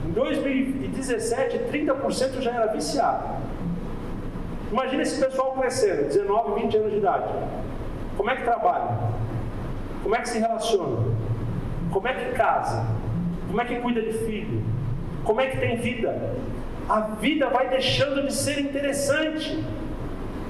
Em 0.05 0.11
2017, 0.11 1.59
30% 1.71 2.41
já 2.41 2.51
era 2.51 2.67
viciado. 2.67 3.23
Imagina 4.71 5.03
esse 5.03 5.19
pessoal 5.19 5.51
crescendo, 5.51 6.07
19, 6.07 6.61
20 6.61 6.77
anos 6.77 6.91
de 6.91 6.97
idade. 6.97 7.33
Como 8.15 8.29
é 8.29 8.35
que 8.37 8.43
trabalha? 8.43 8.97
Como 10.01 10.15
é 10.15 10.21
que 10.21 10.29
se 10.29 10.39
relaciona? 10.39 11.11
Como 11.91 12.07
é 12.07 12.13
que 12.13 12.31
casa? 12.31 12.85
Como 13.47 13.61
é 13.61 13.65
que 13.65 13.75
cuida 13.81 14.01
de 14.01 14.13
filho? 14.13 14.63
Como 15.25 15.41
é 15.41 15.47
que 15.47 15.57
tem 15.57 15.75
vida? 15.75 16.35
A 16.87 17.01
vida 17.01 17.49
vai 17.49 17.69
deixando 17.69 18.25
de 18.25 18.33
ser 18.33 18.59
interessante. 18.59 19.61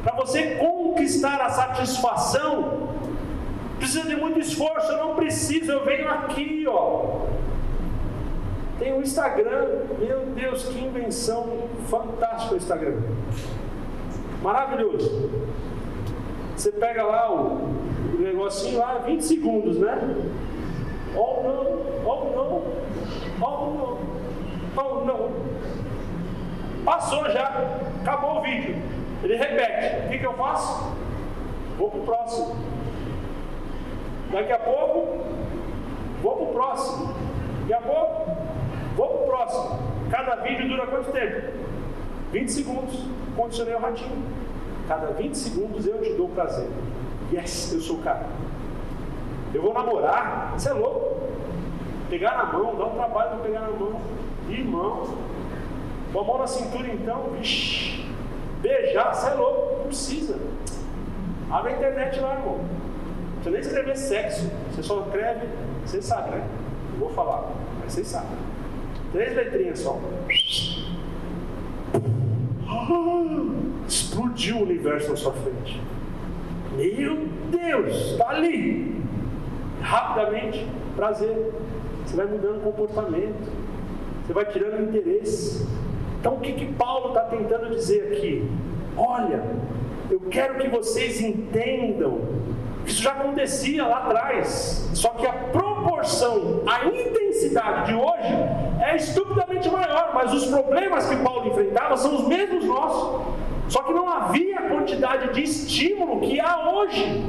Para 0.03 0.15
você 0.15 0.55
conquistar 0.55 1.41
a 1.41 1.49
satisfação, 1.49 2.89
precisa 3.79 4.07
de 4.07 4.15
muito 4.15 4.39
esforço. 4.39 4.91
Eu 4.91 4.97
não 4.99 5.15
preciso, 5.15 5.71
eu 5.71 5.83
venho 5.83 6.07
aqui, 6.09 6.63
ó. 6.67 7.21
Tem 8.77 8.93
o 8.93 9.01
Instagram, 9.01 9.67
meu 9.99 10.27
Deus, 10.27 10.65
que 10.65 10.79
invenção 10.79 11.67
fantástica 11.89 12.53
o 12.53 12.57
Instagram. 12.57 12.97
Maravilhoso. 14.41 15.29
Você 16.55 16.71
pega 16.71 17.03
lá 17.03 17.31
o, 17.31 17.59
negocinho 18.19 18.79
lá, 18.79 18.99
20 18.99 19.21
segundos, 19.21 19.77
né? 19.77 19.97
Oh 21.15 21.43
não, 21.43 21.61
oh 22.05 22.25
não, 22.35 22.63
oh 23.41 23.71
não. 23.75 24.21
Oh, 24.77 25.05
não. 25.05 25.29
Passou 26.85 27.29
já. 27.29 27.51
Acabou 28.01 28.37
o 28.37 28.41
vídeo. 28.41 28.75
Ele 29.23 29.35
repete. 29.35 30.05
O 30.05 30.09
que, 30.09 30.19
que 30.19 30.25
eu 30.25 30.33
faço? 30.33 30.95
Vou 31.77 31.91
para 31.91 31.99
o 31.99 32.03
próximo. 32.03 32.55
Daqui 34.31 34.51
a 34.53 34.59
pouco, 34.59 35.25
vou 36.21 36.35
para 36.37 36.45
o 36.45 36.53
próximo. 36.53 37.13
Daqui 37.67 37.73
a 37.73 37.81
pouco, 37.81 38.37
vou 38.95 39.07
para 39.07 39.17
o 39.17 39.25
próximo. 39.25 39.79
Cada 40.09 40.35
vídeo 40.37 40.67
dura 40.69 40.87
quanto 40.87 41.11
tempo? 41.11 41.51
20 42.31 42.49
segundos, 42.49 43.05
condicionei 43.35 43.75
o 43.75 43.79
ratinho. 43.79 44.23
Cada 44.87 45.07
20 45.07 45.35
segundos 45.35 45.85
eu 45.85 46.01
te 46.01 46.13
dou 46.13 46.29
prazer. 46.29 46.67
Yes, 47.31 47.73
eu 47.73 47.81
sou 47.81 47.97
o 47.97 48.01
cara. 48.01 48.25
Eu 49.53 49.61
vou 49.61 49.73
namorar, 49.73 50.53
você 50.57 50.69
é 50.69 50.73
louco. 50.73 51.21
Pegar 52.09 52.37
na 52.37 52.53
mão, 52.53 52.75
dá 52.75 52.85
um 52.85 52.95
trabalho 52.95 53.29
para 53.31 53.39
pegar 53.39 53.61
na 53.61 53.69
mão. 53.69 54.01
Irmão, 54.49 55.17
com 56.11 56.19
a 56.19 56.23
mão 56.23 56.39
na 56.39 56.47
cintura 56.47 56.87
então, 56.87 57.29
vixi, 57.37 58.05
beijar, 58.61 59.13
você 59.13 59.29
é 59.29 59.33
louco, 59.33 59.77
não 59.77 59.85
precisa. 59.85 60.37
Abre 61.49 61.73
a 61.73 61.77
internet 61.77 62.19
lá, 62.19 62.35
irmão. 62.35 62.59
Precisa 63.35 63.51
nem 63.51 63.59
escrever 63.61 63.97
sexo. 63.97 64.51
Você 64.71 64.83
só 64.83 65.01
escreve, 65.01 65.47
você 65.85 66.01
sabe, 66.01 66.31
né? 66.31 66.47
Não 66.91 66.99
vou 66.99 67.09
falar, 67.09 67.49
mas 67.81 67.93
vocês 67.93 68.07
sabem. 68.07 68.37
Três 69.11 69.35
letrinhas 69.35 69.79
só. 69.79 69.99
Explodiu 73.87 74.57
o 74.57 74.63
universo 74.63 75.09
na 75.09 75.15
sua 75.15 75.33
frente. 75.33 75.81
Meu 76.75 77.27
Deus, 77.49 78.11
está 78.11 78.29
ali. 78.29 78.95
Rapidamente, 79.81 80.65
prazer. 80.95 81.51
Você 82.05 82.15
vai 82.15 82.25
mudando 82.25 82.63
comportamento. 82.63 83.51
Você 84.25 84.33
vai 84.33 84.45
tirando 84.45 84.89
interesse. 84.89 85.67
Então, 86.19 86.35
o 86.35 86.39
que, 86.39 86.53
que 86.53 86.73
Paulo 86.73 87.09
está 87.09 87.21
tentando 87.21 87.69
dizer 87.71 88.13
aqui? 88.13 88.47
Olha, 88.95 89.43
eu 90.09 90.19
quero 90.29 90.59
que 90.59 90.69
vocês 90.69 91.19
entendam 91.19 92.19
isso 92.85 93.01
já 93.01 93.11
acontecia 93.11 93.85
lá 93.85 93.97
atrás, 93.97 94.89
só 94.93 95.09
que 95.09 95.25
a 95.25 95.33
proporção, 95.33 96.61
a 96.65 96.85
intensidade 96.85 97.87
de 97.87 97.93
hoje 97.93 98.33
é 98.81 98.95
estupidamente 98.95 99.69
maior, 99.69 100.11
mas 100.13 100.33
os 100.33 100.45
problemas 100.45 101.07
que 101.07 101.15
Paulo 101.17 101.47
enfrentava 101.47 101.95
são 101.97 102.15
os 102.15 102.27
mesmos 102.27 102.65
nossos. 102.65 103.21
Só 103.69 103.83
que 103.83 103.93
não 103.93 104.09
havia 104.09 104.59
a 104.59 104.69
quantidade 104.69 105.33
de 105.33 105.43
estímulo 105.43 106.19
que 106.19 106.39
há 106.41 106.69
hoje. 106.69 107.23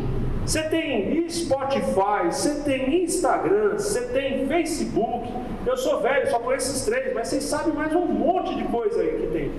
Você 0.45 0.63
tem 0.65 1.29
Spotify, 1.29 2.27
você 2.33 2.63
tem 2.63 3.05
Instagram, 3.05 3.75
você 3.75 4.01
tem 4.09 4.47
Facebook. 4.49 5.33
Eu 5.65 5.77
sou 5.77 6.01
velho, 6.01 6.29
só 6.29 6.41
conheço 6.41 6.73
esses 6.73 6.85
três, 6.85 7.15
mas 7.15 7.29
vocês 7.29 7.45
sabem 7.45 7.73
mais 7.73 7.95
um 7.95 8.07
monte 8.07 8.57
de 8.57 8.65
coisa 8.65 9.01
aí 9.01 9.21
que 9.21 9.27
tem. 9.29 9.53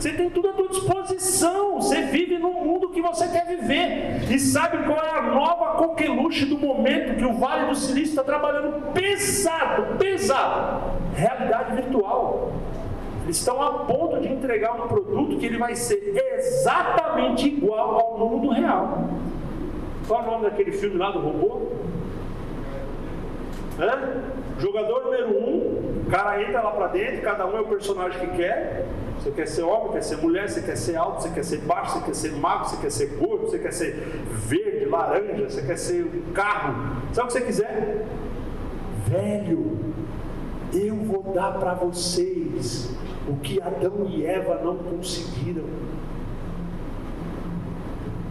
Você 0.00 0.12
tem 0.14 0.30
tudo 0.30 0.48
à 0.48 0.52
tua 0.54 0.68
disposição. 0.68 1.74
Você 1.74 2.00
vive 2.06 2.38
no 2.38 2.50
mundo 2.52 2.88
que 2.88 3.02
você 3.02 3.28
quer 3.28 3.46
viver. 3.46 4.32
E 4.32 4.38
sabe 4.38 4.78
qual 4.86 4.98
é 4.98 5.18
a 5.18 5.22
nova 5.22 5.76
coqueluche 5.76 6.46
do 6.46 6.56
momento 6.56 7.18
que 7.18 7.24
o 7.24 7.34
Vale 7.34 7.66
do 7.66 7.76
Silício 7.76 8.12
está 8.12 8.24
trabalhando 8.24 8.92
pesado, 8.94 9.98
pesado? 9.98 10.98
Realidade 11.14 11.74
virtual. 11.74 12.52
Eles 13.24 13.36
estão 13.36 13.60
a 13.60 13.84
ponto 13.84 14.18
de 14.22 14.28
entregar 14.28 14.72
um 14.72 14.88
produto 14.88 15.36
que 15.36 15.44
ele 15.44 15.58
vai 15.58 15.76
ser 15.76 16.14
exatamente 16.16 17.48
igual 17.48 18.00
ao 18.00 18.18
mundo 18.18 18.48
real. 18.48 19.04
Qual 20.08 20.22
é 20.22 20.26
o 20.26 20.30
nome 20.30 20.44
daquele 20.44 20.72
filme 20.72 20.96
lá 20.96 21.10
do 21.10 21.18
robô? 21.18 21.60
Hã? 23.78 24.39
Jogador 24.60 25.04
número 25.04 25.28
um, 25.38 26.02
o 26.06 26.10
cara 26.10 26.42
entra 26.42 26.60
lá 26.60 26.70
para 26.72 26.88
dentro, 26.88 27.22
cada 27.22 27.46
um 27.46 27.56
é 27.56 27.60
o 27.60 27.66
personagem 27.66 28.20
que 28.20 28.36
quer. 28.36 28.86
Você 29.18 29.30
quer 29.30 29.46
ser 29.46 29.62
homem, 29.62 29.92
quer 29.92 30.02
ser 30.02 30.16
mulher, 30.16 30.48
você 30.48 30.60
quer 30.60 30.76
ser 30.76 30.96
alto, 30.96 31.22
você 31.22 31.30
quer 31.30 31.44
ser 31.44 31.58
baixo, 31.58 31.98
você 31.98 32.04
quer 32.04 32.14
ser 32.14 32.32
magro, 32.32 32.68
você 32.68 32.76
quer 32.76 32.90
ser 32.90 33.06
gordo, 33.18 33.46
você 33.46 33.58
quer 33.58 33.72
ser 33.72 33.92
verde, 34.32 34.84
laranja, 34.86 35.48
você 35.48 35.62
quer 35.62 35.76
ser 35.76 36.04
um 36.04 36.32
carro. 36.32 36.96
Sabe 37.12 37.24
o 37.24 37.26
que 37.26 37.32
você 37.32 37.40
quiser? 37.40 38.06
Velho, 39.06 39.78
eu 40.74 40.96
vou 40.96 41.22
dar 41.34 41.58
para 41.58 41.74
vocês 41.74 42.94
o 43.28 43.36
que 43.36 43.60
Adão 43.60 44.06
e 44.08 44.24
Eva 44.26 44.60
não 44.62 44.76
conseguiram. 44.76 45.64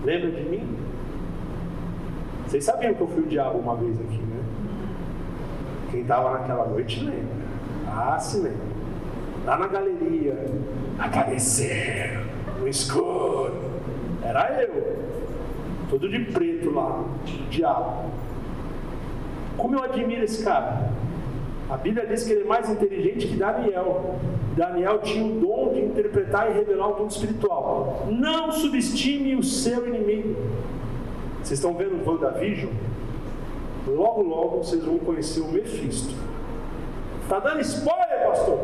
Lembra 0.04 0.32
de 0.32 0.44
mim? 0.44 0.78
Vocês 2.48 2.64
sabiam 2.64 2.94
que 2.94 3.02
eu 3.02 3.08
fui 3.08 3.24
o 3.24 3.28
diabo 3.28 3.60
uma 3.60 3.76
vez 3.76 4.00
aqui, 4.00 4.18
né? 4.18 4.49
Quem 6.00 6.04
estava 6.04 6.32
naquela 6.32 6.66
noite 6.66 7.04
lembra. 7.04 7.46
Ah, 7.86 8.18
se 8.18 8.38
lembra 8.38 8.70
lá 9.46 9.58
na 9.58 9.68
galeria, 9.68 10.46
apareceu 10.98 12.22
no 12.58 12.68
escuro. 12.70 13.54
Era 14.24 14.64
eu, 14.64 14.98
todo 15.90 16.08
de 16.08 16.20
preto 16.32 16.72
lá, 16.72 17.04
diabo. 17.50 18.12
Como 19.58 19.76
eu 19.76 19.84
admiro 19.84 20.24
esse 20.24 20.42
cara. 20.42 20.90
A 21.70 21.76
Bíblia 21.76 22.08
diz 22.08 22.24
que 22.24 22.32
ele 22.32 22.44
é 22.44 22.48
mais 22.48 22.70
inteligente 22.70 23.28
que 23.28 23.36
Daniel. 23.36 24.16
Daniel 24.56 25.00
tinha 25.00 25.26
o 25.26 25.38
dom 25.38 25.74
de 25.74 25.82
interpretar 25.82 26.50
e 26.50 26.54
revelar 26.54 26.88
o 26.88 26.98
mundo 26.98 27.12
espiritual. 27.12 28.08
Não 28.10 28.54
subestime 28.54 29.36
o 29.36 29.44
seu 29.44 29.86
inimigo. 29.86 30.34
Vocês 31.44 31.60
estão 31.60 31.74
vendo 31.74 32.02
o 32.02 32.10
WandaVision? 32.10 32.72
Logo, 33.90 34.22
logo 34.22 34.58
vocês 34.58 34.84
vão 34.84 34.98
conhecer 35.00 35.42
o 35.42 35.52
Mephisto. 35.52 36.14
Tá 37.28 37.40
dando 37.40 37.62
spoiler, 37.62 38.28
pastor? 38.28 38.60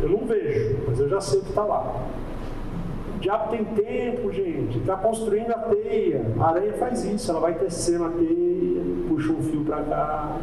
Eu 0.00 0.08
não 0.08 0.26
vejo, 0.26 0.78
mas 0.86 1.00
eu 1.00 1.08
já 1.08 1.20
sei 1.20 1.40
que 1.40 1.48
está 1.48 1.64
lá. 1.64 2.06
O 3.16 3.18
diabo 3.18 3.50
tem 3.50 3.64
tempo, 3.64 4.32
gente, 4.32 4.78
está 4.78 4.96
construindo 4.96 5.50
a 5.50 5.58
teia. 5.58 6.24
A 6.38 6.50
areia 6.50 6.72
faz 6.74 7.04
isso, 7.04 7.30
ela 7.30 7.40
vai 7.40 7.54
tecendo 7.54 8.04
a 8.04 8.10
teia, 8.10 8.82
puxa 9.08 9.32
um 9.32 9.42
fio 9.42 9.64
para 9.64 9.82
cá, 9.82 10.36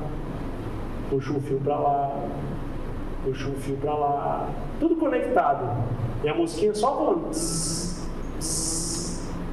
puxa 1.09 1.31
um 1.31 1.39
fio 1.39 1.59
para 1.63 1.77
lá, 1.77 2.19
puxa 3.23 3.47
um 3.47 3.55
fio 3.55 3.77
para 3.77 3.93
lá, 3.93 4.49
tudo 4.79 4.97
conectado. 4.97 5.65
E 6.23 6.27
a 6.27 6.35
mosquinha 6.35 6.73
só 6.73 6.91
voando, 6.91 7.29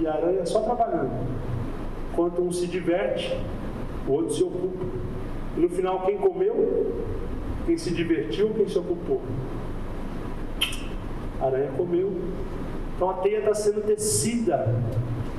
e 0.01 0.07
a 0.07 0.13
aranha 0.13 0.45
só 0.45 0.61
trabalhando. 0.63 1.13
Enquanto 2.13 2.43
um 2.43 2.51
se 2.51 2.67
diverte, 2.67 3.39
o 4.07 4.13
outro 4.13 4.35
se 4.35 4.43
ocupa. 4.43 4.85
E 5.57 5.61
no 5.61 5.69
final, 5.69 6.01
quem 6.01 6.17
comeu, 6.19 6.95
quem 7.67 7.77
se 7.77 7.93
divertiu, 7.93 8.51
quem 8.51 8.69
se 8.69 8.79
ocupou. 8.79 9.21
A 11.41 11.47
aranha 11.47 11.71
comeu. 11.77 12.13
Então 12.97 13.11
a 13.11 13.15
teia 13.15 13.39
está 13.39 13.55
sendo 13.55 13.83
tecida 13.83 14.75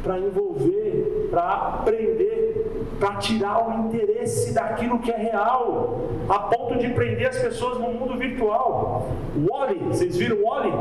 para 0.03 0.19
envolver, 0.19 1.29
para 1.31 1.81
prender, 1.85 2.65
para 2.99 3.15
tirar 3.15 3.69
o 3.69 3.87
interesse 3.87 4.53
daquilo 4.53 4.99
que 4.99 5.09
é 5.09 5.17
real, 5.17 6.01
a 6.27 6.39
ponto 6.39 6.77
de 6.77 6.89
prender 6.89 7.29
as 7.29 7.37
pessoas 7.37 7.79
no 7.79 7.93
mundo 7.93 8.17
virtual. 8.17 9.07
Wally, 9.49 9.79
vocês 9.87 10.17
viram 10.17 10.43
Wally? 10.43 10.73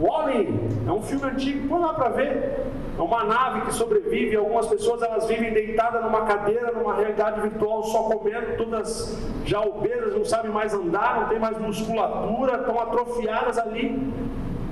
Wally 0.00 0.48
é 0.86 0.90
um 0.90 1.02
filme 1.02 1.24
antigo, 1.24 1.68
põe 1.68 1.80
lá 1.80 1.92
para 1.92 2.08
ver. 2.08 2.71
É 2.98 3.02
uma 3.02 3.24
nave 3.24 3.62
que 3.62 3.74
sobrevive. 3.74 4.36
Algumas 4.36 4.66
pessoas 4.66 5.02
elas 5.02 5.26
vivem 5.26 5.52
deitadas 5.52 6.02
numa 6.02 6.22
cadeira, 6.22 6.72
numa 6.72 6.94
realidade 6.94 7.40
virtual, 7.40 7.82
só 7.84 8.02
comendo, 8.04 8.56
todas 8.56 9.18
já 9.44 9.60
obesas, 9.60 10.14
não 10.14 10.24
sabem 10.24 10.50
mais 10.50 10.74
andar, 10.74 11.20
não 11.20 11.28
tem 11.28 11.38
mais 11.38 11.58
musculatura, 11.58 12.56
estão 12.56 12.80
atrofiadas 12.80 13.58
ali. 13.58 14.12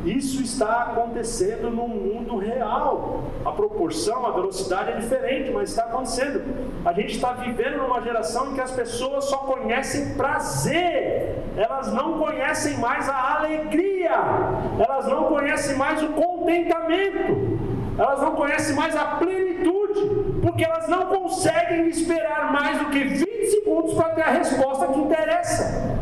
Isso 0.05 0.43
está 0.43 0.83
acontecendo 0.85 1.71
no 1.71 1.87
mundo 1.87 2.39
real. 2.39 3.25
A 3.45 3.53
proporção, 3.53 4.25
a 4.25 4.31
velocidade 4.31 4.93
é 4.93 4.97
diferente, 4.97 5.51
mas 5.51 5.71
está 5.71 5.85
acontecendo. 5.85 6.43
A 6.85 6.93
gente 6.95 7.17
está 7.17 7.33
vivendo 7.33 7.79
numa 7.79 8.01
geração 8.01 8.51
em 8.51 8.55
que 8.55 8.61
as 8.63 8.71
pessoas 8.71 9.27
só 9.27 9.39
conhecem 9.39 10.15
prazer, 10.15 11.37
elas 11.55 11.93
não 11.93 12.19
conhecem 12.19 12.79
mais 12.79 13.11
a 13.11 13.39
alegria, 13.39 14.13
elas 14.79 15.07
não 15.07 15.25
conhecem 15.25 15.77
mais 15.77 16.03
o 16.03 16.09
contentamento 16.09 17.70
elas 17.99 18.21
não 18.21 18.35
conhecem 18.35 18.75
mais 18.75 18.97
a 18.97 19.05
plenitude, 19.17 20.41
porque 20.43 20.65
elas 20.65 20.89
não 20.89 21.07
conseguem 21.07 21.89
esperar 21.89 22.53
mais 22.53 22.79
do 22.79 22.87
que 22.87 23.05
20 23.05 23.47
segundos 23.47 23.95
para 23.95 24.11
ter 24.11 24.23
a 24.23 24.31
resposta 24.31 24.87
que 24.89 24.99
interessa. 24.99 25.99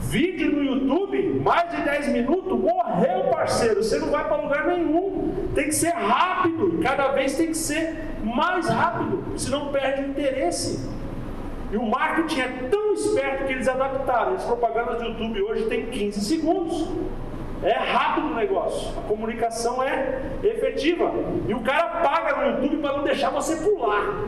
Vídeo 0.00 0.52
no 0.52 0.62
YouTube, 0.62 1.40
mais 1.42 1.70
de 1.70 1.82
10 1.82 2.08
minutos, 2.08 2.58
morreu, 2.58 3.24
parceiro. 3.30 3.82
Você 3.82 3.98
não 3.98 4.10
vai 4.10 4.24
para 4.24 4.42
lugar 4.42 4.66
nenhum. 4.66 5.32
Tem 5.54 5.64
que 5.64 5.74
ser 5.74 5.92
rápido, 5.92 6.80
cada 6.82 7.08
vez 7.12 7.34
tem 7.34 7.48
que 7.48 7.56
ser 7.56 7.96
mais 8.22 8.68
rápido, 8.68 9.22
senão 9.36 9.72
perde 9.72 10.02
o 10.02 10.10
interesse. 10.10 10.90
E 11.72 11.76
o 11.78 11.86
marketing 11.86 12.40
é 12.40 12.48
tão 12.70 12.92
esperto 12.92 13.46
que 13.46 13.52
eles 13.52 13.66
adaptaram. 13.66 14.34
As 14.34 14.44
propagandas 14.44 14.98
do 14.98 15.04
YouTube 15.04 15.42
hoje 15.42 15.64
têm 15.64 15.86
15 15.86 16.20
segundos. 16.20 16.86
É 17.62 17.72
rápido 17.72 18.28
o 18.28 18.34
negócio. 18.34 18.98
A 18.98 19.02
comunicação 19.02 19.82
é 19.82 20.20
efetiva. 20.42 21.12
E 21.48 21.54
o 21.54 21.60
cara 21.60 22.00
paga 22.02 22.36
no 22.36 22.52
YouTube 22.52 22.78
para 22.78 22.96
não 22.96 23.04
deixar 23.04 23.30
você 23.30 23.56
pular. 23.56 24.24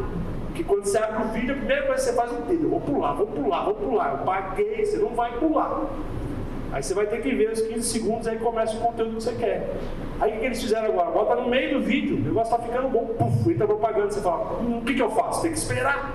Que 0.55 0.63
quando 0.63 0.85
você 0.85 0.99
abre 0.99 1.25
o 1.25 1.29
vídeo, 1.33 1.53
a 1.53 1.59
primeira 1.59 1.83
coisa 1.83 2.05
que 2.05 2.11
você 2.11 2.17
faz 2.17 2.33
é 2.33 2.37
entender. 2.37 2.67
Vou 2.67 2.81
pular, 2.81 3.15
vou 3.15 3.27
pular, 3.27 3.65
vou 3.65 3.75
pular. 3.75 4.13
Eu 4.13 4.19
paguei, 4.19 4.85
você 4.85 4.99
não 4.99 5.09
vai 5.11 5.33
pular. 5.39 5.85
Aí 6.73 6.83
você 6.83 6.95
vai 6.95 7.07
ter 7.07 7.23
que 7.23 7.33
ver 7.33 7.53
os 7.53 7.61
15 7.61 7.83
segundos, 7.83 8.27
aí 8.27 8.37
começa 8.37 8.77
o 8.77 8.81
conteúdo 8.81 9.17
que 9.17 9.23
você 9.23 9.33
quer. 9.35 9.77
Aí 10.21 10.37
o 10.37 10.41
que, 10.41 10.47
eles 10.47 10.61
fizeram 10.61 10.87
agora? 10.87 11.11
Bota 11.11 11.37
no 11.37 11.49
meio 11.49 11.79
do 11.79 11.85
vídeo, 11.85 12.17
o 12.17 12.21
negócio 12.21 12.53
está 12.53 12.67
ficando 12.67 12.89
bom, 12.89 13.07
puf, 13.17 13.49
entra 13.49 13.65
propaganda, 13.65 14.11
você 14.11 14.21
fala, 14.21 14.61
hum, 14.61 14.79
o 14.79 14.85
que, 14.85 14.95
que 14.95 15.03
eu 15.03 15.11
faço? 15.11 15.43
Tem 15.43 15.53
que 15.53 15.59
esperar. 15.59 16.13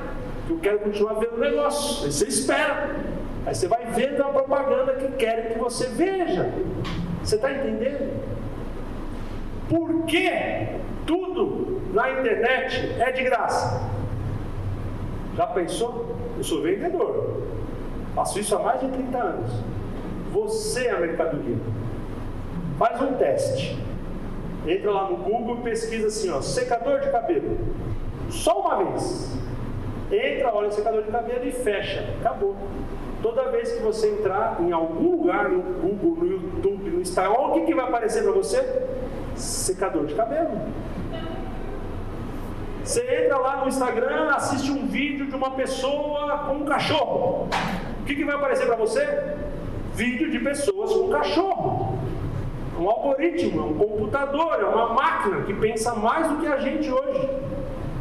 Eu 0.49 0.57
quero 0.57 0.79
continuar 0.79 1.13
vendo 1.13 1.35
o 1.35 1.39
negócio. 1.39 2.05
Aí 2.05 2.11
você 2.11 2.27
espera. 2.27 2.95
Aí 3.45 3.55
você 3.55 3.67
vai 3.69 3.85
vendo 3.85 4.21
a 4.21 4.25
propaganda 4.25 4.95
que 4.95 5.07
querem 5.13 5.53
que 5.53 5.59
você 5.59 5.87
veja. 5.87 6.51
Você 7.29 7.35
está 7.35 7.51
entendendo? 7.51 8.11
Por 9.69 10.05
que 10.05 10.31
tudo 11.05 11.79
na 11.93 12.09
internet 12.09 12.95
é 12.99 13.11
de 13.11 13.21
graça? 13.21 13.87
Já 15.37 15.45
pensou? 15.45 16.15
Eu 16.35 16.43
sou 16.43 16.63
vendedor. 16.63 17.43
Faço 18.15 18.39
isso 18.39 18.55
há 18.55 18.63
mais 18.63 18.79
de 18.79 18.87
30 18.87 19.17
anos. 19.19 19.51
Você 20.31 20.87
é 20.87 20.89
a 20.89 20.99
mercadoria. 20.99 21.57
Faz 22.79 22.99
um 22.99 23.13
teste. 23.13 23.77
Entra 24.65 24.89
lá 24.89 25.11
no 25.11 25.17
Google 25.17 25.59
e 25.59 25.61
pesquisa 25.61 26.07
assim, 26.07 26.31
ó, 26.31 26.41
secador 26.41 26.99
de 26.99 27.11
cabelo. 27.11 27.59
Só 28.31 28.59
uma 28.59 28.85
vez. 28.85 29.37
Entra, 30.11 30.51
olha 30.51 30.69
o 30.69 30.71
secador 30.71 31.03
de 31.03 31.11
cabelo 31.11 31.47
e 31.47 31.51
fecha. 31.51 32.11
Acabou. 32.21 32.55
Toda 33.21 33.51
vez 33.51 33.73
que 33.73 33.83
você 33.83 34.09
entrar 34.11 34.57
em 34.61 34.71
algum 34.71 35.17
lugar 35.17 35.49
no 35.49 35.61
Google, 35.61 36.15
no 36.15 36.31
YouTube, 36.31 36.89
no 36.89 37.01
Instagram, 37.01 37.33
o 37.33 37.53
que, 37.53 37.65
que 37.65 37.75
vai 37.75 37.85
aparecer 37.85 38.23
para 38.23 38.31
você? 38.31 38.83
Secador 39.35 40.05
de 40.05 40.15
cabelo. 40.15 40.51
Você 42.83 43.01
entra 43.23 43.37
lá 43.37 43.57
no 43.57 43.67
Instagram, 43.67 44.29
assiste 44.31 44.71
um 44.71 44.87
vídeo 44.87 45.27
de 45.27 45.35
uma 45.35 45.51
pessoa 45.51 46.45
com 46.47 46.55
um 46.55 46.65
cachorro. 46.65 47.49
O 48.01 48.05
que, 48.05 48.15
que 48.15 48.23
vai 48.23 48.35
aparecer 48.35 48.65
para 48.65 48.77
você? 48.77 49.35
Vídeo 49.93 50.31
de 50.31 50.39
pessoas 50.39 50.93
com 50.93 51.09
cachorro. 51.09 51.99
Um 52.79 52.89
algoritmo, 52.89 53.67
um 53.67 53.73
computador, 53.77 54.59
é 54.61 54.63
uma 54.63 54.93
máquina 54.93 55.41
que 55.41 55.53
pensa 55.53 55.93
mais 55.93 56.29
do 56.29 56.37
que 56.37 56.47
a 56.47 56.57
gente 56.57 56.89
hoje. 56.89 57.29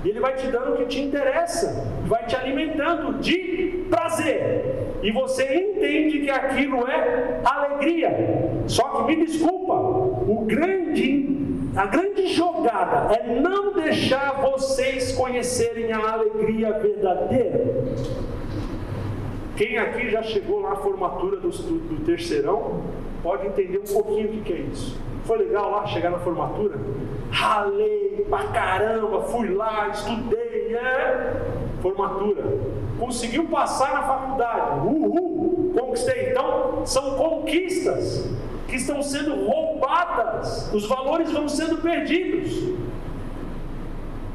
E 0.04 0.10
ele 0.10 0.20
vai 0.20 0.36
te 0.36 0.46
dando 0.46 0.74
o 0.74 0.76
que 0.76 0.86
te 0.86 1.00
interessa, 1.00 1.84
vai 2.06 2.24
te 2.26 2.36
alimentando 2.36 3.18
de 3.18 3.84
prazer. 3.90 4.77
E 5.02 5.10
você 5.12 5.44
entende 5.44 6.20
que 6.20 6.30
aquilo 6.30 6.86
é 6.88 7.40
alegria. 7.44 8.10
Só 8.66 8.82
que 8.82 9.16
me 9.16 9.24
desculpa, 9.24 9.72
o 9.72 10.44
grande 10.46 11.38
a 11.76 11.86
grande 11.86 12.26
jogada 12.34 13.14
é 13.14 13.40
não 13.40 13.72
deixar 13.72 14.40
vocês 14.40 15.12
conhecerem 15.12 15.92
a 15.92 16.12
alegria 16.12 16.72
verdadeira. 16.72 17.84
Quem 19.56 19.78
aqui 19.78 20.10
já 20.10 20.22
chegou 20.22 20.62
na 20.62 20.74
formatura 20.76 21.36
do, 21.36 21.50
do, 21.50 21.78
do 21.78 22.04
terceirão 22.04 22.82
pode 23.22 23.46
entender 23.46 23.78
um 23.78 23.92
pouquinho 23.92 24.40
o 24.40 24.42
que 24.42 24.52
é 24.52 24.56
isso. 24.56 25.00
Foi 25.24 25.38
legal 25.38 25.70
lá 25.70 25.86
chegar 25.86 26.10
na 26.10 26.18
formatura? 26.18 26.80
Ralei 27.30 28.26
pra 28.28 28.44
caramba, 28.48 29.22
fui 29.22 29.54
lá, 29.54 29.88
estudei, 29.88 30.74
é. 30.74 31.67
Formatura. 31.80 32.44
Conseguiu 32.98 33.44
passar 33.44 33.92
na 33.92 34.02
faculdade. 34.02 34.86
Uhul! 34.86 35.72
Conquistei. 35.78 36.30
Então, 36.30 36.82
são 36.84 37.14
conquistas 37.16 38.28
que 38.68 38.76
estão 38.76 39.02
sendo 39.02 39.46
roubadas, 39.46 40.70
os 40.72 40.86
valores 40.86 41.32
vão 41.32 41.48
sendo 41.48 41.78
perdidos. 41.78 42.52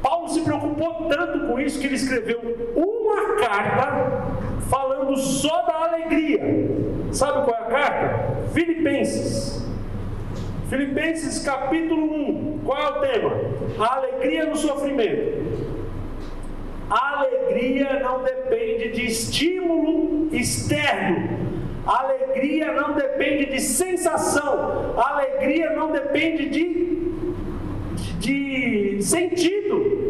Paulo 0.02 0.28
se 0.28 0.40
preocupou 0.42 1.08
tanto 1.08 1.46
com 1.46 1.58
isso 1.58 1.80
que 1.80 1.86
ele 1.86 1.94
escreveu 1.94 2.74
uma 2.74 3.36
carta 3.36 4.34
falando 4.68 5.16
só 5.16 5.62
da 5.62 5.84
alegria. 5.84 6.40
Sabe 7.12 7.44
qual 7.44 7.56
é 7.56 7.60
a 7.60 7.64
carta? 7.64 8.48
Filipenses. 8.52 9.64
Filipenses 10.68 11.42
capítulo 11.44 12.02
1. 12.02 12.60
Qual 12.64 12.78
é 12.78 12.90
o 12.90 13.00
tema? 13.00 13.32
A 13.78 13.96
alegria 13.96 14.46
no 14.46 14.56
sofrimento. 14.56 15.73
A 16.90 17.18
alegria 17.18 18.00
não 18.00 18.22
depende 18.22 18.90
de 18.90 19.06
estímulo 19.06 20.28
externo, 20.34 21.28
alegria 21.86 22.72
não 22.72 22.92
depende 22.92 23.46
de 23.46 23.60
sensação, 23.60 24.94
alegria 24.98 25.70
não 25.70 25.90
depende 25.90 26.48
de, 26.48 26.96
de, 28.18 29.02
sentido. 29.02 30.04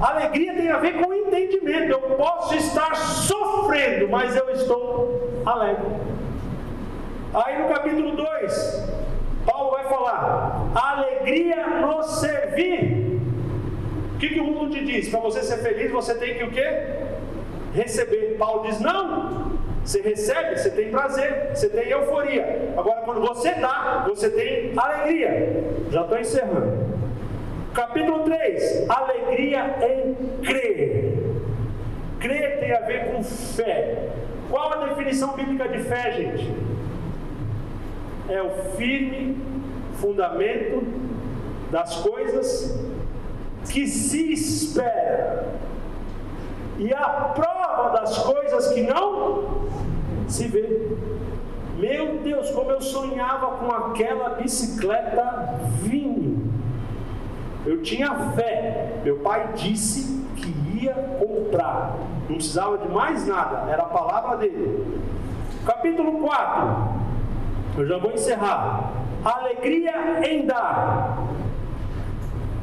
Alegria 0.00 0.54
tem 0.54 0.68
a 0.68 0.78
ver 0.78 1.00
com 1.00 1.14
entendimento. 1.14 1.92
Eu 1.92 2.00
posso 2.16 2.54
estar 2.54 2.94
sofrendo, 2.96 4.08
mas 4.08 4.36
eu 4.36 4.50
estou 4.50 5.42
alegre. 5.46 5.86
Aí 7.32 7.62
no 7.62 7.68
capítulo 7.68 8.12
2, 8.14 8.90
Paulo 9.46 9.70
vai 9.70 9.84
falar: 9.84 10.70
alegria 10.74 11.66
no 11.80 12.02
servir. 12.02 13.05
O 14.16 14.18
que, 14.18 14.30
que 14.30 14.40
o 14.40 14.44
mundo 14.44 14.70
te 14.70 14.82
diz? 14.82 15.10
Para 15.10 15.20
você 15.20 15.42
ser 15.42 15.58
feliz, 15.58 15.92
você 15.92 16.14
tem 16.14 16.38
que 16.38 16.44
o 16.44 16.50
quê? 16.50 16.66
Receber. 17.74 18.36
Paulo 18.38 18.62
diz: 18.66 18.80
não, 18.80 19.58
você 19.84 20.00
recebe, 20.00 20.56
você 20.56 20.70
tem 20.70 20.90
prazer, 20.90 21.50
você 21.54 21.68
tem 21.68 21.90
euforia. 21.90 22.72
Agora, 22.78 23.02
quando 23.02 23.20
você 23.20 23.52
dá, 23.56 24.06
você 24.08 24.30
tem 24.30 24.72
alegria. 24.74 25.62
Já 25.90 26.00
estou 26.00 26.18
encerrando. 26.18 26.96
Capítulo 27.74 28.20
3: 28.20 28.88
Alegria 28.88 29.76
em 29.82 30.14
crer. 30.42 31.18
Crer 32.18 32.60
tem 32.60 32.72
a 32.72 32.80
ver 32.80 33.12
com 33.12 33.22
fé. 33.22 34.08
Qual 34.48 34.72
a 34.72 34.86
definição 34.86 35.36
bíblica 35.36 35.68
de 35.68 35.80
fé, 35.80 36.12
gente? 36.12 36.54
É 38.30 38.40
o 38.40 38.48
firme 38.78 39.36
fundamento 40.00 40.82
das 41.70 41.96
coisas 41.96 42.95
que 43.68 43.86
se 43.86 44.32
espera 44.32 45.56
e 46.78 46.92
a 46.92 47.08
prova 47.34 47.90
das 47.90 48.18
coisas 48.18 48.68
que 48.68 48.82
não 48.82 49.66
se 50.28 50.46
vê. 50.46 50.96
Meu 51.78 52.18
Deus, 52.18 52.50
como 52.50 52.70
eu 52.70 52.80
sonhava 52.80 53.58
com 53.58 53.70
aquela 53.70 54.30
bicicleta 54.30 55.58
vinho. 55.80 56.50
Eu 57.64 57.82
tinha 57.82 58.14
fé. 58.34 59.00
Meu 59.04 59.18
pai 59.18 59.52
disse 59.54 60.24
que 60.36 60.84
ia 60.84 60.94
comprar. 61.18 61.96
Não 62.28 62.36
precisava 62.36 62.78
de 62.78 62.88
mais 62.88 63.26
nada, 63.26 63.70
era 63.70 63.82
a 63.82 63.86
palavra 63.86 64.36
dele. 64.36 65.00
Capítulo 65.64 66.20
4. 66.20 66.68
Eu 67.78 67.86
já 67.86 67.98
vou 67.98 68.12
encerrar. 68.12 68.92
Alegria 69.24 70.26
em 70.28 70.46
dar. 70.46 71.18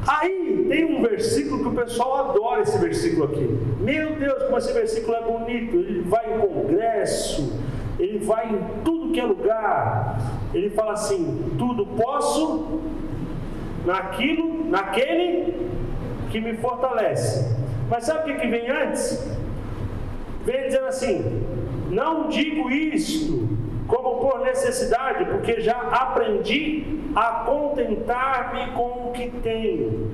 Aí 0.06 0.66
tem 0.68 0.84
um 0.84 1.02
versículo 1.02 1.62
que 1.62 1.68
o 1.68 1.72
pessoal 1.72 2.30
adora 2.30 2.62
esse 2.62 2.78
versículo 2.78 3.24
aqui. 3.24 3.58
Meu 3.80 4.16
Deus, 4.16 4.42
como 4.44 4.58
esse 4.58 4.72
versículo 4.72 5.16
é 5.16 5.22
bonito. 5.22 5.76
Ele 5.76 6.02
vai 6.02 6.34
em 6.34 6.38
congresso, 6.40 7.58
ele 7.98 8.18
vai 8.18 8.52
em 8.52 8.82
tudo 8.84 9.12
que 9.12 9.20
é 9.20 9.24
lugar. 9.24 10.18
Ele 10.52 10.70
fala 10.70 10.92
assim: 10.92 11.52
tudo 11.58 11.86
posso 11.86 12.80
naquilo, 13.84 14.64
naquele 14.68 15.54
que 16.30 16.40
me 16.40 16.54
fortalece. 16.54 17.54
Mas 17.88 18.04
sabe 18.04 18.30
o 18.30 18.34
que, 18.34 18.40
que 18.40 18.48
vem 18.48 18.70
antes? 18.70 19.26
Vem 20.44 20.66
dizendo 20.66 20.86
assim: 20.86 21.42
não 21.90 22.28
digo 22.28 22.70
isto 22.70 23.48
como 23.86 24.20
por 24.20 24.40
necessidade, 24.40 25.24
porque 25.26 25.60
já 25.60 25.76
aprendi 25.76 27.02
a 27.14 27.44
contentar-me 27.46 28.72
com 28.72 29.08
o 29.08 29.12
que 29.12 29.30
tenho, 29.42 30.10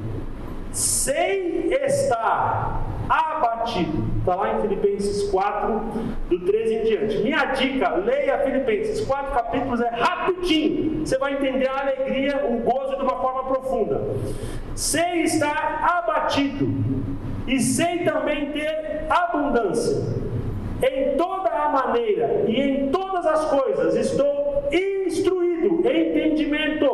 sem 0.72 1.72
estar 1.72 2.82
abatido. 3.08 4.10
Está 4.18 4.34
lá 4.34 4.54
em 4.54 4.60
Filipenses 4.60 5.30
4, 5.30 5.80
do 6.28 6.40
13 6.40 6.74
em 6.74 6.84
diante. 6.84 7.18
Minha 7.18 7.44
dica, 7.46 7.88
leia 7.90 8.38
Filipenses, 8.38 9.04
quatro 9.06 9.32
capítulos, 9.32 9.80
é 9.80 9.88
rapidinho. 9.88 11.06
Você 11.06 11.18
vai 11.18 11.34
entender 11.34 11.68
a 11.68 11.80
alegria, 11.80 12.46
o 12.46 12.58
gozo 12.58 12.96
de 12.96 13.02
uma 13.02 13.16
forma 13.16 13.44
profunda. 13.44 14.02
Sem 14.74 15.22
estar 15.22 15.98
abatido, 15.98 16.68
e 17.46 17.58
sem 17.58 18.04
também 18.04 18.52
ter 18.52 19.06
abundância 19.08 20.29
em 20.82 21.16
toda 21.16 21.48
a 21.50 21.68
maneira 21.68 22.44
e 22.46 22.60
em 22.60 22.90
todas 22.90 23.26
as 23.26 23.44
coisas 23.46 23.94
estou 23.94 24.64
instruído 24.72 25.86
em 25.88 26.10
entendimento, 26.10 26.86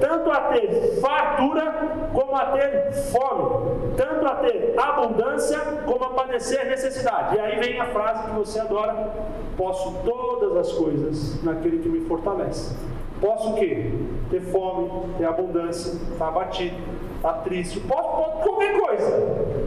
tanto 0.00 0.30
a 0.30 0.40
ter 0.52 1.00
fartura 1.00 2.08
como 2.12 2.36
a 2.36 2.46
ter 2.46 2.92
fome, 3.10 3.94
tanto 3.96 4.26
a 4.26 4.34
ter 4.36 4.74
abundância 4.78 5.58
como 5.84 6.04
a 6.04 6.10
padecer 6.10 6.66
necessidade. 6.66 7.36
E 7.36 7.40
aí 7.40 7.58
vem 7.58 7.80
a 7.80 7.86
frase 7.86 8.24
que 8.24 8.36
você 8.36 8.60
adora: 8.60 9.10
posso 9.56 9.92
todas 10.04 10.56
as 10.56 10.72
coisas 10.72 11.42
naquele 11.42 11.78
que 11.78 11.88
me 11.88 12.00
fortalece. 12.06 12.76
Posso 13.20 13.50
o 13.50 13.54
quê? 13.54 13.92
Ter 14.30 14.40
fome, 14.40 14.88
ter 15.18 15.24
abundância, 15.24 15.90
estar 15.90 16.16
tá 16.18 16.28
abatido, 16.28 16.76
estar 17.16 17.32
tá 17.32 17.38
triste. 17.40 17.80
Posso, 17.80 18.08
posso 18.08 18.48
qualquer 18.48 18.78
coisa. 18.78 19.58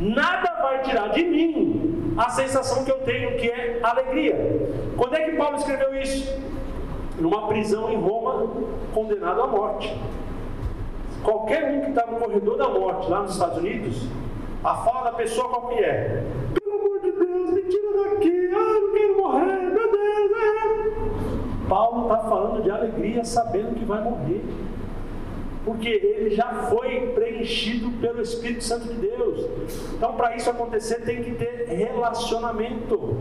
Nada 0.00 0.53
vai 0.64 0.82
tirar 0.82 1.08
de 1.08 1.22
mim 1.22 2.14
a 2.16 2.30
sensação 2.30 2.84
que 2.84 2.90
eu 2.90 3.00
tenho 3.00 3.36
que 3.36 3.50
é 3.50 3.80
alegria. 3.82 4.36
Quando 4.96 5.14
é 5.14 5.20
que 5.20 5.36
Paulo 5.36 5.56
escreveu 5.56 5.94
isso? 6.00 6.42
Numa 7.18 7.46
prisão 7.46 7.90
em 7.92 7.96
Roma, 7.96 8.50
condenado 8.92 9.42
à 9.42 9.46
morte. 9.46 9.94
Qualquer 11.22 11.70
um 11.70 11.80
que 11.82 11.88
está 11.90 12.06
no 12.06 12.18
corredor 12.18 12.56
da 12.56 12.68
morte 12.68 13.10
lá 13.10 13.22
nos 13.22 13.32
Estados 13.32 13.58
Unidos, 13.58 14.06
a 14.62 14.74
fala 14.76 15.10
da 15.10 15.12
pessoa 15.12 15.48
qual 15.48 15.68
que 15.68 15.82
é? 15.82 16.24
Pelo 16.54 16.80
amor 16.80 17.00
de 17.00 17.12
Deus, 17.12 17.50
me 17.50 17.62
tira 17.62 18.10
daqui, 18.10 18.50
ah, 18.52 18.78
eu 18.80 18.92
quero 18.92 19.16
morrer, 19.16 19.70
meu 19.70 19.92
Deus 19.92 20.04
Paulo 21.68 22.02
está 22.02 22.28
falando 22.28 22.62
de 22.62 22.70
alegria 22.70 23.24
sabendo 23.24 23.74
que 23.74 23.84
vai 23.84 24.02
morrer. 24.02 24.44
Porque 25.64 25.88
ele 25.88 26.34
já 26.34 26.68
foi 26.68 27.12
preenchido 27.14 27.90
pelo 28.00 28.20
Espírito 28.20 28.62
Santo 28.62 28.86
de 28.86 28.94
Deus. 28.94 29.46
Então, 29.94 30.14
para 30.14 30.36
isso 30.36 30.50
acontecer, 30.50 31.02
tem 31.02 31.22
que 31.22 31.32
ter 31.32 31.66
relacionamento. 31.68 33.16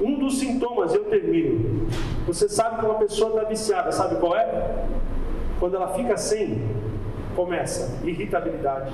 Um 0.00 0.18
dos 0.18 0.38
sintomas, 0.38 0.94
eu 0.94 1.04
termino. 1.06 1.88
Você 2.26 2.48
sabe 2.48 2.78
que 2.78 2.84
uma 2.84 2.94
pessoa 2.94 3.30
está 3.30 3.48
viciada, 3.48 3.90
sabe 3.90 4.16
qual 4.16 4.36
é? 4.36 4.86
Quando 5.58 5.74
ela 5.74 5.94
fica 5.94 6.16
sem, 6.16 6.62
começa 7.34 7.98
irritabilidade, 8.04 8.92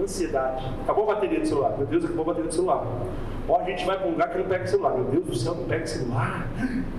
ansiedade. 0.00 0.64
Acabou 0.82 1.10
a 1.10 1.14
bateria 1.14 1.40
do 1.40 1.46
celular. 1.46 1.76
Meu 1.76 1.86
Deus, 1.86 2.04
acabou 2.04 2.22
a 2.22 2.26
bateria 2.26 2.48
do 2.48 2.54
celular. 2.54 2.86
Ó, 3.48 3.60
a 3.60 3.64
gente 3.64 3.84
vai 3.86 3.96
para 3.96 4.06
um 4.06 4.10
lugar 4.10 4.28
que 4.28 4.38
não 4.38 4.44
pega 4.44 4.66
celular. 4.66 4.94
Meu 4.94 5.04
Deus 5.04 5.24
do 5.24 5.34
céu, 5.34 5.54
não 5.54 5.64
pega 5.64 5.86
celular. 5.86 6.46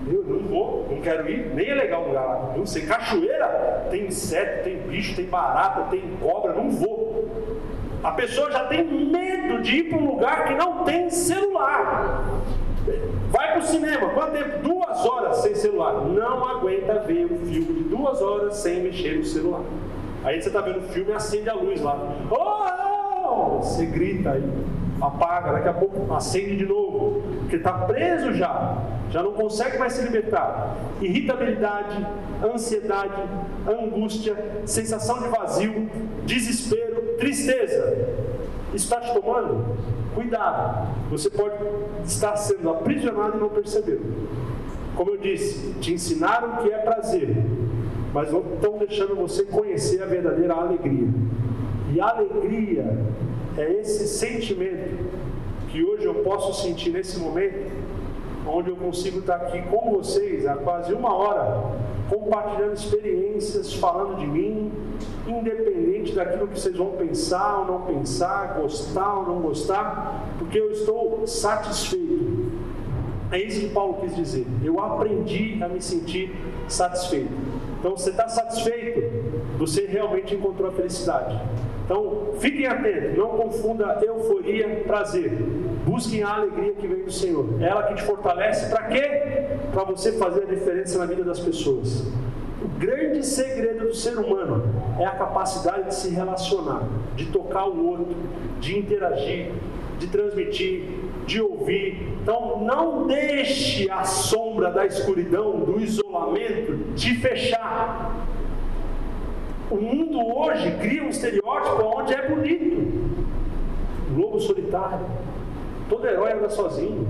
Eu 0.07 0.23
não 0.23 0.39
vou, 0.47 0.87
não 0.89 0.99
quero 0.99 1.29
ir. 1.29 1.53
Nem 1.53 1.69
é 1.69 1.75
legal 1.75 2.03
o 2.03 2.07
lugar 2.07 2.25
lá. 2.25 2.53
Não 2.57 2.65
sei, 2.65 2.85
cachoeira 2.87 3.87
tem 3.91 4.07
inseto, 4.07 4.63
tem 4.63 4.77
bicho, 4.77 5.15
tem 5.15 5.25
barata, 5.25 5.83
tem 5.91 6.01
cobra. 6.21 6.53
Não 6.53 6.71
vou. 6.71 7.27
A 8.03 8.11
pessoa 8.11 8.49
já 8.51 8.65
tem 8.65 8.83
medo 8.83 9.61
de 9.61 9.77
ir 9.77 9.89
para 9.89 9.97
um 9.97 10.11
lugar 10.11 10.45
que 10.45 10.55
não 10.55 10.83
tem 10.83 11.09
celular. 11.09 12.23
Vai 13.29 13.51
para 13.51 13.59
o 13.59 13.63
cinema, 13.63 14.09
quanto 14.09 14.31
tempo? 14.31 14.63
Duas 14.63 15.05
horas 15.05 15.37
sem 15.37 15.53
celular. 15.53 15.93
Não 16.05 16.47
aguenta 16.47 16.99
ver 17.01 17.25
um 17.25 17.45
filme 17.45 17.83
de 17.83 17.83
duas 17.83 18.21
horas 18.21 18.55
sem 18.55 18.81
mexer 18.81 19.17
no 19.17 19.25
celular. 19.25 19.61
Aí 20.23 20.41
você 20.41 20.47
está 20.47 20.61
vendo 20.61 20.79
o 20.79 20.89
filme 20.89 21.11
e 21.11 21.13
acende 21.13 21.49
a 21.49 21.53
luz 21.53 21.81
lá. 21.81 21.97
Oh! 22.31 23.59
Você 23.61 23.85
grita 23.85 24.31
aí, 24.31 24.43
apaga, 25.01 25.53
daqui 25.53 25.67
a 25.69 25.73
pouco 25.73 26.13
acende 26.13 26.57
de 26.57 26.65
novo, 26.65 27.21
porque 27.39 27.55
está 27.55 27.73
preso 27.73 28.33
já, 28.33 28.77
já 29.09 29.23
não 29.23 29.33
consegue 29.33 29.77
mais 29.77 29.93
se 29.93 30.03
libertar. 30.03 30.75
Irritabilidade, 31.01 32.05
ansiedade, 32.43 33.23
angústia, 33.67 34.35
sensação 34.65 35.21
de 35.21 35.29
vazio, 35.29 35.89
desespero, 36.25 37.15
tristeza. 37.17 38.07
Está 38.73 38.99
te 38.99 39.13
tomando? 39.13 39.77
Cuidado, 40.13 40.87
você 41.09 41.29
pode 41.29 41.55
estar 42.03 42.35
sendo 42.35 42.69
aprisionado 42.69 43.37
e 43.37 43.39
não 43.39 43.49
perceber. 43.49 44.01
Como 44.95 45.11
eu 45.11 45.17
disse, 45.17 45.73
te 45.79 45.93
ensinaram 45.93 46.57
que 46.57 46.71
é 46.71 46.77
prazer, 46.79 47.37
mas 48.13 48.31
não 48.31 48.41
estão 48.53 48.77
deixando 48.77 49.15
você 49.15 49.43
conhecer 49.45 50.03
a 50.03 50.05
verdadeira 50.05 50.53
alegria. 50.55 51.07
E 51.93 52.01
alegria 52.01 52.97
é 53.59 53.79
esse 53.79 54.07
sentimento 54.07 54.97
que 55.69 55.83
hoje 55.83 56.05
eu 56.05 56.15
posso 56.15 56.61
sentir 56.63 56.91
nesse 56.91 57.19
momento, 57.19 57.71
onde 58.47 58.69
eu 58.69 58.75
consigo 58.75 59.19
estar 59.19 59.35
aqui 59.35 59.61
com 59.63 59.91
vocês 59.91 60.45
há 60.47 60.55
quase 60.55 60.93
uma 60.93 61.13
hora, 61.13 61.61
compartilhando 62.09 62.73
experiências, 62.73 63.73
falando 63.73 64.17
de 64.17 64.25
mim, 64.25 64.71
independente 65.27 66.13
daquilo 66.13 66.47
que 66.47 66.59
vocês 66.59 66.75
vão 66.75 66.91
pensar 66.91 67.59
ou 67.59 67.65
não 67.65 67.81
pensar, 67.81 68.57
gostar 68.59 69.19
ou 69.19 69.27
não 69.27 69.41
gostar, 69.41 70.25
porque 70.39 70.57
eu 70.57 70.71
estou 70.71 71.27
satisfeito. 71.27 72.49
É 73.31 73.39
isso 73.39 73.59
que 73.59 73.69
Paulo 73.69 73.97
quis 74.01 74.15
dizer. 74.15 74.47
Eu 74.63 74.79
aprendi 74.79 75.61
a 75.61 75.67
me 75.67 75.81
sentir 75.81 76.35
satisfeito. 76.67 77.31
Então, 77.79 77.91
você 77.91 78.09
está 78.09 78.27
satisfeito? 78.27 79.01
Você 79.59 79.85
realmente 79.85 80.33
encontrou 80.33 80.69
a 80.69 80.71
felicidade. 80.71 81.39
Então, 81.89 82.33
fiquem 82.37 82.67
atentos, 82.67 83.17
não 83.17 83.29
confunda 83.29 83.99
euforia, 84.03 84.83
prazer. 84.85 85.31
Busquem 85.83 86.21
a 86.21 86.35
alegria 86.35 86.73
que 86.73 86.87
vem 86.87 87.03
do 87.03 87.11
Senhor. 87.11 87.59
É 87.59 87.65
ela 87.65 87.81
que 87.81 87.95
te 87.95 88.03
fortalece 88.03 88.69
para 88.69 88.83
quê? 88.83 89.47
Para 89.73 89.85
você 89.85 90.11
fazer 90.11 90.43
a 90.43 90.45
diferença 90.45 90.99
na 90.99 91.07
vida 91.07 91.23
das 91.23 91.39
pessoas. 91.39 92.05
O 92.61 92.67
grande 92.77 93.25
segredo 93.25 93.87
do 93.87 93.95
ser 93.95 94.19
humano 94.19 94.65
é 94.99 95.05
a 95.05 95.11
capacidade 95.15 95.87
de 95.87 95.95
se 95.95 96.11
relacionar, 96.11 96.83
de 97.15 97.25
tocar 97.25 97.67
o 97.67 97.87
outro, 97.87 98.15
de 98.59 98.77
interagir, 98.77 99.51
de 99.97 100.05
transmitir, 100.05 100.83
de 101.25 101.41
ouvir. 101.41 102.07
Então, 102.21 102.63
não 102.63 103.07
deixe 103.07 103.89
a 103.89 104.03
sombra 104.03 104.69
da 104.69 104.85
escuridão, 104.85 105.61
do 105.61 105.81
isolamento, 105.81 106.93
te 106.93 107.15
fechar. 107.15 108.27
O 109.71 109.75
mundo 109.75 110.19
hoje 110.35 110.71
cria 110.79 111.03
um 111.03 111.09
estereótipo 111.09 111.83
onde 111.83 112.13
é 112.13 112.27
bonito. 112.27 113.19
Lobo 114.15 114.39
solitário. 114.39 115.05
Todo 115.87 116.07
herói 116.07 116.33
anda 116.33 116.49
sozinho. 116.49 117.07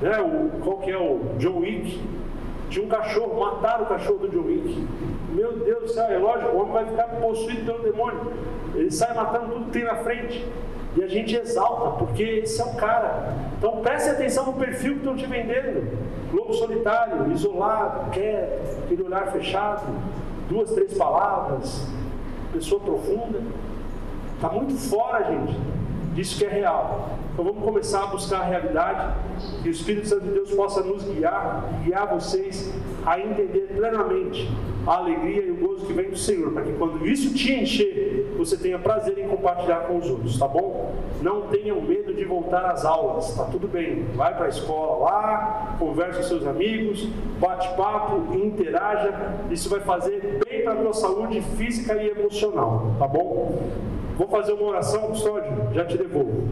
Né? 0.00 0.20
O, 0.20 0.60
qual 0.60 0.78
que 0.78 0.90
é 0.90 0.96
o 0.96 1.20
John 1.38 1.58
Wick? 1.58 2.00
Tinha 2.70 2.84
um 2.84 2.88
cachorro, 2.88 3.38
mataram 3.38 3.84
o 3.84 3.86
cachorro 3.86 4.18
do 4.18 4.28
John 4.28 4.46
Wick. 4.46 4.86
Meu 5.32 5.52
Deus 5.58 5.82
do 5.82 5.88
céu, 5.88 6.04
é 6.04 6.18
lógico, 6.18 6.56
o 6.56 6.60
homem 6.60 6.72
vai 6.72 6.86
ficar 6.86 7.08
possuído 7.20 7.64
pelo 7.64 7.82
demônio. 7.82 8.32
Ele 8.74 8.90
sai 8.90 9.14
matando 9.14 9.52
tudo 9.52 9.64
que 9.66 9.72
tem 9.72 9.84
na 9.84 9.96
frente. 9.96 10.46
E 10.94 11.02
a 11.02 11.08
gente 11.08 11.34
exalta, 11.34 11.96
porque 11.98 12.22
esse 12.22 12.60
é 12.60 12.64
o 12.64 12.74
cara. 12.76 13.34
Então 13.58 13.78
preste 13.78 14.10
atenção 14.10 14.46
no 14.46 14.52
perfil 14.52 14.92
que 14.92 14.98
estão 14.98 15.16
te 15.16 15.26
vendendo. 15.26 15.98
Lobo 16.32 16.52
solitário, 16.54 17.32
isolado, 17.32 18.10
quieto, 18.10 18.84
aquele 18.84 19.02
olhar 19.02 19.32
fechado, 19.32 19.82
duas, 20.52 20.70
três 20.70 20.92
palavras, 20.94 21.86
pessoa 22.52 22.80
profunda. 22.80 23.40
Está 24.34 24.50
muito 24.50 24.76
fora, 24.76 25.24
gente, 25.24 25.58
disso 26.14 26.38
que 26.38 26.44
é 26.44 26.48
real. 26.48 27.18
Então 27.32 27.44
vamos 27.44 27.64
começar 27.64 28.04
a 28.04 28.06
buscar 28.06 28.40
a 28.40 28.44
realidade 28.44 29.14
e 29.64 29.68
o 29.68 29.70
Espírito 29.70 30.08
Santo 30.08 30.24
de 30.24 30.32
Deus 30.32 30.52
possa 30.52 30.82
nos 30.82 31.02
guiar, 31.04 31.64
guiar 31.84 32.06
vocês 32.06 32.72
a 33.04 33.18
entender 33.18 33.72
plenamente 33.74 34.50
a 34.86 34.96
alegria 34.96 35.42
e 35.42 35.50
o 35.50 35.56
gozo 35.56 35.86
que 35.86 35.92
vem 35.92 36.10
do 36.10 36.16
Senhor, 36.16 36.52
para 36.52 36.62
que 36.62 36.72
quando 36.72 37.06
isso 37.06 37.32
te 37.34 37.52
encher, 37.52 38.34
você 38.36 38.56
tenha 38.56 38.78
prazer 38.78 39.18
em 39.18 39.28
compartilhar 39.28 39.86
com 39.86 39.98
os 39.98 40.10
outros, 40.10 40.38
tá 40.38 40.48
bom? 40.48 40.94
Não 41.20 41.42
tenham 41.42 41.80
medo 41.80 42.12
de 42.12 42.24
voltar 42.24 42.64
às 42.66 42.84
aulas, 42.84 43.34
tá 43.36 43.44
tudo 43.44 43.68
bem. 43.68 44.04
Vai 44.14 44.34
para 44.34 44.46
a 44.46 44.48
escola 44.48 45.04
lá, 45.04 45.76
converse 45.78 46.18
com 46.18 46.24
seus 46.24 46.46
amigos, 46.46 47.06
bate 47.38 47.68
papo, 47.76 48.34
interaja. 48.34 49.14
Isso 49.50 49.68
vai 49.68 49.80
fazer 49.80 50.40
bem 50.48 50.62
para 50.64 50.72
a 50.72 50.76
tua 50.76 50.92
saúde 50.92 51.40
física 51.56 51.94
e 52.02 52.10
emocional, 52.10 52.92
tá 52.98 53.06
bom? 53.06 53.60
Vou 54.22 54.30
fazer 54.30 54.52
uma 54.52 54.68
oração, 54.68 55.08
custódio, 55.08 55.50
já 55.74 55.84
te 55.84 55.98
devolvo. 55.98 56.46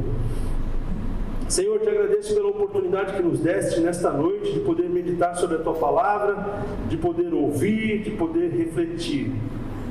Senhor, 1.48 1.78
te 1.78 1.88
agradeço 1.88 2.34
pela 2.34 2.48
oportunidade 2.48 3.12
que 3.12 3.22
nos 3.22 3.38
deste 3.38 3.78
nesta 3.78 4.10
noite 4.10 4.54
de 4.54 4.58
poder 4.58 4.90
meditar 4.90 5.36
sobre 5.36 5.58
a 5.58 5.60
tua 5.60 5.74
palavra, 5.74 6.36
de 6.88 6.96
poder 6.96 7.32
ouvir, 7.32 8.02
de 8.02 8.10
poder 8.10 8.50
refletir. 8.50 9.30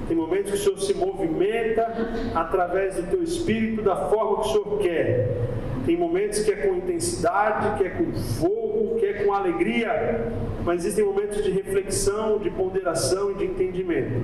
Tem 0.10 0.18
momentos 0.18 0.52
que 0.52 0.58
o 0.58 0.60
Senhor 0.60 0.80
se 0.82 0.94
movimenta 0.94 1.88
através 2.36 2.96
do 2.96 3.04
teu 3.04 3.24
espírito 3.24 3.82
da 3.82 3.96
forma 3.96 4.42
que 4.42 4.50
o 4.50 4.52
Senhor 4.52 4.80
quer. 4.80 5.38
Tem 5.86 5.96
momentos 5.96 6.40
que 6.42 6.52
é 6.52 6.58
com 6.58 6.76
intensidade, 6.76 7.78
que 7.78 7.88
é 7.88 7.92
com 7.92 8.12
fogo, 8.12 8.96
que 9.00 9.06
é 9.06 9.24
com 9.24 9.34
alegria, 9.34 10.28
mas 10.66 10.82
existem 10.82 11.06
momentos 11.06 11.42
de 11.42 11.52
reflexão, 11.52 12.40
de 12.40 12.50
ponderação 12.50 13.32
e 13.32 13.36
de 13.36 13.46
entendimento. 13.46 14.22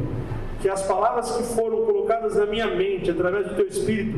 Que 0.66 0.70
as 0.72 0.82
palavras 0.82 1.30
que 1.30 1.44
foram 1.44 1.86
colocadas 1.86 2.34
na 2.34 2.48
minha 2.48 2.66
mente 2.66 3.12
através 3.12 3.50
do 3.50 3.54
teu 3.54 3.68
espírito 3.68 4.18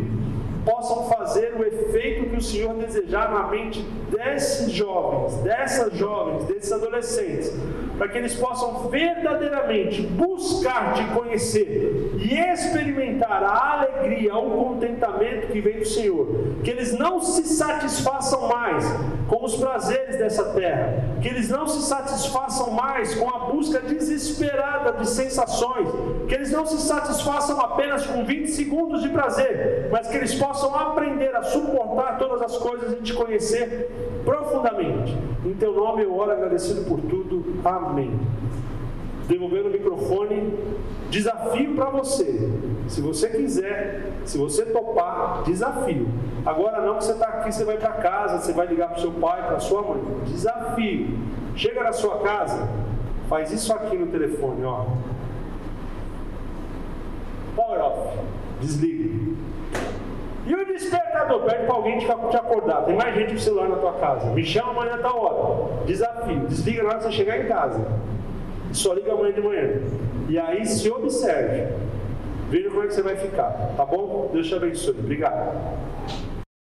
possam 0.63 1.03
fazer 1.09 1.53
o 1.59 1.61
efeito 1.61 2.29
que 2.29 2.37
o 2.37 2.41
Senhor 2.41 2.73
desejar 2.75 3.33
na 3.33 3.47
mente 3.49 3.85
desses 4.09 4.71
jovens, 4.71 5.35
dessas 5.41 5.91
jovens, 5.97 6.45
desses 6.45 6.71
adolescentes, 6.71 7.51
para 7.97 8.07
que 8.07 8.17
eles 8.17 8.35
possam 8.35 8.89
verdadeiramente 8.89 10.01
buscar 10.01 10.93
te 10.93 11.03
conhecer 11.13 12.11
e 12.19 12.33
experimentar 12.33 13.43
a 13.43 13.73
alegria, 13.73 14.35
o 14.35 14.65
contentamento 14.65 15.47
que 15.47 15.61
vem 15.61 15.79
do 15.79 15.85
Senhor. 15.85 16.27
Que 16.63 16.71
eles 16.71 16.97
não 16.97 17.19
se 17.19 17.43
satisfaçam 17.43 18.47
mais 18.47 18.85
com 19.27 19.43
os 19.43 19.55
prazeres 19.55 20.17
dessa 20.17 20.43
terra, 20.53 21.03
que 21.21 21.27
eles 21.27 21.49
não 21.49 21.67
se 21.67 21.81
satisfaçam 21.81 22.71
mais 22.71 23.13
com 23.15 23.29
a 23.29 23.39
busca 23.51 23.79
desesperada 23.79 24.93
de 24.93 25.09
sensações, 25.09 25.89
que 26.27 26.35
eles 26.35 26.51
não 26.51 26.65
se 26.65 26.77
satisfaçam 26.79 27.59
apenas 27.59 28.05
com 28.05 28.23
20 28.23 28.47
segundos 28.47 29.01
de 29.01 29.09
prazer, 29.09 29.89
mas 29.91 30.07
que 30.07 30.17
eles 30.17 30.35
possam 30.35 30.73
aprender 30.75 31.35
a 31.35 31.43
suportar 31.43 32.17
todas 32.17 32.41
as 32.41 32.57
coisas 32.57 32.93
e 32.93 33.01
te 33.01 33.13
conhecer 33.13 33.89
profundamente. 34.27 35.17
Em 35.45 35.53
teu 35.53 35.73
nome 35.73 36.03
eu 36.03 36.13
oro 36.13 36.31
agradecido 36.31 36.81
por 36.81 36.99
tudo. 36.99 37.45
Amém. 37.63 38.19
Devolvendo 39.25 39.69
o 39.69 39.71
microfone, 39.71 40.53
desafio 41.09 41.73
para 41.75 41.89
você. 41.91 42.51
Se 42.89 42.99
você 42.99 43.29
quiser, 43.29 44.11
se 44.25 44.37
você 44.37 44.65
topar, 44.65 45.43
desafio. 45.43 46.09
Agora 46.45 46.81
não 46.81 46.97
que 46.97 47.05
você 47.05 47.13
está 47.13 47.27
aqui, 47.27 47.53
você 47.53 47.63
vai 47.63 47.77
para 47.77 47.93
casa, 47.93 48.39
você 48.39 48.51
vai 48.51 48.67
ligar 48.67 48.89
para 48.89 48.99
seu 48.99 49.11
pai, 49.11 49.47
para 49.47 49.59
sua 49.61 49.81
mãe. 49.81 50.01
Desafio. 50.25 51.07
Chega 51.55 51.83
na 51.83 51.93
sua 51.93 52.19
casa, 52.19 52.67
faz 53.29 53.51
isso 53.51 53.73
aqui 53.73 53.97
no 53.97 54.07
telefone, 54.07 54.63
ó. 54.65 54.87
Power 57.55 57.81
off. 57.81 58.17
Desliga. 58.59 59.37
E 60.47 60.55
o 60.55 60.65
despertador? 60.65 61.41
pede 61.41 61.65
para 61.65 61.75
alguém 61.75 61.99
te, 61.99 62.09
acordar. 62.09 62.85
Tem 62.85 62.95
mais 62.95 63.13
gente 63.13 63.33
com 63.33 63.39
celular 63.39 63.67
na 63.67 63.75
tua 63.75 63.93
casa. 63.93 64.29
Me 64.31 64.45
chama 64.45 64.71
amanhã 64.71 64.95
a 64.95 64.97
tal 64.99 65.19
hora. 65.19 65.85
Desafio. 65.85 66.39
Desliga 66.47 66.83
na 66.83 66.89
hora 66.89 66.97
que 66.99 67.03
você 67.03 67.11
chegar 67.11 67.37
em 67.37 67.47
casa. 67.47 67.85
Só 68.71 68.93
liga 68.93 69.11
amanhã 69.11 69.33
de 69.33 69.41
manhã. 69.41 69.81
E 70.29 70.39
aí 70.39 70.65
se 70.65 70.89
observe. 70.89 71.67
Veja 72.49 72.69
como 72.69 72.83
é 72.83 72.87
que 72.87 72.93
você 72.93 73.01
vai 73.01 73.17
ficar. 73.17 73.73
Tá 73.75 73.85
bom? 73.85 74.29
Deus 74.31 74.47
te 74.47 74.55
abençoe. 74.55 74.95
Obrigado. 74.97 75.53